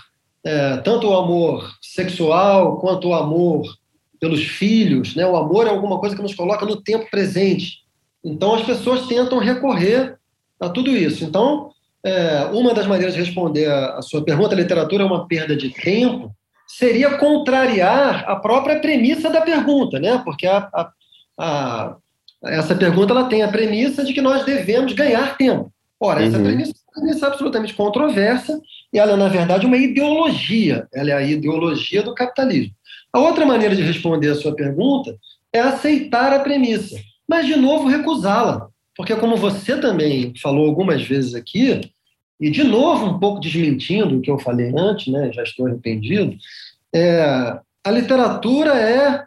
é, 0.44 0.78
tanto 0.78 1.08
o 1.08 1.18
amor 1.18 1.70
sexual 1.82 2.78
quanto 2.80 3.10
o 3.10 3.14
amor 3.14 3.66
pelos 4.20 4.44
filhos. 4.44 5.16
Né? 5.16 5.26
O 5.26 5.36
amor 5.36 5.68
é 5.68 5.70
alguma 5.70 6.00
coisa 6.00 6.16
que 6.16 6.22
nos 6.22 6.36
coloca 6.36 6.66
no 6.66 6.82
tempo 6.82 7.10
presente. 7.10 7.80
Então, 8.24 8.56
as 8.56 8.64
pessoas 8.64 9.08
tentam 9.08 9.40
recorrer 9.40 10.18
a 10.60 10.70
tudo 10.70 10.92
isso. 10.92 11.26
Então, 11.26 11.72
é, 12.06 12.46
uma 12.52 12.74
das 12.74 12.86
maneiras 12.86 13.14
de 13.14 13.22
responder 13.22 13.68
a, 13.68 13.98
a 13.98 14.02
sua 14.02 14.24
pergunta, 14.24 14.54
a 14.54 14.58
literatura 14.58 15.04
é 15.04 15.06
uma 15.06 15.28
perda 15.28 15.56
de 15.56 15.70
tempo, 15.70 16.32
seria 16.68 17.18
contrariar 17.18 18.26
a 18.28 18.36
própria 18.36 18.80
premissa 18.80 19.30
da 19.30 19.42
pergunta, 19.42 20.00
né? 20.00 20.22
Porque 20.24 20.46
a, 20.46 20.58
a, 20.74 20.92
a, 21.40 21.96
essa 22.46 22.76
pergunta 22.76 23.14
ela 23.14 23.30
tem 23.30 23.42
a 23.42 23.48
premissa 23.48 24.04
de 24.04 24.14
que 24.14 24.22
nós 24.22 24.44
devemos 24.44 24.94
ganhar 24.94 25.38
tempo. 25.38 25.72
Ora, 26.00 26.24
essa 26.24 26.38
uhum. 26.38 26.44
premissa 26.44 26.72
é 26.72 27.00
uma 27.00 27.02
premissa 27.06 27.28
absolutamente 27.28 27.74
controversa 27.74 28.60
e 28.92 29.00
ela, 29.00 29.16
na 29.16 29.30
verdade, 29.30 29.66
é 29.66 29.68
uma 29.68 29.78
ideologia. 29.78 30.88
Ela 30.94 31.12
é 31.12 31.14
a 31.14 31.24
ideologia 31.24 32.04
do 32.04 32.14
capitalismo. 32.14 32.74
A 33.14 33.20
outra 33.20 33.46
maneira 33.46 33.76
de 33.76 33.82
responder 33.82 34.30
a 34.30 34.36
sua 34.36 34.54
pergunta 34.56 35.16
é 35.54 35.60
aceitar 35.60 36.34
a 36.34 36.40
premissa, 36.40 37.00
mas, 37.28 37.46
de 37.46 37.56
novo, 37.56 37.88
recusá-la. 37.88 38.68
Porque, 38.96 39.16
como 39.16 39.36
você 39.36 39.80
também 39.80 40.34
falou 40.42 40.68
algumas 40.68 41.04
vezes 41.04 41.34
aqui, 41.34 41.82
e 42.40 42.50
de 42.50 42.64
novo 42.64 43.06
um 43.06 43.20
pouco 43.20 43.40
desmentindo 43.40 44.18
o 44.18 44.22
que 44.22 44.30
eu 44.30 44.38
falei 44.38 44.72
antes, 44.76 45.12
né, 45.12 45.32
já 45.32 45.44
estou 45.44 45.68
arrependido, 45.68 46.36
é, 46.94 47.60
a 47.84 47.92
literatura 47.92 48.74
é, 48.80 49.26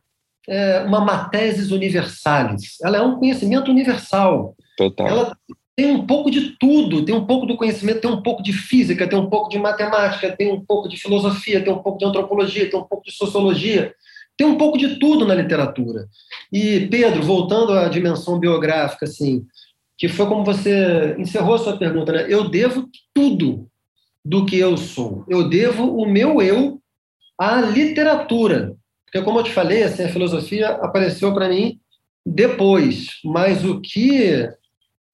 é 0.48 0.80
uma 0.82 1.00
matésis 1.00 1.70
universalis, 1.70 2.78
ela 2.82 2.98
é 2.98 3.02
um 3.02 3.18
conhecimento 3.18 3.70
universal. 3.70 4.54
Total. 4.76 5.06
Ela 5.06 5.36
tem 5.74 5.90
um 5.90 6.06
pouco 6.06 6.30
de 6.30 6.56
tudo, 6.58 7.04
tem 7.04 7.14
um 7.14 7.26
pouco 7.26 7.44
do 7.44 7.56
conhecimento, 7.56 8.00
tem 8.00 8.10
um 8.10 8.22
pouco 8.22 8.42
de 8.42 8.52
física, 8.52 9.06
tem 9.06 9.18
um 9.18 9.28
pouco 9.28 9.50
de 9.50 9.58
matemática, 9.58 10.34
tem 10.34 10.50
um 10.50 10.64
pouco 10.64 10.88
de 10.88 10.96
filosofia, 10.96 11.62
tem 11.62 11.72
um 11.72 11.82
pouco 11.82 11.98
de 11.98 12.06
antropologia, 12.06 12.70
tem 12.70 12.78
um 12.78 12.84
pouco 12.84 13.04
de 13.04 13.12
sociologia, 13.12 13.94
tem 14.36 14.46
um 14.46 14.56
pouco 14.56 14.76
de 14.76 14.98
tudo 14.98 15.26
na 15.26 15.34
literatura. 15.34 16.08
E, 16.52 16.86
Pedro, 16.88 17.22
voltando 17.22 17.72
à 17.72 17.88
dimensão 17.88 18.38
biográfica, 18.38 19.06
assim, 19.06 19.46
que 19.96 20.08
foi 20.08 20.26
como 20.26 20.44
você 20.44 21.16
encerrou 21.18 21.54
a 21.54 21.58
sua 21.58 21.76
pergunta, 21.76 22.12
né? 22.12 22.26
Eu 22.28 22.48
devo 22.48 22.88
tudo 23.14 23.66
do 24.24 24.44
que 24.44 24.58
eu 24.58 24.76
sou. 24.76 25.24
Eu 25.28 25.48
devo 25.48 25.96
o 25.96 26.06
meu 26.06 26.42
eu 26.42 26.80
à 27.38 27.60
literatura. 27.60 28.74
Porque, 29.04 29.22
como 29.22 29.38
eu 29.38 29.44
te 29.44 29.52
falei, 29.52 29.82
assim, 29.82 30.04
a 30.04 30.08
filosofia 30.08 30.68
apareceu 30.68 31.32
para 31.32 31.48
mim 31.48 31.78
depois, 32.24 33.20
mas 33.24 33.64
o 33.64 33.80
que 33.80 34.50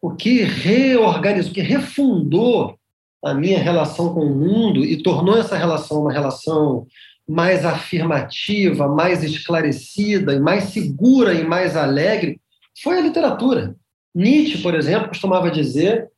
o 0.00 0.16
que 0.16 0.42
reorganizou, 0.42 1.52
o 1.52 1.54
que 1.54 1.60
refundou 1.60 2.76
a 3.24 3.32
minha 3.32 3.58
relação 3.58 4.12
com 4.12 4.26
o 4.26 4.34
mundo 4.34 4.84
e 4.84 5.00
tornou 5.00 5.38
essa 5.38 5.56
relação 5.56 6.00
uma 6.00 6.12
relação 6.12 6.86
mais 7.28 7.64
afirmativa, 7.64 8.88
mais 8.88 9.22
esclarecida, 9.22 10.34
e 10.34 10.40
mais 10.40 10.64
segura 10.64 11.34
e 11.34 11.44
mais 11.44 11.76
alegre, 11.76 12.40
foi 12.82 12.98
a 12.98 13.02
literatura. 13.02 13.76
Nietzsche, 14.14 14.58
por 14.58 14.74
exemplo, 14.74 15.08
costumava 15.08 15.50
dizer 15.50 16.08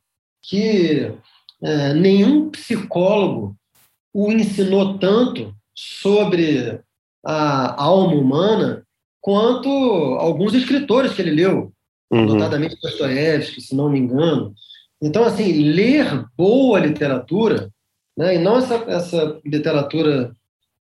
que 0.41 1.11
é, 1.61 1.93
nenhum 1.93 2.49
psicólogo 2.49 3.55
o 4.13 4.31
ensinou 4.31 4.97
tanto 4.97 5.53
sobre 5.73 6.79
a 7.25 7.83
alma 7.83 8.15
humana 8.15 8.85
quanto 9.19 9.69
alguns 10.19 10.53
escritores 10.53 11.13
que 11.13 11.21
ele 11.21 11.31
leu, 11.31 11.73
uhum. 12.11 12.25
notadamente 12.25 12.77
Dostoiévski, 12.81 13.59
se 13.59 13.75
não 13.75 13.89
me 13.89 13.99
engano. 13.99 14.53
Então, 15.01 15.23
assim, 15.23 15.51
ler 15.51 16.25
boa 16.37 16.79
literatura, 16.79 17.69
né, 18.17 18.35
e 18.35 18.37
não 18.37 18.57
essa, 18.57 18.75
essa 18.87 19.39
literatura 19.43 20.31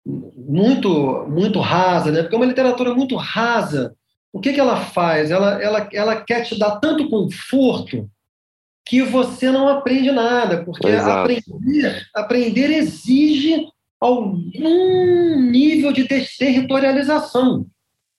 muito 0.05 1.25
muito 1.29 1.59
rasa, 1.59 2.11
né, 2.11 2.21
porque 2.21 2.35
é 2.35 2.37
uma 2.37 2.45
literatura 2.45 2.93
muito 2.93 3.15
rasa. 3.15 3.95
O 4.31 4.39
que, 4.39 4.51
que 4.51 4.59
ela 4.59 4.77
faz? 4.77 5.29
Ela, 5.29 5.61
ela, 5.61 5.89
ela 5.93 6.21
quer 6.21 6.43
te 6.43 6.57
dar 6.57 6.79
tanto 6.79 7.07
conforto 7.09 8.09
que 8.85 9.01
você 9.01 9.51
não 9.51 9.69
aprende 9.69 10.11
nada, 10.11 10.63
porque 10.63 10.87
aprender, 10.87 12.07
aprender 12.13 12.69
exige 12.71 13.67
algum 13.99 15.39
nível 15.39 15.93
de 15.93 16.05
desterritorialização. 16.05 17.65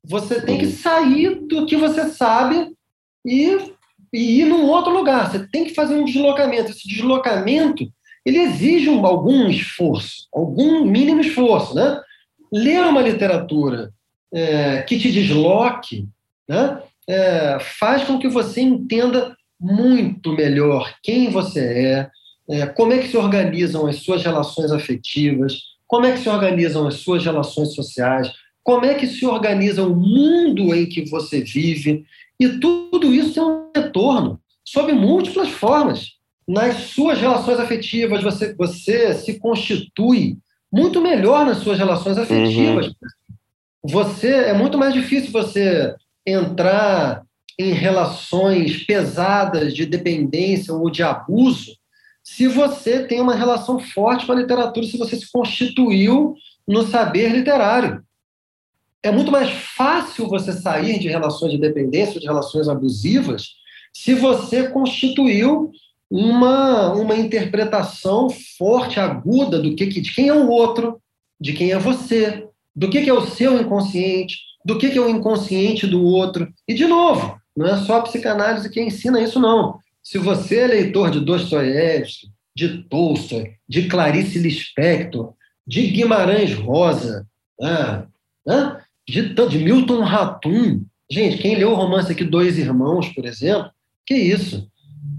Você 0.04 0.40
tem 0.40 0.58
que 0.58 0.66
sair 0.66 1.46
do 1.46 1.66
que 1.66 1.76
você 1.76 2.08
sabe 2.08 2.72
e, 3.26 3.58
e 4.12 4.40
ir 4.40 4.44
num 4.46 4.66
outro 4.66 4.92
lugar. 4.92 5.30
Você 5.30 5.46
tem 5.48 5.64
que 5.64 5.74
fazer 5.74 5.94
um 5.94 6.04
deslocamento. 6.04 6.70
Esse 6.70 6.88
deslocamento 6.88 7.86
ele 8.24 8.38
exige 8.38 8.88
um, 8.88 9.04
algum 9.04 9.48
esforço, 9.48 10.26
algum 10.32 10.84
mínimo 10.84 11.20
esforço. 11.20 11.74
Né? 11.74 12.00
Ler 12.52 12.80
uma 12.80 13.02
literatura 13.02 13.92
é, 14.32 14.82
que 14.82 14.98
te 14.98 15.12
desloque 15.12 16.08
né, 16.48 16.80
é, 17.08 17.58
faz 17.60 18.04
com 18.04 18.18
que 18.18 18.28
você 18.28 18.60
entenda 18.60 19.36
muito 19.60 20.32
melhor 20.32 20.92
quem 21.02 21.30
você 21.30 21.60
é, 21.60 22.10
é, 22.48 22.66
como 22.66 22.92
é 22.92 22.98
que 22.98 23.08
se 23.08 23.16
organizam 23.16 23.86
as 23.86 23.96
suas 23.96 24.22
relações 24.22 24.70
afetivas, 24.70 25.58
como 25.86 26.06
é 26.06 26.12
que 26.12 26.18
se 26.18 26.28
organizam 26.28 26.86
as 26.86 26.94
suas 26.94 27.24
relações 27.24 27.74
sociais, 27.74 28.30
como 28.62 28.84
é 28.84 28.94
que 28.94 29.06
se 29.06 29.24
organiza 29.26 29.82
o 29.82 29.94
mundo 29.94 30.74
em 30.74 30.86
que 30.86 31.08
você 31.08 31.42
vive. 31.42 32.04
E 32.40 32.48
tudo 32.48 33.12
isso 33.12 33.34
tem 33.34 33.42
um 33.42 33.70
retorno 33.74 34.40
sob 34.64 34.92
múltiplas 34.92 35.50
formas. 35.50 36.13
Nas 36.46 36.90
suas 36.90 37.18
relações 37.18 37.58
afetivas, 37.58 38.22
você, 38.22 38.54
você 38.54 39.14
se 39.14 39.38
constitui 39.38 40.36
muito 40.72 41.00
melhor 41.00 41.46
nas 41.46 41.58
suas 41.58 41.78
relações 41.78 42.18
afetivas. 42.18 42.86
Uhum. 42.86 42.92
Você 43.84 44.28
é 44.28 44.52
muito 44.52 44.76
mais 44.76 44.92
difícil 44.92 45.30
você 45.30 45.94
entrar 46.26 47.22
em 47.58 47.72
relações 47.72 48.84
pesadas 48.84 49.74
de 49.74 49.86
dependência 49.86 50.74
ou 50.74 50.90
de 50.90 51.02
abuso 51.02 51.72
se 52.24 52.48
você 52.48 53.06
tem 53.06 53.20
uma 53.20 53.34
relação 53.34 53.78
forte 53.78 54.24
com 54.24 54.32
a 54.32 54.36
literatura, 54.36 54.86
se 54.86 54.96
você 54.96 55.14
se 55.14 55.30
constituiu 55.30 56.34
no 56.66 56.86
saber 56.86 57.28
literário. 57.28 58.02
É 59.02 59.12
muito 59.12 59.30
mais 59.30 59.50
fácil 59.50 60.26
você 60.26 60.50
sair 60.50 60.98
de 60.98 61.08
relações 61.08 61.52
de 61.52 61.58
dependência, 61.58 62.18
de 62.18 62.26
relações 62.26 62.66
abusivas, 62.66 63.50
se 63.92 64.14
você 64.14 64.70
constituiu 64.70 65.70
uma, 66.16 66.92
uma 66.92 67.16
interpretação 67.16 68.30
forte, 68.56 69.00
aguda 69.00 69.58
do 69.58 69.74
que, 69.74 69.84
de 69.84 70.14
quem 70.14 70.28
é 70.28 70.32
o 70.32 70.48
outro, 70.48 71.00
de 71.40 71.52
quem 71.52 71.72
é 71.72 71.78
você, 71.78 72.46
do 72.74 72.88
que, 72.88 73.02
que 73.02 73.10
é 73.10 73.12
o 73.12 73.26
seu 73.26 73.60
inconsciente, 73.60 74.38
do 74.64 74.78
que, 74.78 74.90
que 74.90 74.98
é 74.98 75.00
o 75.00 75.08
inconsciente 75.08 75.88
do 75.88 76.04
outro. 76.04 76.48
E, 76.68 76.74
de 76.74 76.86
novo, 76.86 77.36
não 77.56 77.66
é 77.66 77.76
só 77.78 77.98
a 77.98 78.02
psicanálise 78.02 78.70
que 78.70 78.80
ensina 78.80 79.20
isso, 79.20 79.40
não. 79.40 79.80
Se 80.04 80.16
você 80.16 80.60
é 80.60 80.66
leitor 80.68 81.10
de 81.10 81.18
Dostoiévski, 81.18 82.28
de 82.54 82.84
Tolstói, 82.84 83.54
de 83.68 83.88
Clarice 83.88 84.38
Lispector, 84.38 85.34
de 85.66 85.84
Guimarães 85.88 86.54
Rosa, 86.54 87.26
né, 87.58 88.06
né, 88.46 88.80
de, 89.08 89.34
de 89.34 89.58
Milton 89.58 90.02
Ratum, 90.04 90.84
gente, 91.10 91.38
quem 91.38 91.56
leu 91.56 91.72
o 91.72 91.74
romance 91.74 92.12
aqui 92.12 92.22
Dois 92.22 92.56
Irmãos, 92.56 93.08
por 93.08 93.24
exemplo, 93.24 93.68
que 94.06 94.14
isso? 94.14 94.70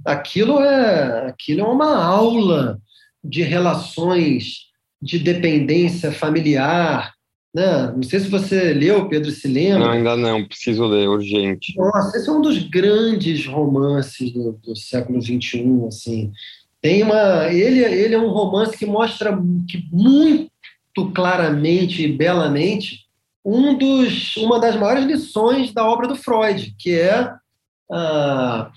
Aquilo 0.06 0.60
é, 0.60 1.28
aquilo 1.30 1.62
é 1.62 1.68
uma 1.68 1.96
aula 2.04 2.80
de 3.24 3.42
relações 3.42 4.66
de 5.02 5.20
dependência 5.20 6.12
familiar, 6.12 7.14
né? 7.54 7.92
Não 7.96 8.04
sei 8.04 8.20
se 8.20 8.28
você 8.28 8.74
leu, 8.74 9.08
Pedro, 9.08 9.32
se 9.32 9.48
lembra. 9.48 9.80
Não, 9.80 9.92
ainda 9.92 10.18
não, 10.18 10.46
preciso 10.46 10.86
ler, 10.86 11.08
urgente. 11.08 11.76
Nossa, 11.78 12.18
esse 12.18 12.28
é 12.28 12.32
um 12.32 12.42
dos 12.42 12.60
grandes 12.70 13.46
romances 13.46 14.32
do, 14.34 14.60
do 14.64 14.76
século 14.76 15.22
XXI, 15.22 15.86
assim. 15.88 16.32
Tem 16.82 17.02
uma, 17.02 17.52
ele, 17.52 17.80
ele 17.80 18.14
é 18.14 18.20
um 18.20 18.30
romance 18.30 18.78
que 18.78 18.86
mostra 18.86 19.36
que 19.68 19.88
muito 19.92 20.50
claramente 21.14 22.04
e 22.04 22.12
belamente 22.12 23.06
um 23.44 23.78
dos, 23.78 24.36
uma 24.38 24.60
das 24.60 24.76
maiores 24.76 25.06
lições 25.06 25.72
da 25.72 25.88
obra 25.88 26.08
do 26.08 26.16
Freud, 26.16 26.76
que 26.78 26.92
é 26.92 27.32
ah, 27.92 28.70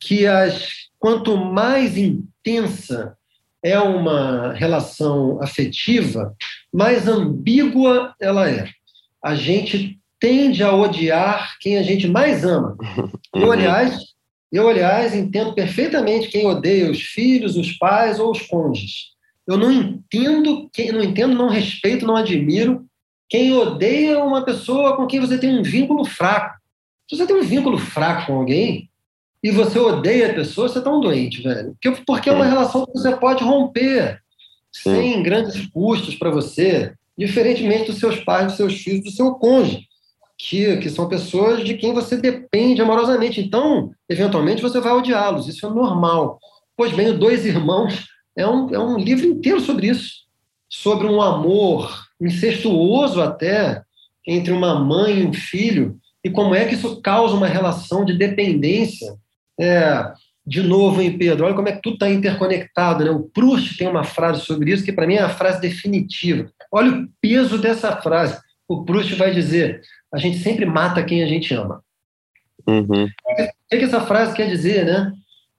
que 0.00 0.26
as, 0.26 0.68
quanto 0.98 1.36
mais 1.36 1.96
intensa 1.96 3.16
é 3.62 3.78
uma 3.78 4.52
relação 4.54 5.40
afetiva, 5.42 6.34
mais 6.72 7.06
ambígua 7.06 8.14
ela 8.20 8.48
é. 8.48 8.68
A 9.22 9.34
gente 9.34 9.98
tende 10.18 10.62
a 10.62 10.74
odiar 10.74 11.56
quem 11.60 11.76
a 11.76 11.82
gente 11.82 12.08
mais 12.08 12.44
ama. 12.44 12.76
Eu, 13.34 13.52
aliás, 13.52 14.10
eu, 14.52 14.68
aliás, 14.68 15.14
entendo 15.14 15.54
perfeitamente 15.54 16.26
quem 16.26 16.44
odeia 16.44 16.90
os 16.90 17.00
filhos, 17.00 17.56
os 17.56 17.72
pais 17.78 18.18
ou 18.18 18.32
os 18.32 18.42
cônjuges. 18.42 19.10
Eu 19.46 19.56
não 19.56 19.70
entendo, 19.70 20.68
quem, 20.72 20.90
não 20.90 21.00
entendo, 21.00 21.36
não 21.36 21.48
respeito, 21.48 22.04
não 22.04 22.16
admiro 22.16 22.84
quem 23.28 23.52
odeia 23.52 24.18
uma 24.24 24.44
pessoa 24.44 24.96
com 24.96 25.06
quem 25.06 25.20
você 25.20 25.38
tem 25.38 25.56
um 25.56 25.62
vínculo 25.62 26.04
fraco. 26.04 26.58
Se 27.08 27.16
você 27.16 27.26
tem 27.26 27.36
um 27.36 27.44
vínculo 27.44 27.78
fraco 27.78 28.26
com 28.26 28.34
alguém, 28.34 28.89
e 29.42 29.50
você 29.50 29.78
odeia 29.78 30.30
a 30.30 30.34
pessoa, 30.34 30.68
você 30.68 30.78
está 30.78 30.92
um 30.92 31.00
doente, 31.00 31.42
velho. 31.42 31.74
Porque, 31.80 32.02
porque 32.06 32.28
é 32.28 32.32
uma 32.32 32.44
relação 32.44 32.84
que 32.84 32.92
você 32.92 33.16
pode 33.16 33.42
romper 33.42 34.20
Sim. 34.70 34.94
sem 34.94 35.22
grandes 35.22 35.66
custos 35.68 36.14
para 36.14 36.30
você, 36.30 36.92
diferentemente 37.16 37.90
dos 37.90 37.98
seus 37.98 38.16
pais, 38.16 38.48
dos 38.48 38.56
seus 38.56 38.74
filhos, 38.74 39.04
do 39.04 39.10
seu 39.10 39.34
cônjuge, 39.34 39.86
que, 40.38 40.76
que 40.78 40.90
são 40.90 41.08
pessoas 41.08 41.64
de 41.64 41.74
quem 41.74 41.94
você 41.94 42.18
depende 42.18 42.82
amorosamente. 42.82 43.40
Então, 43.40 43.90
eventualmente, 44.08 44.62
você 44.62 44.78
vai 44.78 44.92
odiá-los. 44.92 45.48
Isso 45.48 45.66
é 45.66 45.70
normal. 45.70 46.38
Pois 46.76 46.92
bem, 46.92 47.16
Dois 47.16 47.46
Irmãos 47.46 48.06
é 48.36 48.46
um, 48.46 48.74
é 48.74 48.78
um 48.78 48.98
livro 48.98 49.26
inteiro 49.26 49.60
sobre 49.60 49.88
isso. 49.88 50.20
Sobre 50.68 51.06
um 51.06 51.20
amor 51.20 52.06
incestuoso 52.20 53.22
até 53.22 53.82
entre 54.26 54.52
uma 54.52 54.78
mãe 54.78 55.20
e 55.20 55.26
um 55.26 55.32
filho, 55.32 55.98
e 56.22 56.30
como 56.30 56.54
é 56.54 56.66
que 56.66 56.74
isso 56.74 57.00
causa 57.00 57.34
uma 57.34 57.46
relação 57.46 58.04
de 58.04 58.16
dependência 58.16 59.14
é, 59.58 60.12
de 60.46 60.62
novo, 60.62 61.00
hein, 61.00 61.16
Pedro? 61.16 61.44
Olha 61.44 61.54
como 61.54 61.68
é 61.68 61.72
que 61.72 61.82
tudo 61.82 61.94
está 61.94 62.10
interconectado. 62.10 63.04
Né? 63.04 63.10
O 63.10 63.20
Proust 63.20 63.76
tem 63.76 63.88
uma 63.88 64.04
frase 64.04 64.40
sobre 64.42 64.72
isso 64.72 64.84
que, 64.84 64.92
para 64.92 65.06
mim, 65.06 65.14
é 65.14 65.22
a 65.22 65.28
frase 65.28 65.60
definitiva. 65.60 66.50
Olha 66.72 66.92
o 66.92 67.08
peso 67.20 67.58
dessa 67.58 67.96
frase. 68.00 68.38
O 68.66 68.84
Proust 68.84 69.14
vai 69.14 69.32
dizer: 69.32 69.80
a 70.12 70.18
gente 70.18 70.38
sempre 70.38 70.66
mata 70.66 71.04
quem 71.04 71.22
a 71.22 71.26
gente 71.26 71.54
ama. 71.54 71.82
Uhum. 72.66 73.04
O 73.04 73.08
que, 73.68 73.78
que 73.78 73.84
essa 73.84 74.00
frase 74.00 74.34
quer 74.34 74.48
dizer? 74.48 74.86
Né? 74.86 75.12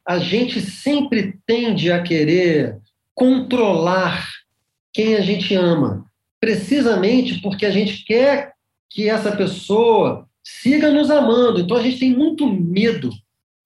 A 0.06 0.20
gente 0.20 0.60
sempre 0.60 1.40
tende 1.46 1.92
a 1.92 2.02
querer 2.02 2.78
controlar 3.14 4.28
quem 4.94 5.16
a 5.16 5.22
gente 5.22 5.56
ama, 5.56 6.06
precisamente 6.40 7.40
porque 7.42 7.66
a 7.66 7.72
gente 7.72 8.04
quer 8.04 8.52
que 8.90 9.10
essa 9.10 9.32
pessoa 9.32 10.28
siga 10.44 10.92
nos 10.92 11.10
amando. 11.10 11.62
Então 11.62 11.78
a 11.78 11.82
gente 11.82 12.00
tem 12.00 12.14
muito 12.14 12.46
medo 12.52 13.10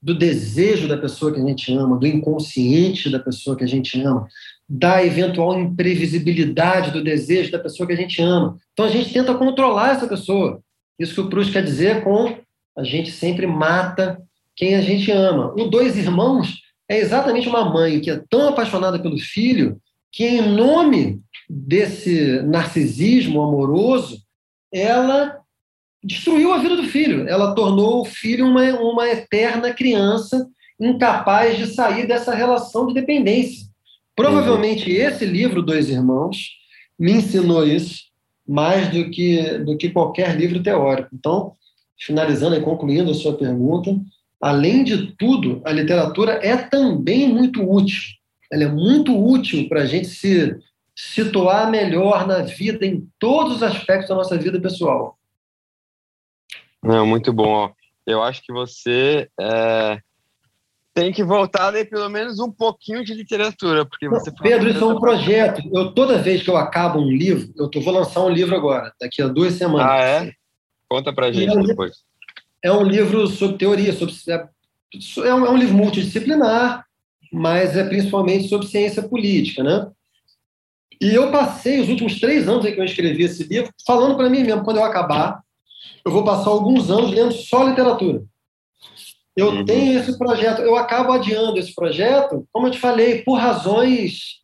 do 0.05 0.13
desejo 0.13 0.87
da 0.87 0.95
pessoa 0.95 1.33
que 1.33 1.39
a 1.39 1.43
gente 1.43 1.73
ama, 1.73 1.97
do 1.97 2.05
inconsciente 2.05 3.09
da 3.09 3.17
pessoa 3.17 3.57
que 3.57 3.63
a 3.63 3.67
gente 3.67 3.99
ama, 3.99 4.27
da 4.69 5.03
eventual 5.03 5.59
imprevisibilidade 5.59 6.91
do 6.91 7.03
desejo 7.03 7.51
da 7.51 7.57
pessoa 7.57 7.87
que 7.87 7.93
a 7.93 7.97
gente 7.97 8.21
ama. 8.21 8.55
Então 8.71 8.85
a 8.85 8.89
gente 8.89 9.11
tenta 9.11 9.33
controlar 9.33 9.93
essa 9.93 10.07
pessoa. 10.07 10.61
Isso 10.99 11.15
que 11.15 11.21
o 11.21 11.27
Proust 11.27 11.51
quer 11.51 11.63
dizer 11.63 12.03
com 12.03 12.37
a 12.77 12.83
gente 12.83 13.09
sempre 13.09 13.47
mata 13.47 14.21
quem 14.55 14.75
a 14.75 14.81
gente 14.81 15.11
ama. 15.11 15.51
O 15.57 15.65
Dois 15.69 15.97
Irmãos 15.97 16.61
é 16.87 16.99
exatamente 16.99 17.49
uma 17.49 17.65
mãe 17.65 17.99
que 17.99 18.11
é 18.11 18.21
tão 18.29 18.49
apaixonada 18.49 18.99
pelo 18.99 19.17
filho 19.17 19.81
que, 20.11 20.23
em 20.23 20.41
nome 20.55 21.19
desse 21.49 22.43
narcisismo 22.43 23.41
amoroso, 23.41 24.21
ela 24.71 25.39
destruiu 26.05 26.53
a 26.53 26.59
vida 26.59 26.75
do 26.75 26.83
filho. 26.83 27.27
Ela 27.27 27.55
tornou 27.55 28.01
o 28.01 28.05
filho 28.05 28.45
uma, 28.45 28.61
uma 28.79 29.07
eterna 29.09 29.73
criança 29.73 30.47
incapaz 30.79 31.57
de 31.57 31.67
sair 31.67 32.07
dessa 32.07 32.33
relação 32.33 32.85
de 32.85 32.93
dependência. 32.93 33.65
Provavelmente 34.15 34.89
uhum. 34.89 35.07
esse 35.07 35.25
livro, 35.25 35.61
Dois 35.61 35.89
Irmãos, 35.89 36.37
me 36.97 37.11
ensinou 37.11 37.67
isso 37.67 38.05
mais 38.47 38.89
do 38.89 39.09
que, 39.09 39.57
do 39.59 39.75
que 39.75 39.89
qualquer 39.89 40.37
livro 40.37 40.61
teórico. 40.61 41.09
Então, 41.13 41.53
finalizando 41.99 42.55
e 42.55 42.61
concluindo 42.61 43.11
a 43.11 43.15
sua 43.15 43.33
pergunta, 43.35 43.97
além 44.39 44.83
de 44.83 45.13
tudo, 45.17 45.61
a 45.65 45.71
literatura 45.71 46.33
é 46.43 46.55
também 46.55 47.27
muito 47.27 47.63
útil. 47.63 48.03
Ela 48.51 48.65
é 48.65 48.67
muito 48.67 49.17
útil 49.17 49.67
para 49.67 49.81
a 49.81 49.85
gente 49.85 50.07
se 50.07 50.55
situar 50.95 51.69
melhor 51.69 52.27
na 52.27 52.41
vida, 52.41 52.85
em 52.85 53.07
todos 53.19 53.57
os 53.57 53.63
aspectos 53.63 54.09
da 54.09 54.15
nossa 54.15 54.37
vida 54.37 54.61
pessoal. 54.61 55.14
Não, 56.85 57.05
muito 57.05 57.33
bom. 57.33 57.71
Eu 58.05 58.21
acho 58.21 58.41
que 58.43 58.53
você 58.53 59.27
é, 59.39 59.99
tem 60.95 61.11
que 61.11 61.23
voltar 61.23 61.65
a 61.65 61.69
ler 61.69 61.89
pelo 61.89 62.09
menos 62.09 62.39
um 62.39 62.49
pouquinho 62.49 63.03
de 63.03 63.13
literatura, 63.13 63.85
porque 63.85 64.07
você. 64.07 64.31
Pedro, 64.41 64.69
isso 64.69 64.83
é 64.83 64.87
um 64.87 64.99
projeto. 64.99 65.61
Eu 65.73 65.91
toda 65.93 66.19
vez 66.19 66.41
que 66.41 66.49
eu 66.49 66.55
acabo 66.55 66.99
um 66.99 67.09
livro, 67.09 67.51
eu 67.57 67.69
tô, 67.69 67.81
vou 67.81 67.93
lançar 67.93 68.23
um 68.23 68.29
livro 68.29 68.55
agora, 68.55 68.93
daqui 68.99 69.21
a 69.21 69.27
duas 69.27 69.55
semanas. 69.55 69.91
Ah, 69.91 69.99
é? 69.99 70.31
Conta 70.87 71.11
pra 71.11 71.33
gente 71.33 71.53
é 71.53 71.59
um, 71.59 71.63
depois. 71.63 71.97
É 72.63 72.71
um 72.71 72.83
livro 72.83 73.27
sobre 73.27 73.57
teoria, 73.57 73.91
sobre 73.91 74.15
é, 74.29 74.47
é 75.27 75.33
um, 75.33 75.45
é 75.45 75.49
um 75.49 75.57
livro 75.57 75.75
multidisciplinar, 75.75 76.85
mas 77.29 77.75
é 77.75 77.83
principalmente 77.83 78.47
sobre 78.47 78.67
ciência 78.67 79.03
política, 79.03 79.63
né? 79.63 79.87
E 81.01 81.13
eu 81.13 81.29
passei 81.29 81.81
os 81.81 81.89
últimos 81.89 82.21
três 82.21 82.47
anos 82.47 82.65
em 82.65 82.73
que 82.73 82.79
eu 82.79 82.85
escrevi 82.85 83.23
esse 83.23 83.43
livro 83.43 83.69
falando 83.85 84.15
para 84.15 84.29
mim 84.29 84.43
mesmo, 84.43 84.63
quando 84.63 84.77
eu 84.77 84.85
acabar, 84.85 85.41
eu 86.05 86.11
vou 86.11 86.23
passar 86.23 86.51
alguns 86.51 86.91
anos 86.91 87.11
lendo 87.11 87.33
só 87.33 87.63
literatura. 87.63 88.23
Eu 89.35 89.49
uhum. 89.49 89.65
tenho 89.65 89.99
esse 89.99 90.17
projeto, 90.17 90.61
eu 90.61 90.75
acabo 90.75 91.11
adiando 91.11 91.57
esse 91.57 91.73
projeto, 91.73 92.47
como 92.53 92.67
eu 92.67 92.71
te 92.71 92.79
falei, 92.79 93.21
por 93.23 93.35
razões 93.35 94.39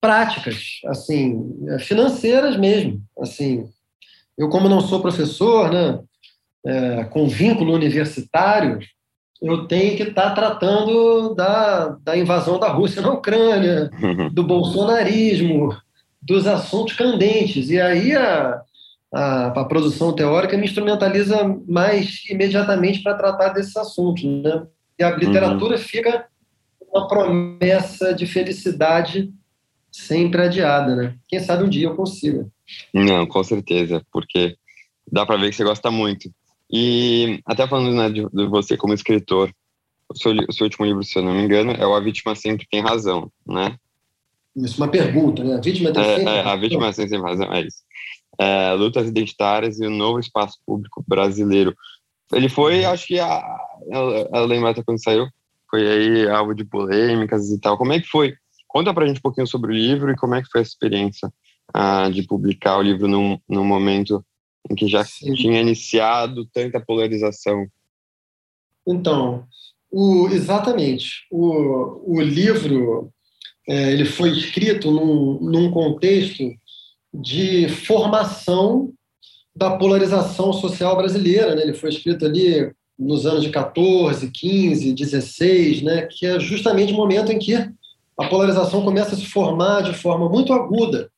práticas, 0.00 0.80
assim, 0.86 1.44
financeiras 1.80 2.56
mesmo. 2.56 3.02
Assim, 3.18 3.68
eu 4.38 4.48
como 4.48 4.68
não 4.68 4.80
sou 4.80 5.02
professor, 5.02 5.70
né, 5.70 6.00
é, 6.64 7.04
com 7.04 7.28
vínculo 7.28 7.74
universitário, 7.74 8.78
eu 9.42 9.66
tenho 9.66 9.96
que 9.96 10.04
estar 10.04 10.30
tá 10.30 10.34
tratando 10.34 11.34
da, 11.34 11.88
da 12.02 12.16
invasão 12.16 12.60
da 12.60 12.68
Rússia 12.68 13.02
na 13.02 13.10
Ucrânia, 13.10 13.90
do 14.32 14.44
bolsonarismo, 14.44 15.76
dos 16.22 16.46
assuntos 16.46 16.94
candentes. 16.94 17.68
E 17.68 17.80
aí 17.80 18.14
a, 18.14 18.62
a, 19.12 19.48
a 19.48 19.64
produção 19.64 20.12
teórica 20.12 20.56
me 20.56 20.64
instrumentaliza 20.64 21.36
mais 21.68 22.24
imediatamente 22.28 23.02
para 23.02 23.14
tratar 23.14 23.50
desses 23.50 23.76
assuntos. 23.76 24.24
Né? 24.24 24.66
E 24.98 25.04
a 25.04 25.10
uhum. 25.10 25.18
literatura 25.18 25.76
uhum. 25.76 25.82
fica 25.82 26.26
uma 26.92 27.06
promessa 27.06 28.14
de 28.14 28.26
felicidade 28.26 29.32
sempre 29.90 30.42
adiada. 30.42 30.96
Né? 30.96 31.14
Quem 31.28 31.40
sabe 31.40 31.64
um 31.64 31.68
dia 31.68 31.88
eu 31.88 31.94
consiga. 31.94 32.46
Não, 32.92 33.26
com 33.26 33.42
certeza, 33.44 34.02
porque 34.10 34.56
dá 35.10 35.26
para 35.26 35.36
ver 35.36 35.50
que 35.50 35.56
você 35.56 35.64
gosta 35.64 35.90
muito. 35.90 36.30
E 36.70 37.40
até 37.44 37.68
falando 37.68 37.94
né, 37.94 38.08
de, 38.08 38.26
de, 38.30 38.46
você 38.46 38.78
como 38.78 38.94
escritor, 38.94 39.52
o 40.08 40.16
seu, 40.16 40.32
o 40.48 40.52
seu, 40.52 40.64
último 40.64 40.86
livro, 40.86 41.04
se 41.04 41.18
eu 41.18 41.22
não 41.22 41.34
me 41.34 41.42
engano, 41.42 41.72
é 41.72 41.86
o 41.86 41.94
A 41.94 42.00
Vítima 42.00 42.34
Sempre 42.34 42.66
Tem 42.70 42.80
Razão, 42.80 43.30
né? 43.46 43.76
Isso, 44.56 44.78
uma 44.78 44.88
pergunta, 44.88 45.42
né? 45.42 45.54
A 45.54 45.60
vítima 45.60 45.92
tem 45.92 46.02
é, 46.02 46.16
sempre 46.16 46.32
é, 46.32 46.40
A 46.40 46.56
vítima 46.56 46.92
tem 46.92 47.08
sempre 47.08 47.28
razão, 47.30 47.52
é 47.52 47.62
isso. 47.62 47.78
É, 48.38 48.72
lutas 48.72 49.06
identitárias 49.06 49.78
e 49.78 49.86
o 49.86 49.90
novo 49.90 50.18
espaço 50.18 50.58
público 50.66 51.04
brasileiro. 51.06 51.76
Ele 52.32 52.48
foi, 52.48 52.84
acho 52.84 53.06
que, 53.06 53.20
a, 53.20 53.58
ela 53.90 54.46
lembra 54.46 54.70
até 54.70 54.82
quando 54.82 55.02
saiu, 55.02 55.26
foi 55.70 55.86
aí 55.86 56.28
alvo 56.28 56.54
de 56.54 56.64
polêmicas 56.64 57.50
e 57.50 57.60
tal. 57.60 57.76
Como 57.76 57.92
é 57.92 58.00
que 58.00 58.08
foi? 58.08 58.34
Conta 58.66 58.92
pra 58.94 59.06
gente 59.06 59.18
um 59.18 59.22
pouquinho 59.22 59.46
sobre 59.46 59.70
o 59.70 59.74
livro 59.74 60.10
e 60.10 60.16
como 60.16 60.34
é 60.34 60.42
que 60.42 60.48
foi 60.50 60.60
a 60.60 60.64
experiência 60.64 61.32
ah, 61.74 62.08
de 62.08 62.22
publicar 62.22 62.78
o 62.78 62.82
livro 62.82 63.06
num, 63.06 63.38
num 63.48 63.64
momento 63.64 64.24
em 64.70 64.74
que 64.74 64.86
já 64.86 65.04
Sim. 65.04 65.34
tinha 65.34 65.60
iniciado 65.60 66.46
tanta 66.52 66.80
polarização. 66.80 67.66
Então, 68.86 69.46
o, 69.90 70.28
exatamente. 70.28 71.26
O, 71.30 72.16
o 72.16 72.20
livro 72.20 73.12
é, 73.68 73.92
ele 73.92 74.04
foi 74.04 74.30
escrito 74.30 74.90
num, 74.90 75.38
num 75.40 75.70
contexto 75.70 76.42
de 77.12 77.68
formação 77.68 78.92
da 79.54 79.76
polarização 79.76 80.52
social 80.52 80.96
brasileira. 80.96 81.54
Né? 81.54 81.62
Ele 81.62 81.74
foi 81.74 81.90
escrito 81.90 82.24
ali 82.24 82.72
nos 82.98 83.26
anos 83.26 83.42
de 83.42 83.50
14, 83.50 84.30
15, 84.30 84.92
16, 84.92 85.82
né? 85.82 86.06
que 86.10 86.26
é 86.26 86.38
justamente 86.40 86.92
o 86.92 86.96
momento 86.96 87.32
em 87.32 87.38
que 87.38 87.54
a 87.54 88.28
polarização 88.28 88.82
começa 88.82 89.14
a 89.14 89.18
se 89.18 89.26
formar 89.26 89.82
de 89.82 89.94
forma 89.94 90.28
muito 90.28 90.52
aguda 90.52 91.10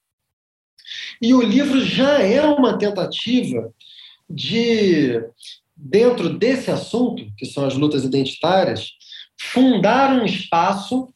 e 1.20 1.34
o 1.34 1.42
livro 1.42 1.84
já 1.84 2.20
é 2.20 2.42
uma 2.42 2.78
tentativa 2.78 3.72
de, 4.28 5.20
dentro 5.76 6.30
desse 6.30 6.70
assunto, 6.70 7.24
que 7.36 7.46
são 7.46 7.64
as 7.64 7.74
lutas 7.74 8.04
identitárias, 8.04 8.92
fundar 9.40 10.12
um 10.12 10.24
espaço 10.24 11.08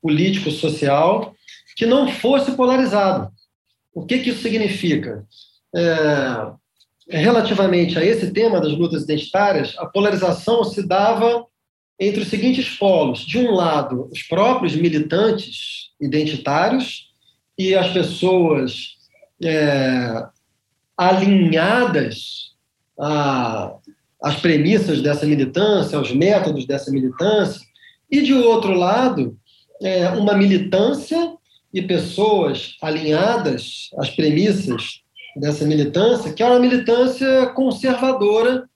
político-social 0.00 1.34
que 1.76 1.86
não 1.86 2.08
fosse 2.08 2.52
polarizado. 2.52 3.30
O 3.92 4.06
que, 4.06 4.18
que 4.18 4.30
isso 4.30 4.42
significa? 4.42 5.24
É, 5.74 6.52
relativamente 7.08 7.98
a 7.98 8.04
esse 8.04 8.32
tema 8.32 8.60
das 8.60 8.72
lutas 8.72 9.02
identitárias, 9.02 9.74
a 9.78 9.86
polarização 9.86 10.64
se 10.64 10.86
dava 10.86 11.46
entre 11.98 12.22
os 12.22 12.28
seguintes 12.28 12.68
polos: 12.76 13.20
de 13.20 13.38
um 13.38 13.50
lado, 13.50 14.08
os 14.10 14.22
próprios 14.22 14.74
militantes 14.74 15.90
identitários 16.00 17.10
e 17.58 17.74
as 17.74 17.92
pessoas 17.92 18.96
é, 19.42 20.24
alinhadas 20.96 22.50
às 24.22 24.36
premissas 24.40 25.00
dessa 25.00 25.26
militância, 25.26 25.98
aos 25.98 26.12
métodos 26.12 26.66
dessa 26.66 26.90
militância, 26.90 27.60
e, 28.10 28.22
de 28.22 28.34
outro 28.34 28.74
lado, 28.74 29.36
é, 29.82 30.08
uma 30.10 30.34
militância 30.34 31.34
e 31.72 31.82
pessoas 31.82 32.76
alinhadas 32.82 33.90
às 33.98 34.10
premissas 34.10 35.00
dessa 35.36 35.64
militância, 35.64 36.32
que 36.32 36.42
é 36.42 36.46
uma 36.46 36.58
militância 36.58 37.46
conservadora, 37.48 38.68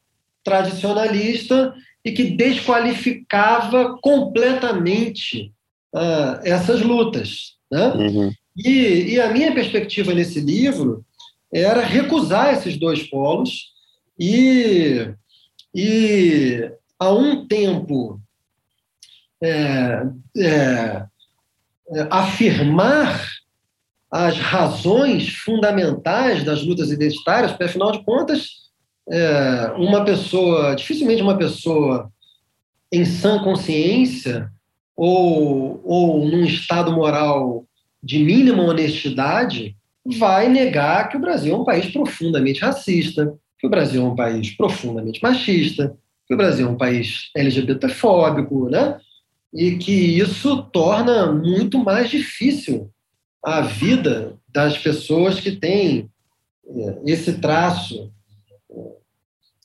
tradicionalista 0.44 1.74
e 2.04 2.12
que 2.12 2.30
desqualificava 2.30 3.98
completamente 4.00 5.52
uh, 5.94 6.40
essas 6.44 6.80
lutas. 6.82 7.54
Né? 7.70 7.86
Uhum. 7.88 8.32
E, 8.56 9.14
e 9.14 9.20
a 9.20 9.32
minha 9.32 9.52
perspectiva 9.52 10.14
nesse 10.14 10.40
livro 10.40 11.04
era 11.52 11.82
recusar 11.82 12.54
esses 12.54 12.76
dois 12.76 13.02
polos 13.02 13.72
e, 14.18 15.08
e 15.74 16.70
a 16.98 17.12
um 17.12 17.46
tempo 17.46 18.20
é, 19.42 20.06
é, 20.36 21.06
afirmar 22.10 23.28
as 24.10 24.38
razões 24.38 25.28
fundamentais 25.28 26.44
das 26.44 26.64
lutas 26.64 26.90
identitárias, 26.90 27.50
porque 27.50 27.64
afinal 27.64 27.90
de 27.90 28.04
contas, 28.04 28.64
é, 29.10 29.72
uma 29.76 30.04
pessoa, 30.04 30.74
dificilmente 30.74 31.20
uma 31.20 31.36
pessoa 31.36 32.10
em 32.92 33.04
sã 33.04 33.42
consciência 33.42 34.50
ou, 34.96 35.80
ou 35.84 36.28
num 36.28 36.44
estado 36.44 36.92
moral 36.92 37.66
de 38.02 38.18
mínima 38.20 38.62
honestidade 38.62 39.76
vai 40.18 40.48
negar 40.48 41.08
que 41.08 41.16
o 41.16 41.20
Brasil 41.20 41.54
é 41.54 41.58
um 41.58 41.64
país 41.64 41.86
profundamente 41.86 42.60
racista, 42.60 43.34
que 43.58 43.66
o 43.66 43.70
Brasil 43.70 44.02
é 44.02 44.08
um 44.08 44.14
país 44.14 44.54
profundamente 44.56 45.20
machista, 45.22 45.96
que 46.26 46.34
o 46.34 46.36
Brasil 46.36 46.68
é 46.68 46.70
um 46.70 46.76
país 46.76 47.30
LGBTfóbico, 47.34 48.68
né? 48.68 48.98
E 49.54 49.76
que 49.76 49.92
isso 49.92 50.62
torna 50.64 51.32
muito 51.32 51.78
mais 51.78 52.10
difícil 52.10 52.90
a 53.42 53.60
vida 53.60 54.36
das 54.48 54.76
pessoas 54.78 55.38
que 55.38 55.52
têm 55.52 56.10
é, 56.66 56.98
esse 57.06 57.34
traço 57.34 58.10
é, 58.70 58.74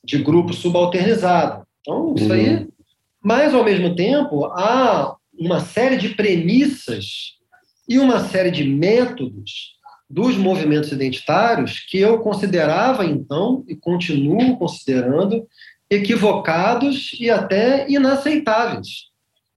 de 0.04 0.18
grupo 0.20 0.54
subalternizado. 0.54 1.66
Então, 1.82 2.14
isso 2.16 2.32
aí. 2.32 2.50
Uhum. 2.50 2.68
Mas, 3.24 3.54
ao 3.54 3.64
mesmo 3.64 3.96
tempo, 3.96 4.46
há 4.46 5.16
uma 5.38 5.60
série 5.60 5.98
de 5.98 6.10
premissas 6.10 7.38
e 7.88 7.98
uma 7.98 8.20
série 8.20 8.52
de 8.52 8.64
métodos 8.64 9.78
dos 10.10 10.36
movimentos 10.36 10.92
identitários 10.92 11.80
que 11.80 12.00
eu 12.00 12.20
considerava 12.20 13.06
então 13.06 13.64
e 13.68 13.76
continuo 13.76 14.58
considerando 14.58 15.48
equivocados 15.90 17.16
e 17.20 17.30
até 17.30 17.90
inaceitáveis. 17.90 19.09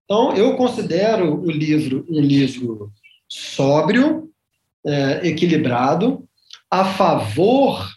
Então, 0.04 0.34
eu 0.34 0.56
considero 0.56 1.40
o 1.40 1.50
livro 1.50 2.06
um 2.08 2.20
livro 2.20 2.92
sóbrio, 3.28 4.30
é, 4.84 5.28
equilibrado, 5.28 6.28
a 6.70 6.84
favor 6.84 7.88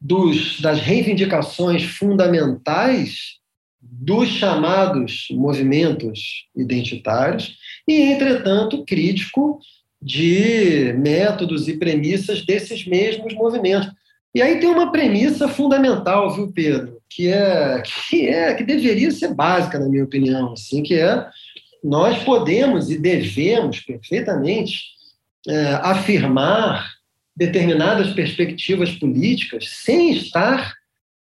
dos, 0.00 0.60
das 0.60 0.80
reivindicações 0.80 1.84
fundamentais 1.84 3.38
dos 3.80 4.28
chamados 4.28 5.26
movimentos 5.30 6.46
identitários 6.54 7.56
e, 7.86 8.00
entretanto, 8.00 8.84
crítico 8.84 9.58
de 10.00 10.92
métodos 10.94 11.68
e 11.68 11.78
premissas 11.78 12.44
desses 12.44 12.86
mesmos 12.86 13.32
movimentos. 13.34 13.90
E 14.34 14.42
aí 14.42 14.58
tem 14.58 14.68
uma 14.68 14.92
premissa 14.92 15.48
fundamental, 15.48 16.34
viu, 16.34 16.52
Pedro, 16.52 17.00
que 17.14 17.28
é 17.28 17.82
que 17.82 18.28
é 18.28 18.54
que 18.54 18.64
deveria 18.64 19.10
ser 19.10 19.34
básica 19.34 19.78
na 19.78 19.88
minha 19.88 20.04
opinião, 20.04 20.52
assim, 20.52 20.82
que 20.82 20.94
é 20.94 21.26
nós 21.82 22.22
podemos 22.24 22.90
e 22.90 22.98
devemos 22.98 23.80
perfeitamente 23.80 24.94
é, 25.46 25.74
afirmar 25.82 26.90
determinadas 27.36 28.14
perspectivas 28.14 28.90
políticas 28.92 29.68
sem 29.68 30.12
estar 30.12 30.72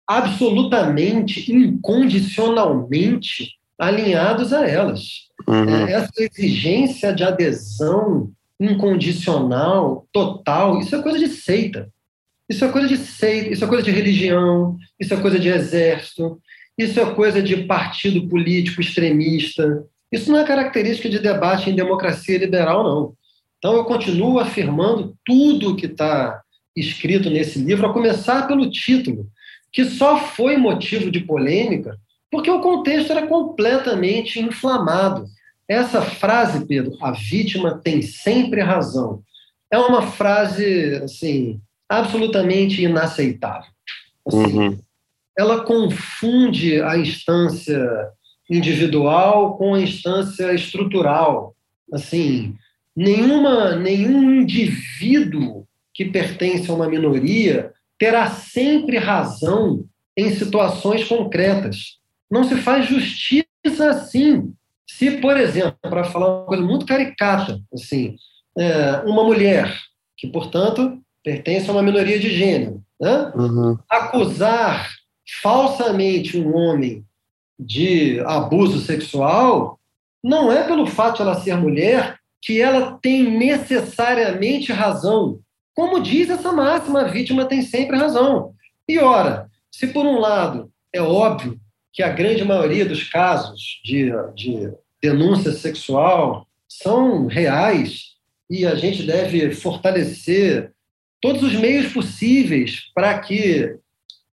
absolutamente, 0.07 1.51
incondicionalmente 1.51 3.53
alinhados 3.79 4.53
a 4.53 4.69
elas. 4.69 5.31
Uhum. 5.49 5.87
É, 5.87 5.93
essa 5.93 6.13
exigência 6.19 7.11
de 7.13 7.25
adesão 7.25 8.31
incondicional, 8.61 10.07
total, 10.13 10.79
isso 10.79 10.95
é 10.95 11.03
coisa 11.03 11.19
de 11.19 11.29
seita. 11.29 11.89
Isso 12.55 12.65
é 12.65 12.69
coisa 12.69 12.87
de 12.87 12.97
seita, 12.97 13.53
isso 13.53 13.65
é 13.65 13.67
coisa 13.67 13.83
de 13.83 13.91
religião, 13.91 14.79
isso 15.01 15.13
é 15.13 15.17
coisa 15.17 15.41
de 15.41 15.49
exército, 15.49 16.41
isso 16.79 17.01
é 17.01 17.15
coisa 17.15 17.43
de 17.43 17.65
partido 17.65 18.29
político 18.29 18.81
extremista. 18.81 19.85
Isso 20.13 20.31
não 20.31 20.39
é 20.39 20.45
característica 20.45 21.09
de 21.09 21.19
debate 21.19 21.69
em 21.69 21.75
democracia 21.75 22.39
liberal, 22.39 22.85
não. 22.85 23.15
Então, 23.59 23.75
eu 23.75 23.85
continuo 23.85 24.39
afirmando 24.39 25.17
tudo 25.27 25.75
que 25.75 25.87
está 25.87 26.41
escrito 26.77 27.29
nesse 27.29 27.59
livro, 27.59 27.89
a 27.89 27.93
começar 27.93 28.47
pelo 28.47 28.71
título, 28.71 29.27
que 29.73 29.85
só 29.85 30.17
foi 30.17 30.57
motivo 30.57 31.11
de 31.11 31.19
polêmica 31.19 31.99
porque 32.31 32.51
o 32.51 32.61
contexto 32.61 33.11
era 33.11 33.27
completamente 33.27 34.39
inflamado. 34.39 35.27
Essa 35.69 36.03
frase, 36.03 36.65
Pedro, 36.67 36.97
a 37.03 37.11
vítima 37.11 37.81
tem 37.83 38.01
sempre 38.01 38.61
razão, 38.61 39.25
é 39.73 39.79
uma 39.79 40.03
frase 40.03 40.95
assim 41.03 41.61
absolutamente 41.99 42.83
inaceitável. 42.83 43.71
Assim, 44.27 44.59
uhum. 44.59 44.79
Ela 45.37 45.65
confunde 45.65 46.81
a 46.81 46.97
instância 46.97 48.09
individual 48.49 49.57
com 49.57 49.75
a 49.75 49.81
instância 49.81 50.53
estrutural. 50.53 51.55
Assim, 51.93 52.55
nenhuma, 52.97 53.77
nenhum 53.77 54.41
indivíduo 54.41 55.67
que 55.93 56.05
pertence 56.05 56.71
a 56.71 56.75
uma 56.75 56.89
minoria 56.89 57.73
terá 57.99 58.31
sempre 58.31 58.99
razão 58.99 59.85
em 60.17 60.31
situações 60.35 61.05
concretas. 61.05 61.99
Não 62.31 62.45
se 62.45 62.57
faz 62.57 62.89
justiça 62.89 63.91
assim. 63.91 64.53
Se, 64.87 65.19
por 65.19 65.37
exemplo, 65.37 65.79
para 65.81 66.05
falar 66.05 66.39
uma 66.39 66.47
coisa 66.47 66.63
muito 66.63 66.87
caricata, 66.87 67.61
assim, 67.73 68.17
é, 68.57 68.97
uma 69.07 69.25
mulher 69.25 69.77
que, 70.17 70.29
portanto, 70.29 71.01
pertence 71.25 71.69
a 71.69 71.73
uma 71.73 71.83
minoria 71.83 72.21
de 72.21 72.29
gênero, 72.29 72.83
né? 73.01 73.33
uhum. 73.35 73.79
acusar 73.89 74.91
falsamente 75.43 76.39
um 76.39 76.55
homem 76.55 77.05
de 77.59 78.21
abuso 78.21 78.79
sexual, 78.81 79.81
não 80.23 80.53
é 80.53 80.65
pelo 80.65 80.87
fato 80.87 81.17
de 81.17 81.23
ela 81.23 81.41
ser 81.41 81.57
mulher 81.57 82.19
que 82.43 82.61
ela 82.61 82.99
tem 83.01 83.39
necessariamente 83.39 84.71
razão. 84.71 85.41
Como 85.75 86.03
diz 86.03 86.29
essa 86.29 86.53
máxima, 86.53 87.01
a 87.01 87.09
vítima 87.09 87.47
tem 87.47 87.63
sempre 87.63 87.97
razão. 87.97 88.53
E 88.87 88.99
ora, 88.99 89.51
se 89.73 89.87
por 89.87 90.05
um 90.05 90.19
lado 90.19 90.71
é 90.93 91.01
óbvio 91.01 91.59
que 91.93 92.03
a 92.03 92.11
grande 92.11 92.45
maioria 92.45 92.85
dos 92.85 93.05
casos 93.05 93.81
de, 93.83 94.13
de 94.35 94.73
denúncia 95.03 95.53
sexual 95.53 96.47
são 96.69 97.27
reais 97.27 98.15
e 98.51 98.67
a 98.67 98.75
gente 98.75 99.05
deve 99.05 99.53
fortalecer 99.53 100.74
todos 101.25 101.43
os 101.43 101.55
meios 101.55 101.91
possíveis 101.91 102.91
para 102.95 103.19
que 103.19 103.79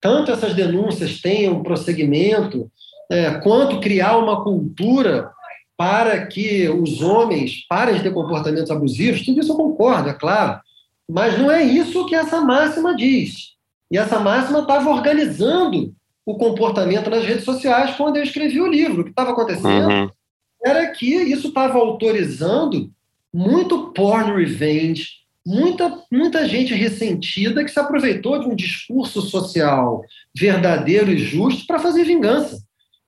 tanto 0.01 0.33
essas 0.33 0.55
denúncias 0.55 1.21
tenham 1.21 1.63
prosseguimento, 1.63 2.69
é, 3.09 3.31
quanto 3.35 3.79
criar 3.79 4.19
uma 4.19 4.43
cultura 4.43 5.31
para 5.77 6.27
que 6.27 6.69
os 6.69 7.01
homens 7.01 7.65
parem 7.69 7.95
de 7.95 8.03
ter 8.03 8.13
comportamentos 8.13 8.73
abusivos, 8.73 9.25
tudo 9.25 9.39
isso 9.39 9.53
eu 9.53 9.57
concordo, 9.57 10.09
é 10.09 10.15
claro. 10.15 10.61
Mas 11.09 11.39
não 11.39 11.49
é 11.49 11.63
isso 11.63 12.07
que 12.07 12.15
essa 12.17 12.41
máxima 12.41 12.97
diz. 12.97 13.53
E 13.89 13.97
essa 13.97 14.19
máxima 14.19 14.59
estava 14.59 14.91
organizando 14.91 15.95
o 16.27 16.35
comportamento 16.35 17.09
nas 17.09 17.25
redes 17.25 17.45
sociais 17.45 17.95
quando 17.95 18.17
eu 18.17 18.25
escrevi 18.25 18.61
o 18.61 18.67
livro. 18.67 19.03
O 19.03 19.05
que 19.05 19.11
estava 19.11 19.31
acontecendo 19.31 19.89
uhum. 19.89 20.11
era 20.65 20.89
que 20.89 21.07
isso 21.07 21.49
estava 21.49 21.79
autorizando 21.79 22.91
muito 23.33 23.93
porn 23.93 24.37
revenge, 24.37 25.21
muita, 25.47 26.03
muita 26.11 26.47
gente 26.47 26.75
ressentida 26.75 27.65
que 27.65 27.71
se 27.71 27.79
aproveitou 27.79 28.39
de 28.39 28.47
um 28.47 28.55
discurso 28.55 29.23
social 29.23 30.03
verdadeiro 30.37 31.11
e 31.11 31.19
justo 31.19 31.67
para 31.67 31.79
fazer 31.79 32.05
vingança. 32.05 32.63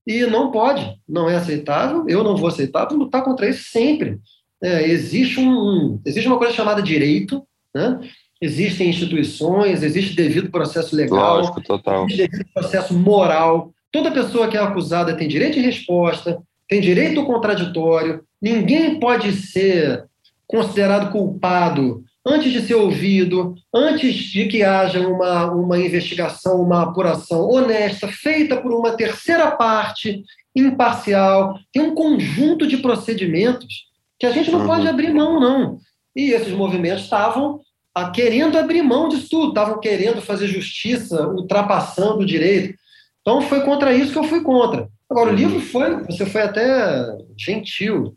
E 0.05 0.25
não 0.25 0.51
pode, 0.51 0.99
não 1.07 1.29
é 1.29 1.35
aceitável, 1.35 2.05
eu 2.09 2.23
não 2.23 2.35
vou 2.35 2.47
aceitar, 2.47 2.87
vou 2.87 2.97
lutar 2.97 3.23
contra 3.23 3.47
isso 3.47 3.69
sempre. 3.69 4.19
É, 4.61 4.87
existe, 4.89 5.39
um, 5.39 5.99
existe 6.05 6.27
uma 6.27 6.37
coisa 6.37 6.53
chamada 6.53 6.81
direito, 6.81 7.45
né? 7.73 7.99
existem 8.41 8.89
instituições, 8.89 9.83
existe 9.83 10.15
devido 10.15 10.51
processo 10.51 10.95
legal, 10.95 11.37
Lógico, 11.37 11.61
total. 11.61 12.05
existe 12.05 12.27
devido 12.27 12.53
processo 12.53 12.93
moral. 12.93 13.73
Toda 13.91 14.11
pessoa 14.11 14.49
que 14.49 14.57
é 14.57 14.59
acusada 14.59 15.15
tem 15.15 15.27
direito 15.27 15.53
de 15.53 15.61
resposta, 15.61 16.41
tem 16.67 16.81
direito 16.81 17.19
ao 17.19 17.25
contraditório, 17.25 18.23
ninguém 18.41 18.99
pode 18.99 19.31
ser 19.31 20.05
considerado 20.45 21.11
culpado 21.11 22.03
antes 22.25 22.51
de 22.51 22.61
ser 22.61 22.75
ouvido, 22.75 23.55
antes 23.73 24.15
de 24.15 24.45
que 24.47 24.63
haja 24.63 25.05
uma, 25.05 25.51
uma 25.51 25.77
investigação, 25.77 26.61
uma 26.61 26.83
apuração 26.83 27.49
honesta, 27.49 28.07
feita 28.07 28.57
por 28.57 28.71
uma 28.71 28.95
terceira 28.95 29.51
parte, 29.51 30.23
imparcial. 30.55 31.57
Tem 31.71 31.81
um 31.81 31.95
conjunto 31.95 32.67
de 32.67 32.77
procedimentos 32.77 33.87
que 34.19 34.25
a 34.25 34.31
gente 34.31 34.51
não 34.51 34.61
uhum. 34.61 34.67
pode 34.67 34.87
abrir 34.87 35.13
mão, 35.13 35.39
não. 35.39 35.79
E 36.15 36.31
esses 36.31 36.53
movimentos 36.53 37.03
estavam 37.03 37.59
ah, 37.93 38.09
querendo 38.09 38.57
abrir 38.57 38.81
mão 38.81 39.09
disso 39.09 39.27
tudo, 39.29 39.49
estavam 39.49 39.79
querendo 39.79 40.21
fazer 40.21 40.47
justiça, 40.47 41.27
ultrapassando 41.27 42.19
o 42.19 42.25
direito. 42.25 42.77
Então 43.21 43.41
foi 43.41 43.61
contra 43.61 43.93
isso 43.93 44.11
que 44.11 44.19
eu 44.19 44.23
fui 44.23 44.41
contra. 44.41 44.87
Agora, 45.09 45.31
o 45.31 45.35
livro 45.35 45.59
foi, 45.59 46.03
você 46.03 46.25
foi 46.25 46.41
até 46.41 47.05
gentil 47.37 48.15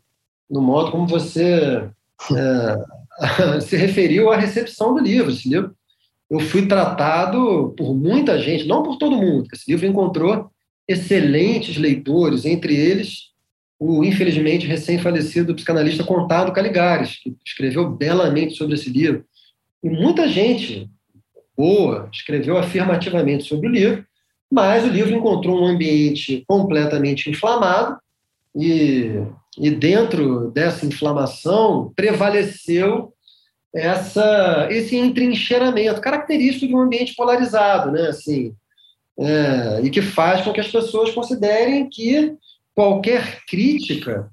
no 0.49 0.61
modo 0.61 0.91
como 0.91 1.05
você 1.07 1.83
é, 2.35 2.75
se 3.61 3.75
referiu 3.75 4.31
à 4.31 4.37
recepção 4.37 4.93
do 4.93 5.01
livro. 5.01 5.31
Esse 5.31 5.49
livro, 5.49 5.75
eu 6.29 6.39
fui 6.39 6.67
tratado 6.67 7.73
por 7.77 7.95
muita 7.95 8.39
gente, 8.39 8.67
não 8.67 8.83
por 8.83 8.97
todo 8.97 9.17
mundo. 9.17 9.47
Esse 9.53 9.69
livro 9.69 9.85
encontrou 9.85 10.49
excelentes 10.87 11.77
leitores, 11.77 12.45
entre 12.45 12.75
eles 12.75 13.27
o 13.79 14.03
infelizmente 14.03 14.65
recém-falecido 14.65 15.53
psicanalista 15.53 16.03
Contado 16.03 16.51
Caligares, 16.51 17.19
que 17.21 17.35
escreveu 17.45 17.89
belamente 17.89 18.55
sobre 18.55 18.73
esse 18.73 18.89
livro. 18.89 19.23
E 19.83 19.89
muita 19.89 20.27
gente 20.27 20.89
boa 21.55 22.09
escreveu 22.11 22.57
afirmativamente 22.57 23.43
sobre 23.43 23.67
o 23.67 23.71
livro, 23.71 24.05
mas 24.51 24.83
o 24.83 24.89
livro 24.89 25.15
encontrou 25.15 25.61
um 25.61 25.67
ambiente 25.67 26.43
completamente 26.47 27.29
inflamado 27.29 27.97
e, 28.55 29.21
e 29.57 29.71
dentro 29.71 30.51
dessa 30.51 30.85
inflamação 30.85 31.91
prevaleceu 31.95 33.13
essa, 33.73 34.67
esse 34.71 34.95
entrincheiramento 34.95 36.01
característico 36.01 36.67
de 36.67 36.75
um 36.75 36.81
ambiente 36.81 37.15
polarizado, 37.15 37.91
né? 37.91 38.07
Assim, 38.07 38.53
é, 39.19 39.81
e 39.83 39.89
que 39.89 40.01
faz 40.01 40.43
com 40.43 40.53
que 40.53 40.59
as 40.59 40.67
pessoas 40.67 41.11
considerem 41.11 41.89
que 41.89 42.35
qualquer 42.75 43.43
crítica 43.47 44.29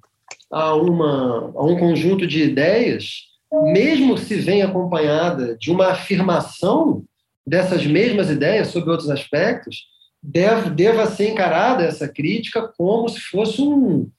a, 0.51 0.75
uma, 0.75 1.53
a 1.55 1.65
um 1.65 1.79
conjunto 1.79 2.27
de 2.27 2.43
ideias 2.43 3.35
mesmo 3.73 4.19
se 4.19 4.37
vem 4.37 4.63
acompanhada 4.63 5.57
de 5.57 5.71
uma 5.71 5.89
afirmação 5.89 7.05
dessas 7.47 7.87
mesmas 7.87 8.31
ideias 8.31 8.69
sobre 8.69 8.91
outros 8.91 9.11
aspectos, 9.11 9.87
deve, 10.23 10.71
deva 10.71 11.07
ser 11.07 11.31
encarada 11.31 11.85
essa 11.85 12.09
crítica 12.09 12.73
como 12.77 13.09
se 13.09 13.21
fosse 13.21 13.61
um, 13.61 14.11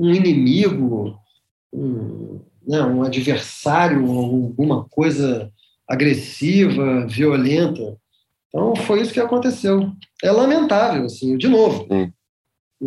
um 0.00 0.14
inimigo, 0.14 1.14
um, 1.70 2.40
né, 2.66 2.80
um 2.82 3.02
adversário, 3.02 4.10
alguma 4.10 4.84
coisa 4.88 5.52
agressiva, 5.86 7.06
violenta. 7.06 7.98
Então, 8.48 8.74
foi 8.74 9.02
isso 9.02 9.12
que 9.12 9.20
aconteceu. 9.20 9.92
É 10.24 10.32
lamentável, 10.32 11.04
assim, 11.04 11.36
de 11.36 11.48
novo. 11.48 11.86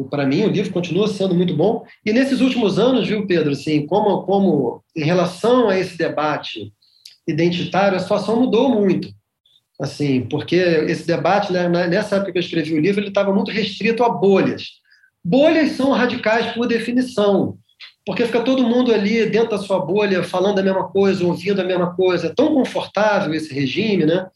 Para 0.09 0.25
mim 0.25 0.43
o 0.43 0.49
livro 0.49 0.73
continua 0.73 1.07
sendo 1.07 1.35
muito 1.35 1.55
bom 1.55 1.85
e 2.03 2.11
nesses 2.11 2.41
últimos 2.41 2.79
anos 2.79 3.07
viu 3.07 3.27
Pedro 3.27 3.51
assim 3.51 3.85
como 3.85 4.23
como 4.23 4.83
em 4.95 5.03
relação 5.03 5.69
a 5.69 5.77
esse 5.77 5.95
debate 5.95 6.73
identitário 7.27 7.95
a 7.95 7.99
situação 7.99 8.39
mudou 8.39 8.69
muito 8.69 9.13
assim 9.79 10.21
porque 10.21 10.55
esse 10.55 11.05
debate 11.05 11.53
né, 11.53 11.69
nessa 11.69 12.15
época 12.15 12.31
que 12.31 12.39
eu 12.39 12.41
escrevi 12.41 12.73
o 12.73 12.81
livro 12.81 13.01
ele 13.01 13.09
estava 13.09 13.31
muito 13.31 13.51
restrito 13.51 14.03
a 14.03 14.09
bolhas 14.09 14.81
bolhas 15.23 15.71
são 15.71 15.91
radicais 15.91 16.53
por 16.53 16.67
definição 16.67 17.57
porque 18.05 18.25
fica 18.25 18.41
todo 18.41 18.67
mundo 18.67 18.93
ali 18.93 19.25
dentro 19.27 19.51
da 19.51 19.57
sua 19.57 19.79
bolha 19.79 20.23
falando 20.23 20.59
a 20.59 20.63
mesma 20.63 20.89
coisa 20.89 21.25
ouvindo 21.25 21.61
a 21.61 21.65
mesma 21.65 21.95
coisa 21.95 22.27
é 22.27 22.33
tão 22.33 22.53
confortável 22.53 23.33
esse 23.33 23.53
regime 23.53 24.05
né 24.05 24.27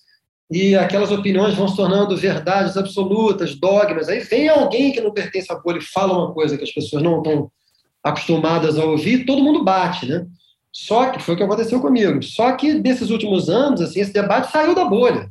e 0.49 0.75
aquelas 0.75 1.11
opiniões 1.11 1.55
vão 1.55 1.67
se 1.67 1.75
tornando 1.75 2.15
verdades 2.15 2.77
absolutas, 2.77 3.55
dogmas. 3.55 4.07
Aí 4.07 4.19
vem 4.19 4.47
alguém 4.47 4.93
que 4.93 5.01
não 5.01 5.11
pertence 5.11 5.51
à 5.51 5.55
bolha 5.55 5.79
e 5.79 5.81
fala 5.81 6.17
uma 6.17 6.33
coisa 6.33 6.57
que 6.57 6.63
as 6.63 6.71
pessoas 6.71 7.03
não 7.03 7.17
estão 7.17 7.51
acostumadas 8.01 8.77
a 8.77 8.85
ouvir, 8.85 9.25
todo 9.25 9.43
mundo 9.43 9.63
bate, 9.63 10.05
né? 10.05 10.25
Só 10.71 11.09
que 11.09 11.19
foi 11.21 11.33
o 11.33 11.37
que 11.37 11.43
aconteceu 11.43 11.81
comigo. 11.81 12.23
Só 12.23 12.53
que 12.53 12.73
nesses 12.73 13.09
últimos 13.09 13.49
anos, 13.49 13.81
assim, 13.81 13.99
esse 13.99 14.13
debate 14.13 14.51
saiu 14.51 14.73
da 14.73 14.85
bolha. 14.85 15.29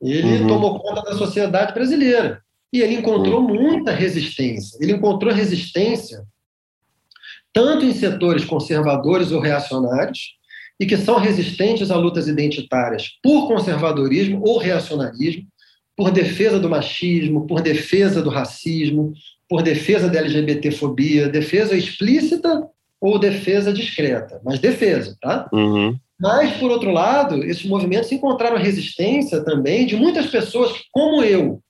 Ele 0.00 0.42
uhum. 0.42 0.46
tomou 0.46 0.78
conta 0.78 1.02
da 1.02 1.16
sociedade 1.16 1.72
brasileira. 1.72 2.43
E 2.74 2.82
ele 2.82 2.94
encontrou 2.94 3.40
uhum. 3.40 3.54
muita 3.54 3.92
resistência. 3.92 4.76
Ele 4.80 4.92
encontrou 4.92 5.32
resistência 5.32 6.24
tanto 7.52 7.86
em 7.86 7.94
setores 7.94 8.44
conservadores 8.44 9.30
ou 9.30 9.38
reacionários, 9.40 10.34
e 10.80 10.84
que 10.84 10.96
são 10.96 11.18
resistentes 11.18 11.90
a 11.90 11.96
lutas 11.96 12.26
identitárias 12.26 13.10
por 13.22 13.46
conservadorismo 13.46 14.42
ou 14.44 14.58
reacionarismo, 14.58 15.44
por 15.96 16.10
defesa 16.10 16.58
do 16.58 16.68
machismo, 16.68 17.46
por 17.46 17.60
defesa 17.60 18.20
do 18.20 18.28
racismo, 18.28 19.12
por 19.48 19.62
defesa 19.62 20.08
da 20.08 20.18
LGBTfobia, 20.18 21.28
defesa 21.28 21.76
explícita 21.76 22.66
ou 23.00 23.20
defesa 23.20 23.72
discreta, 23.72 24.40
mas 24.44 24.58
defesa, 24.58 25.16
tá? 25.20 25.48
Uhum. 25.52 25.96
Mas, 26.18 26.56
por 26.56 26.70
outro 26.70 26.90
lado, 26.90 27.44
esses 27.44 27.64
movimentos 27.64 28.10
encontraram 28.10 28.56
resistência 28.56 29.44
também 29.44 29.86
de 29.86 29.94
muitas 29.94 30.26
pessoas 30.26 30.72
como 30.90 31.22
eu, 31.22 31.60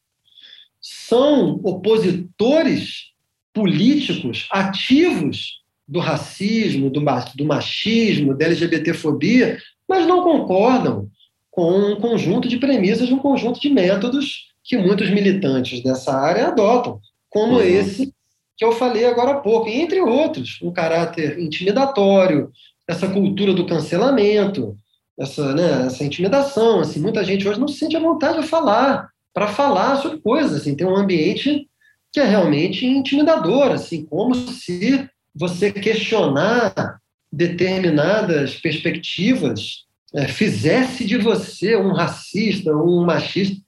são 1.09 1.61
opositores 1.63 3.13
políticos 3.53 4.49
ativos 4.51 5.63
do 5.87 6.01
racismo, 6.01 6.91
do, 6.91 7.01
machismo, 7.45 8.35
da 8.35 8.47
LGBTfobia, 8.47 9.59
mas 9.89 10.07
não 10.07 10.23
concordam 10.23 11.09
com 11.51 11.93
um 11.93 11.97
conjunto 11.97 12.49
de 12.49 12.59
premissas, 12.59 13.13
um 13.13 13.19
conjunto 13.19 13.61
de 13.61 13.69
métodos 13.69 14.49
que 14.65 14.77
muitos 14.77 15.11
militantes 15.11 15.83
dessa 15.83 16.13
área 16.13 16.49
adotam, 16.49 16.99
como 17.29 17.57
uhum. 17.57 17.61
esse 17.61 18.13
que 18.57 18.65
eu 18.65 18.73
falei 18.73 19.05
agora 19.05 19.33
há 19.33 19.41
pouco, 19.41 19.69
entre 19.69 20.01
outros, 20.01 20.59
um 20.63 20.73
caráter 20.73 21.39
intimidatório, 21.39 22.51
essa 22.89 23.09
cultura 23.09 23.53
do 23.53 23.67
cancelamento, 23.67 24.77
essa, 25.19 25.53
né, 25.55 25.87
essa 25.87 26.05
intimidação, 26.05 26.81
assim, 26.81 27.01
muita 27.01 27.23
gente 27.25 27.47
hoje 27.47 27.61
não 27.61 27.69
se 27.69 27.79
sente 27.79 27.97
à 27.97 28.01
vontade 28.01 28.41
de 28.41 28.47
falar, 28.47 29.09
para 29.35 29.49
falar 29.49 29.97
sobre 29.97 30.19
coisas, 30.19 30.61
assim, 30.61 30.77
tem 30.77 30.87
um 30.87 30.97
ambiente 30.97 31.69
que 32.13 32.21
é 32.21 32.25
realmente 32.25 32.87
intimidador, 32.87 33.73
assim, 33.73 34.07
como 34.07 34.35
se 34.35 35.09
você 35.35 35.73
questionar 35.73 37.01
determinadas 37.31 38.55
perspectivas 38.55 39.85
é, 40.15 40.29
fizesse 40.29 41.05
de 41.05 41.19
você 41.19 41.77
um 41.77 41.93
racista, 41.93 42.71
um 42.73 43.05
machista. 43.05 43.61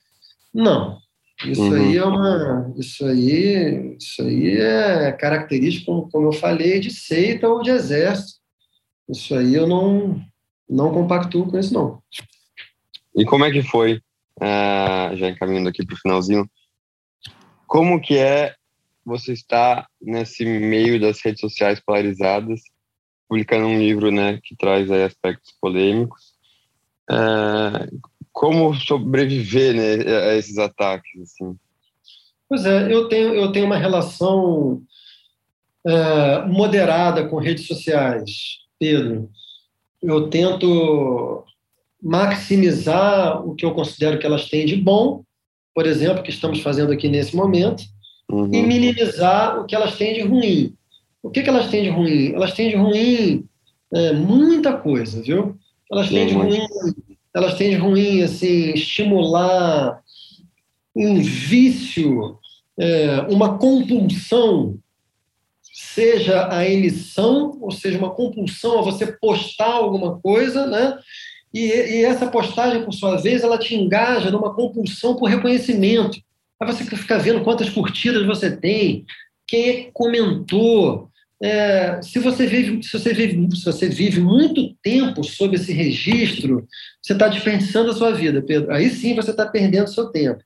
Não. 0.55 0.99
Isso 1.45 1.61
uhum. 1.61 1.75
aí 1.75 1.97
é 1.97 2.05
uma. 2.05 2.75
Isso 2.79 3.05
aí, 3.05 3.97
isso 3.99 4.23
aí 4.23 4.57
é 4.57 5.12
característico, 5.12 5.87
como, 5.87 6.11
como 6.11 6.29
eu 6.29 6.33
falei, 6.33 6.79
de 6.79 6.91
seita 6.91 7.49
ou 7.49 7.61
de 7.61 7.71
exército. 7.71 8.39
Isso 9.09 9.35
aí 9.35 9.55
eu 9.55 9.67
não, 9.67 10.21
não 10.69 10.93
compactuo 10.93 11.51
com 11.51 11.59
isso, 11.59 11.75
não. 11.75 12.01
E 13.14 13.25
como 13.25 13.45
é 13.45 13.51
que 13.51 13.62
foi, 13.62 14.01
uh, 14.41 15.16
já 15.16 15.28
encaminhando 15.28 15.68
aqui 15.68 15.84
para 15.84 15.95
o 15.95 15.99
finalzinho, 15.99 16.49
como 17.66 18.01
que 18.01 18.16
é 18.16 18.55
você 19.05 19.32
está 19.32 19.87
nesse 20.03 20.45
meio 20.45 21.01
das 21.01 21.20
redes 21.24 21.41
sociais 21.41 21.80
polarizadas, 21.80 22.61
publicando 23.28 23.66
um 23.66 23.78
livro 23.78 24.11
né, 24.11 24.41
que 24.43 24.57
traz 24.57 24.91
aspectos 24.91 25.55
polêmicos. 25.61 26.34
É, 27.09 27.89
como 28.32 28.74
sobreviver 28.74 29.74
né, 29.74 30.32
a 30.32 30.34
esses 30.34 30.59
ataques? 30.59 31.22
Assim? 31.22 31.57
Pois 32.49 32.66
é, 32.66 32.93
eu 32.93 33.09
tenho, 33.09 33.34
eu 33.34 33.53
tenho 33.53 33.66
uma 33.66 33.78
relação 33.78 34.82
é, 35.87 36.45
moderada 36.47 37.28
com 37.28 37.39
redes 37.39 37.66
sociais, 37.66 38.59
Pedro. 38.78 39.30
Eu 40.03 40.28
tento 40.28 41.45
maximizar 42.03 43.47
o 43.47 43.55
que 43.55 43.64
eu 43.64 43.74
considero 43.74 44.18
que 44.18 44.26
elas 44.26 44.49
têm 44.49 44.66
de 44.66 44.76
bom, 44.76 45.22
por 45.74 45.86
exemplo, 45.86 46.22
que 46.22 46.30
estamos 46.30 46.61
fazendo 46.61 46.92
aqui 46.92 47.09
nesse 47.09 47.34
momento, 47.34 47.84
uhum. 48.30 48.53
e 48.53 48.62
minimizar 48.62 49.61
o 49.61 49.66
que 49.66 49.74
elas 49.74 49.97
têm 49.97 50.14
de 50.14 50.22
ruim. 50.22 50.74
O 51.22 51.30
que, 51.30 51.42
que 51.42 51.49
elas 51.49 51.68
têm 51.68 51.82
de 51.82 51.90
ruim? 51.90 52.32
Elas 52.34 52.53
têm 52.55 52.70
de 52.70 52.76
ruim 52.76 53.44
é, 53.92 54.12
muita 54.12 54.72
coisa, 54.76 55.22
viu? 55.22 55.57
Elas 55.90 56.09
têm 56.09 56.26
de 56.26 56.34
ruim, 56.34 56.66
elas 57.34 57.55
têm 57.55 57.70
de 57.70 57.76
ruim 57.76 58.22
assim 58.22 58.72
estimular 58.72 60.01
um 60.94 61.20
vício, 61.20 62.38
é, 62.78 63.20
uma 63.28 63.59
compulsão, 63.59 64.78
seja 65.62 66.49
a 66.51 66.68
emissão, 66.68 67.59
ou 67.61 67.70
seja, 67.70 67.99
uma 67.99 68.11
compulsão 68.11 68.78
a 68.78 68.82
você 68.82 69.07
postar 69.07 69.72
alguma 69.72 70.18
coisa, 70.20 70.66
né? 70.66 70.99
E, 71.53 71.61
e, 71.61 72.05
essa 72.05 72.26
postagem, 72.26 72.84
por 72.84 72.92
sua 72.92 73.16
vez, 73.16 73.42
ela 73.42 73.59
te 73.59 73.74
engaja 73.74 74.30
numa 74.30 74.55
compulsão 74.55 75.16
por 75.16 75.26
reconhecimento. 75.26 76.18
Aí 76.61 76.72
você 76.72 76.84
fica 76.84 77.18
vendo 77.18 77.42
quantas 77.42 77.68
curtidas 77.68 78.26
você 78.26 78.55
tem, 78.55 79.05
quem 79.47 79.68
é 79.68 79.90
comentou. 79.92 81.09
É, 81.42 82.01
se, 82.03 82.18
você 82.18 82.47
vive, 82.47 82.82
se, 82.82 82.99
você 82.99 83.12
vive, 83.12 83.57
se 83.57 83.64
você 83.64 83.88
vive 83.88 84.20
muito 84.20 84.74
tempo 84.82 85.22
sob 85.22 85.55
esse 85.55 85.72
registro, 85.72 86.66
você 87.03 87.12
está 87.12 87.28
desperdiçando 87.28 87.90
a 87.90 87.94
sua 87.94 88.12
vida, 88.12 88.42
Pedro. 88.42 88.72
Aí 88.72 88.88
sim 88.88 89.14
você 89.14 89.30
está 89.30 89.47
perdendo 89.47 89.92
seu 89.92 90.07
tempo. 90.07 90.42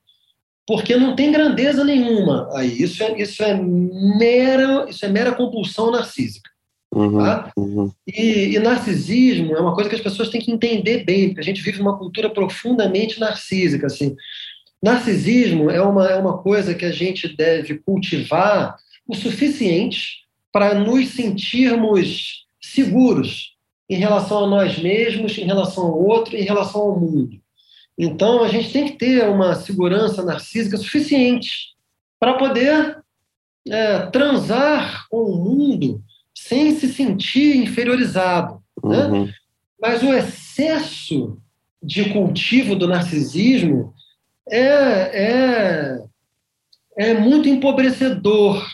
Porque 0.66 0.96
não 0.96 1.16
tem 1.16 1.32
grandeza 1.32 1.84
nenhuma. 1.84 2.48
Aí 2.54 2.82
isso 2.82 3.02
é, 3.02 3.20
isso 3.20 3.42
é, 3.42 3.54
mera, 3.54 4.86
isso 4.88 5.04
é 5.04 5.08
mera 5.08 5.34
compulsão 5.34 5.90
narcísica. 5.90 6.49
Uhum, 6.92 7.18
tá? 7.18 7.52
uhum. 7.56 7.90
E, 8.06 8.56
e, 8.56 8.58
narcisismo 8.58 9.54
é 9.54 9.60
uma 9.60 9.74
coisa 9.74 9.88
que 9.88 9.94
as 9.94 10.00
pessoas 10.00 10.28
têm 10.28 10.40
que 10.40 10.50
entender 10.50 11.04
bem, 11.04 11.28
porque 11.28 11.40
a 11.40 11.44
gente 11.44 11.62
vive 11.62 11.80
uma 11.80 11.96
cultura 11.96 12.28
profundamente 12.28 13.20
narcísica. 13.20 13.86
Assim. 13.86 14.16
Narcisismo 14.82 15.70
é 15.70 15.80
uma, 15.80 16.08
é 16.08 16.16
uma 16.16 16.38
coisa 16.38 16.74
que 16.74 16.84
a 16.84 16.90
gente 16.90 17.28
deve 17.28 17.78
cultivar 17.78 18.76
o 19.06 19.14
suficiente 19.14 20.24
para 20.52 20.74
nos 20.74 21.10
sentirmos 21.10 22.46
seguros 22.60 23.56
em 23.88 23.96
relação 23.96 24.44
a 24.44 24.48
nós 24.48 24.78
mesmos, 24.78 25.38
em 25.38 25.44
relação 25.44 25.84
ao 25.84 26.02
outro, 26.02 26.36
em 26.36 26.42
relação 26.42 26.80
ao 26.80 26.98
mundo. 26.98 27.40
Então, 27.98 28.42
a 28.42 28.48
gente 28.48 28.72
tem 28.72 28.86
que 28.86 28.96
ter 28.96 29.28
uma 29.28 29.54
segurança 29.54 30.24
narcísica 30.24 30.76
suficiente 30.76 31.74
para 32.18 32.34
poder 32.34 32.98
é, 33.68 34.06
transar 34.06 35.06
com 35.08 35.22
o 35.24 35.36
mundo 35.36 36.02
sem 36.46 36.74
se 36.74 36.88
sentir 36.88 37.56
inferiorizado. 37.56 38.62
Né? 38.82 39.06
Uhum. 39.06 39.28
Mas 39.80 40.02
o 40.02 40.12
excesso 40.12 41.38
de 41.82 42.10
cultivo 42.12 42.74
do 42.74 42.88
narcisismo 42.88 43.92
é, 44.48 44.64
é, 44.66 46.02
é 46.96 47.14
muito 47.14 47.48
empobrecedor, 47.48 48.66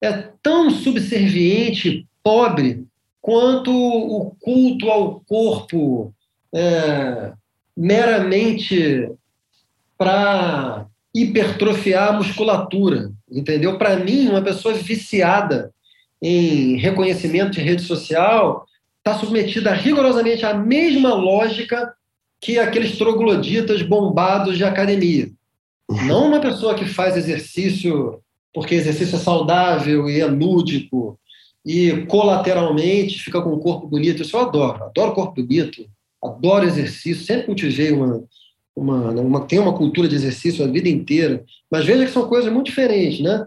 é 0.00 0.12
tão 0.42 0.70
subserviente, 0.70 2.06
pobre, 2.22 2.84
quanto 3.22 3.72
o 3.72 4.36
culto 4.40 4.90
ao 4.90 5.20
corpo 5.20 6.12
é, 6.54 7.32
meramente 7.76 9.08
para 9.96 10.86
hipertrofiar 11.14 12.10
a 12.10 12.12
musculatura, 12.12 13.10
entendeu? 13.30 13.78
Para 13.78 13.96
mim, 13.96 14.28
uma 14.28 14.42
pessoa 14.42 14.74
viciada 14.74 15.72
em 16.22 16.76
reconhecimento 16.76 17.52
de 17.52 17.60
rede 17.60 17.82
social 17.82 18.66
está 18.98 19.18
submetida 19.18 19.72
rigorosamente 19.72 20.44
à 20.44 20.54
mesma 20.54 21.14
lógica 21.14 21.94
que 22.40 22.58
aqueles 22.58 22.98
trogloditas 22.98 23.82
bombados 23.82 24.56
de 24.56 24.64
academia. 24.64 25.30
Não 25.88 26.26
uma 26.28 26.40
pessoa 26.40 26.74
que 26.74 26.84
faz 26.84 27.16
exercício 27.16 28.20
porque 28.52 28.74
exercício 28.74 29.16
é 29.16 29.18
saudável 29.18 30.08
e 30.08 30.20
é 30.20 30.26
lúdico 30.26 31.18
e 31.64 32.06
colateralmente 32.06 33.22
fica 33.22 33.42
com 33.42 33.52
um 33.52 33.58
corpo 33.58 33.86
bonito. 33.86 34.22
Isso 34.22 34.36
eu 34.36 34.40
adoro. 34.40 34.84
Adoro 34.84 35.12
corpo 35.12 35.42
bonito, 35.42 35.86
adoro 36.24 36.64
exercício. 36.64 37.24
Sempre 37.24 37.46
cultivei 37.46 37.92
uma, 37.92 38.24
uma, 38.74 39.10
uma, 39.10 39.46
tem 39.46 39.58
uma 39.58 39.74
cultura 39.74 40.08
de 40.08 40.14
exercício 40.14 40.64
a 40.64 40.68
vida 40.68 40.88
inteira. 40.88 41.44
Mas 41.70 41.84
veja 41.84 42.06
que 42.06 42.10
são 42.10 42.28
coisas 42.28 42.52
muito 42.52 42.66
diferentes, 42.66 43.20
né? 43.20 43.46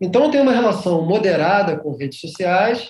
Então 0.00 0.24
eu 0.24 0.30
tenho 0.30 0.44
uma 0.44 0.52
relação 0.52 1.04
moderada 1.04 1.76
com 1.76 1.96
redes 1.96 2.20
sociais 2.20 2.88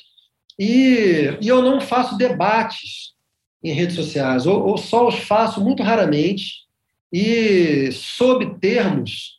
e, 0.59 1.37
e 1.41 1.49
eu 1.49 1.63
não 1.63 1.81
faço 1.81 2.17
debates 2.17 3.15
em 3.63 3.73
redes 3.73 3.97
sociais, 3.97 4.47
ou, 4.47 4.67
ou 4.67 4.77
só 4.77 5.09
os 5.09 5.17
faço 5.17 5.61
muito 5.61 5.83
raramente 5.83 6.67
e 7.13 7.91
sob 7.93 8.59
termos 8.61 9.39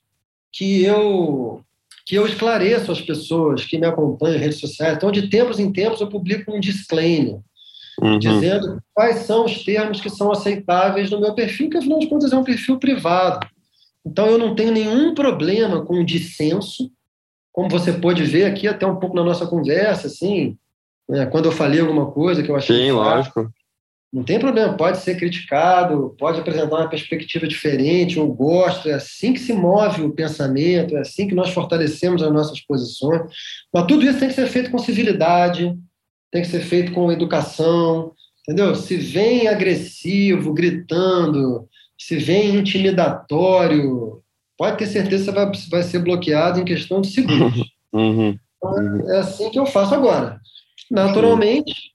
que 0.52 0.84
eu 0.84 1.64
que 2.06 2.16
eu 2.16 2.26
esclareço 2.26 2.92
às 2.92 3.00
pessoas 3.00 3.66
que 3.66 3.78
me 3.78 3.86
acompanham 3.86 4.38
em 4.38 4.40
redes 4.40 4.60
sociais. 4.60 4.98
Então, 4.98 5.12
de 5.12 5.30
tempos 5.30 5.60
em 5.60 5.72
tempos, 5.72 6.02
eu 6.02 6.10
publico 6.10 6.52
um 6.52 6.60
disclaimer 6.60 7.40
uhum. 8.02 8.18
dizendo 8.18 8.82
quais 8.96 9.18
são 9.28 9.46
os 9.46 9.64
termos 9.64 10.02
que 10.02 10.10
são 10.10 10.32
aceitáveis 10.32 11.12
no 11.12 11.22
meu 11.22 11.36
perfil, 11.36 11.70
que 11.70 11.78
afinal 11.78 12.00
de 12.00 12.08
contas 12.08 12.34
é 12.34 12.36
um 12.36 12.44
perfil 12.44 12.80
privado. 12.80 13.48
Então, 14.04 14.26
eu 14.26 14.40
não 14.40 14.56
tenho 14.56 14.72
nenhum 14.72 15.14
problema 15.14 15.86
com 15.86 16.02
o 16.02 16.06
dissenso, 16.06 16.90
como 17.60 17.70
você 17.70 17.92
pode 17.92 18.24
ver 18.24 18.46
aqui 18.46 18.70
até 18.70 18.88
um 18.88 18.96
pouco 18.96 19.14
na 19.14 19.22
nossa 19.22 19.46
conversa, 19.46 20.08
assim, 20.08 20.58
Né? 21.10 21.26
Quando 21.26 21.48
eu 21.48 21.52
falei 21.52 21.82
alguma 21.82 22.10
coisa 22.10 22.42
que 22.42 22.50
eu 22.50 22.56
achei. 22.56 22.86
Sim, 22.86 22.92
lógico. 22.92 23.52
Não 24.14 24.24
tem 24.24 24.40
problema, 24.40 24.78
pode 24.78 25.00
ser 25.00 25.18
criticado, 25.18 26.16
pode 26.18 26.40
apresentar 26.40 26.78
uma 26.78 26.88
perspectiva 26.88 27.46
diferente, 27.46 28.18
eu 28.18 28.26
gosto, 28.28 28.88
é 28.88 28.94
assim 28.94 29.34
que 29.34 29.42
se 29.42 29.52
move 29.52 30.04
o 30.04 30.14
pensamento, 30.14 30.96
é 30.96 31.02
assim 31.02 31.28
que 31.28 31.36
nós 31.36 31.50
fortalecemos 31.50 32.24
as 32.24 32.32
nossas 32.32 32.62
posições. 32.62 33.24
Mas 33.74 33.86
tudo 33.88 34.06
isso 34.06 34.20
tem 34.20 34.30
que 34.30 34.36
ser 34.36 34.48
feito 34.48 34.72
com 34.72 34.78
civilidade, 34.78 35.78
tem 36.32 36.42
que 36.42 36.48
ser 36.48 36.62
feito 36.62 36.94
com 36.94 37.12
educação, 37.12 38.14
entendeu? 38.44 38.74
Se 38.74 38.96
vem 38.96 39.50
agressivo, 39.50 40.54
gritando, 40.54 41.68
se 41.98 42.16
vem 42.16 42.56
intimidatório, 42.56 44.24
pode 44.60 44.78
ter 44.78 44.88
certeza 44.88 45.24
que 45.24 45.32
você 45.32 45.46
vai, 45.46 45.52
vai 45.72 45.84
ser 45.84 46.00
bloqueado 46.00 46.60
em 46.60 46.66
questão 46.66 47.00
de 47.00 47.08
segundos. 47.08 47.64
Uhum. 47.94 48.38
Então, 48.58 49.10
é 49.10 49.20
assim 49.20 49.50
que 49.50 49.58
eu 49.58 49.66
faço 49.66 49.96
agora. 49.96 50.40
Naturalmente, 50.92 51.94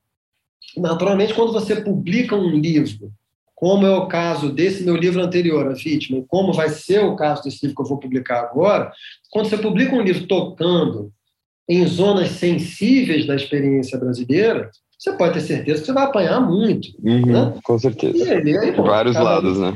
naturalmente, 0.78 1.34
quando 1.34 1.52
você 1.52 1.76
publica 1.76 2.34
um 2.34 2.48
livro, 2.48 3.12
como 3.54 3.86
é 3.86 3.94
o 3.94 4.08
caso 4.08 4.50
desse 4.50 4.82
meu 4.82 4.96
livro 4.96 5.22
anterior, 5.22 5.68
A 5.68 5.74
Vítima, 5.74 6.24
como 6.26 6.54
vai 6.54 6.70
ser 6.70 7.04
o 7.04 7.14
caso 7.14 7.44
desse 7.44 7.66
livro 7.66 7.76
que 7.76 7.82
eu 7.82 7.88
vou 7.88 7.98
publicar 7.98 8.40
agora, 8.40 8.90
quando 9.30 9.48
você 9.48 9.58
publica 9.58 9.94
um 9.94 10.02
livro 10.02 10.26
tocando 10.26 11.12
em 11.68 11.86
zonas 11.86 12.30
sensíveis 12.30 13.26
da 13.26 13.36
experiência 13.36 13.98
brasileira, 13.98 14.70
você 14.98 15.12
pode 15.12 15.34
ter 15.34 15.40
certeza 15.42 15.80
que 15.80 15.86
você 15.86 15.92
vai 15.92 16.04
apanhar 16.04 16.40
muito. 16.40 16.88
Uhum, 17.02 17.26
né? 17.26 17.54
Com 17.62 17.78
certeza. 17.78 18.32
Aí, 18.32 18.72
vários 18.72 19.16
lados, 19.16 19.60
né? 19.60 19.74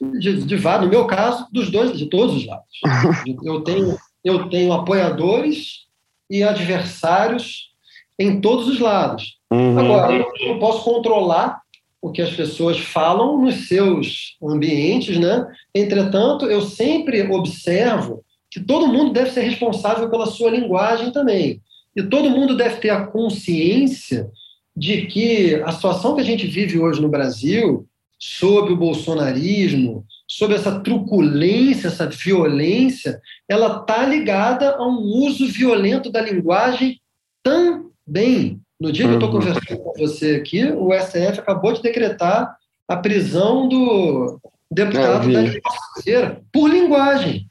De, 0.00 0.44
de, 0.44 0.56
no 0.56 0.88
meu 0.88 1.06
caso, 1.06 1.46
dos 1.52 1.70
dois, 1.70 1.96
de 1.96 2.06
todos 2.06 2.36
os 2.36 2.46
lados. 2.46 2.66
eu 3.44 3.60
tenho, 3.62 3.96
eu 4.24 4.48
tenho 4.48 4.72
apoiadores 4.72 5.84
e 6.28 6.42
adversários 6.42 7.70
em 8.18 8.40
todos 8.40 8.68
os 8.68 8.80
lados. 8.80 9.38
Uhum. 9.52 9.78
Agora, 9.78 10.12
eu 10.12 10.48
não 10.48 10.58
posso 10.58 10.84
controlar 10.84 11.62
o 12.00 12.10
que 12.10 12.20
as 12.20 12.32
pessoas 12.32 12.78
falam 12.78 13.40
nos 13.40 13.66
seus 13.66 14.36
ambientes, 14.42 15.18
né? 15.18 15.46
Entretanto, 15.74 16.44
eu 16.46 16.60
sempre 16.60 17.22
observo 17.30 18.22
que 18.50 18.60
todo 18.60 18.88
mundo 18.88 19.12
deve 19.12 19.30
ser 19.30 19.40
responsável 19.40 20.10
pela 20.10 20.26
sua 20.26 20.50
linguagem 20.50 21.10
também. 21.10 21.62
E 21.96 22.02
todo 22.02 22.30
mundo 22.30 22.56
deve 22.56 22.76
ter 22.76 22.90
a 22.90 23.06
consciência 23.06 24.30
de 24.76 25.06
que 25.06 25.54
a 25.64 25.72
situação 25.72 26.14
que 26.14 26.20
a 26.20 26.24
gente 26.24 26.46
vive 26.46 26.78
hoje 26.78 27.00
no 27.00 27.08
Brasil, 27.08 27.86
sob 28.26 28.72
o 28.72 28.76
bolsonarismo, 28.76 30.06
sob 30.26 30.54
essa 30.54 30.80
truculência, 30.80 31.88
essa 31.88 32.06
violência, 32.06 33.20
ela 33.46 33.80
está 33.80 34.06
ligada 34.06 34.76
a 34.76 34.88
um 34.88 34.98
uso 35.26 35.46
violento 35.46 36.10
da 36.10 36.22
linguagem 36.22 36.98
também. 37.42 38.58
No 38.80 38.90
dia 38.90 39.04
que 39.04 39.10
eu 39.10 39.18
estou 39.18 39.28
uhum. 39.28 39.40
conversando 39.40 39.78
com 39.78 39.92
você 39.98 40.36
aqui, 40.36 40.64
o 40.64 40.90
STF 40.98 41.40
acabou 41.40 41.74
de 41.74 41.82
decretar 41.82 42.56
a 42.88 42.96
prisão 42.96 43.68
do 43.68 44.40
deputado 44.72 45.30
da 45.30 45.42
Terceira 45.94 46.40
por 46.50 46.70
linguagem. 46.70 47.46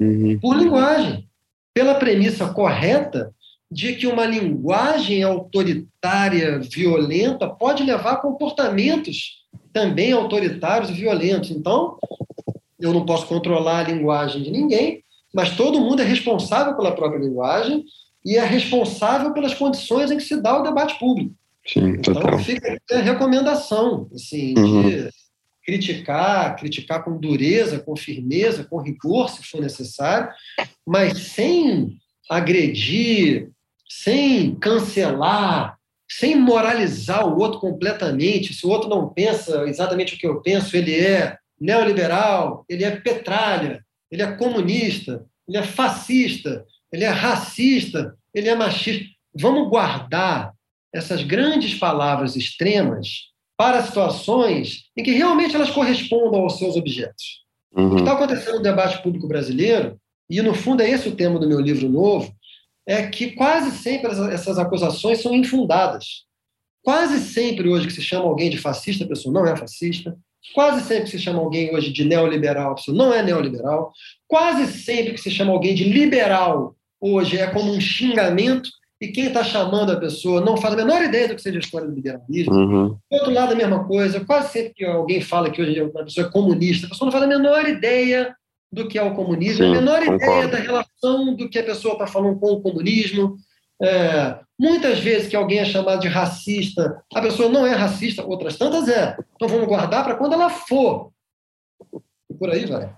Uhum. 0.00 0.38
Por 0.40 0.56
linguagem. 0.56 1.28
Pela 1.74 1.96
premissa 1.96 2.48
correta 2.48 3.30
de 3.70 3.94
que 3.94 4.06
uma 4.06 4.24
linguagem 4.24 5.22
autoritária, 5.22 6.60
violenta, 6.60 7.46
pode 7.46 7.82
levar 7.82 8.12
a 8.12 8.16
comportamentos 8.16 9.44
também 9.74 10.12
autoritários 10.12 10.88
e 10.88 10.94
violentos. 10.94 11.50
Então, 11.50 11.98
eu 12.78 12.92
não 12.92 13.04
posso 13.04 13.26
controlar 13.26 13.80
a 13.80 13.92
linguagem 13.92 14.42
de 14.42 14.50
ninguém, 14.50 15.02
mas 15.34 15.56
todo 15.56 15.80
mundo 15.80 16.00
é 16.00 16.04
responsável 16.04 16.74
pela 16.76 16.92
própria 16.92 17.18
linguagem 17.18 17.84
e 18.24 18.36
é 18.36 18.44
responsável 18.44 19.34
pelas 19.34 19.52
condições 19.52 20.10
em 20.10 20.16
que 20.16 20.22
se 20.22 20.40
dá 20.40 20.58
o 20.58 20.62
debate 20.62 20.98
público. 20.98 21.34
Sim, 21.66 21.96
então, 21.98 22.38
fica 22.38 22.78
a 22.92 22.98
recomendação 22.98 24.08
assim, 24.14 24.54
uhum. 24.56 24.88
de 24.88 25.10
criticar, 25.64 26.56
criticar 26.56 27.02
com 27.02 27.18
dureza, 27.18 27.80
com 27.80 27.96
firmeza, 27.96 28.64
com 28.64 28.80
rigor, 28.80 29.28
se 29.30 29.42
for 29.42 29.60
necessário, 29.60 30.28
mas 30.86 31.18
sem 31.18 31.96
agredir, 32.30 33.50
sem 33.88 34.54
cancelar, 34.56 35.73
sem 36.10 36.36
moralizar 36.36 37.26
o 37.26 37.38
outro 37.38 37.60
completamente. 37.60 38.54
Se 38.54 38.66
o 38.66 38.70
outro 38.70 38.88
não 38.88 39.08
pensa 39.08 39.64
exatamente 39.68 40.14
o 40.14 40.18
que 40.18 40.26
eu 40.26 40.40
penso, 40.42 40.76
ele 40.76 40.98
é 40.98 41.36
neoliberal, 41.60 42.64
ele 42.68 42.84
é 42.84 42.90
petralha, 42.90 43.84
ele 44.10 44.22
é 44.22 44.36
comunista, 44.36 45.24
ele 45.48 45.58
é 45.58 45.62
fascista, 45.62 46.64
ele 46.92 47.04
é 47.04 47.08
racista, 47.08 48.14
ele 48.34 48.48
é 48.48 48.54
machista. 48.54 49.06
Vamos 49.34 49.68
guardar 49.68 50.52
essas 50.92 51.22
grandes 51.22 51.74
palavras 51.74 52.36
extremas 52.36 53.32
para 53.56 53.82
situações 53.82 54.84
em 54.96 55.02
que 55.02 55.12
realmente 55.12 55.54
elas 55.54 55.70
correspondam 55.70 56.40
aos 56.40 56.58
seus 56.58 56.76
objetos. 56.76 57.42
Uhum. 57.74 57.88
O 57.88 57.94
que 57.96 58.00
está 58.02 58.12
acontecendo 58.12 58.56
no 58.56 58.62
debate 58.62 59.02
público 59.02 59.26
brasileiro, 59.26 59.98
e 60.30 60.40
no 60.40 60.54
fundo 60.54 60.82
é 60.82 60.90
esse 60.90 61.08
o 61.08 61.16
tema 61.16 61.38
do 61.38 61.48
meu 61.48 61.60
livro 61.60 61.88
novo, 61.88 62.32
é 62.86 63.06
que 63.06 63.32
quase 63.32 63.70
sempre 63.70 64.10
essas 64.32 64.58
acusações 64.58 65.20
são 65.20 65.34
infundadas. 65.34 66.24
Quase 66.82 67.18
sempre 67.20 67.68
hoje 67.68 67.86
que 67.86 67.92
se 67.92 68.02
chama 68.02 68.26
alguém 68.26 68.50
de 68.50 68.58
fascista, 68.58 69.04
a 69.04 69.08
pessoa 69.08 69.32
não 69.32 69.46
é 69.46 69.56
fascista. 69.56 70.16
Quase 70.52 70.86
sempre 70.86 71.04
que 71.04 71.10
se 71.12 71.18
chama 71.18 71.38
alguém 71.38 71.74
hoje 71.74 71.90
de 71.90 72.04
neoliberal, 72.04 72.72
a 72.72 72.74
pessoa 72.74 72.96
não 72.96 73.12
é 73.14 73.22
neoliberal. 73.22 73.92
Quase 74.28 74.66
sempre 74.66 75.14
que 75.14 75.20
se 75.20 75.30
chama 75.30 75.52
alguém 75.52 75.74
de 75.74 75.84
liberal, 75.84 76.76
hoje 77.00 77.38
é 77.38 77.46
como 77.46 77.72
um 77.72 77.80
xingamento 77.80 78.68
e 79.00 79.08
quem 79.08 79.26
está 79.26 79.42
chamando 79.42 79.92
a 79.92 80.00
pessoa 80.00 80.42
não 80.42 80.56
faz 80.56 80.74
a 80.74 80.76
menor 80.76 81.02
ideia 81.02 81.28
do 81.28 81.34
que 81.34 81.42
seja 81.42 81.58
a 81.58 81.60
história 81.60 81.88
do 81.88 81.94
liberalismo. 81.94 82.54
Uhum. 82.54 82.88
Do 82.88 82.98
outro 83.10 83.32
lado, 83.32 83.52
a 83.52 83.56
mesma 83.56 83.84
coisa. 83.86 84.24
Quase 84.24 84.52
sempre 84.52 84.74
que 84.74 84.84
alguém 84.84 85.22
fala 85.22 85.50
que 85.50 85.62
hoje 85.62 85.80
a 85.80 86.04
pessoa 86.04 86.26
é 86.26 86.30
comunista, 86.30 86.86
a 86.86 86.90
pessoa 86.90 87.06
não 87.06 87.12
faz 87.12 87.24
a 87.24 87.28
menor 87.28 87.66
ideia 87.66 88.34
do 88.74 88.88
que 88.88 88.98
é 88.98 89.02
o 89.02 89.14
comunismo, 89.14 89.64
Sim, 89.64 89.70
a 89.70 89.80
menor 89.80 90.04
concordo. 90.04 90.24
ideia 90.24 90.48
da 90.48 90.58
relação 90.58 91.34
do 91.34 91.48
que 91.48 91.58
a 91.58 91.64
pessoa 91.64 91.94
está 91.94 92.06
falando 92.06 92.38
com 92.38 92.52
o 92.52 92.60
comunismo. 92.60 93.36
É, 93.80 94.38
muitas 94.58 94.98
vezes 94.98 95.28
que 95.28 95.36
alguém 95.36 95.60
é 95.60 95.64
chamado 95.64 96.00
de 96.00 96.08
racista, 96.08 97.02
a 97.14 97.20
pessoa 97.20 97.48
não 97.48 97.64
é 97.66 97.72
racista, 97.74 98.24
outras 98.24 98.56
tantas 98.56 98.88
é. 98.88 99.16
Então 99.34 99.48
vamos 99.48 99.68
guardar 99.68 100.04
para 100.04 100.16
quando 100.16 100.32
ela 100.32 100.50
for. 100.50 101.12
E 102.28 102.34
por 102.34 102.50
aí 102.50 102.66
vai. 102.66 102.92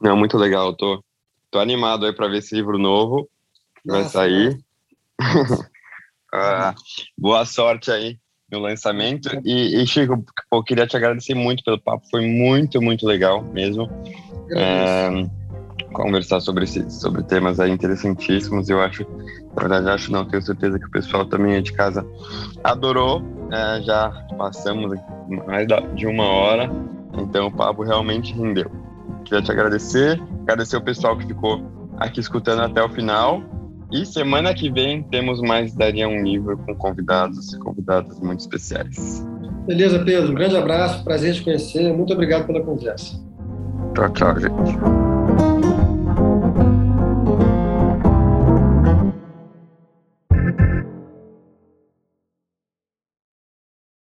Não, 0.00 0.16
muito 0.16 0.36
legal. 0.36 0.74
Tô, 0.74 1.02
tô 1.50 1.58
animado 1.58 2.04
aí 2.04 2.12
para 2.12 2.28
ver 2.28 2.38
esse 2.38 2.54
livro 2.54 2.78
novo 2.78 3.28
que 3.82 3.90
vai 3.90 4.04
sair. 4.04 4.58
ah, 6.34 6.74
boa 7.16 7.46
sorte 7.46 7.90
aí 7.90 8.18
no 8.50 8.58
lançamento. 8.58 9.30
E, 9.44 9.80
e 9.80 9.86
Chico, 9.86 10.22
eu 10.52 10.62
queria 10.62 10.86
te 10.86 10.96
agradecer 10.96 11.34
muito 11.34 11.64
pelo 11.64 11.80
papo. 11.80 12.06
Foi 12.10 12.26
muito, 12.26 12.82
muito 12.82 13.06
legal 13.06 13.42
mesmo 13.42 13.88
é, 14.56 15.26
conversar 15.92 16.40
sobre, 16.40 16.66
sobre 16.66 17.22
temas 17.22 17.60
aí 17.60 17.70
interessantíssimos. 17.70 18.68
Eu 18.68 18.80
acho, 18.80 19.06
na 19.54 19.62
verdade, 19.62 19.88
acho 19.90 20.12
não, 20.12 20.24
tenho 20.24 20.42
certeza 20.42 20.78
que 20.78 20.86
o 20.86 20.90
pessoal 20.90 21.24
também 21.26 21.62
de 21.62 21.72
casa 21.72 22.04
adorou. 22.64 23.22
É, 23.50 23.82
já 23.82 24.10
passamos 24.38 24.98
mais 25.46 25.66
de 25.94 26.06
uma 26.06 26.24
hora, 26.24 26.70
então 27.18 27.46
o 27.46 27.52
papo 27.52 27.82
realmente 27.82 28.32
rendeu. 28.34 28.70
Queria 29.24 29.42
te 29.42 29.52
agradecer, 29.52 30.20
agradecer 30.42 30.76
o 30.76 30.82
pessoal 30.82 31.16
que 31.16 31.26
ficou 31.26 31.62
aqui 31.98 32.20
escutando 32.20 32.62
até 32.62 32.82
o 32.82 32.88
final. 32.88 33.42
E 33.92 34.06
semana 34.06 34.54
que 34.54 34.70
vem 34.70 35.02
temos 35.02 35.38
mais 35.42 35.74
Daria 35.74 36.08
um 36.08 36.22
Livro 36.22 36.56
com 36.56 36.74
convidados 36.74 37.52
e 37.52 37.58
convidadas 37.58 38.18
muito 38.20 38.40
especiais. 38.40 39.22
Beleza, 39.66 39.98
Pedro. 39.98 40.30
Um 40.30 40.34
grande 40.34 40.56
abraço, 40.56 41.04
prazer 41.04 41.34
te 41.34 41.42
conhecer. 41.42 41.92
Muito 41.92 42.12
obrigado 42.12 42.46
pela 42.46 42.62
conversa. 42.62 43.20
Our 43.98 44.08
Claudius. 44.10 45.31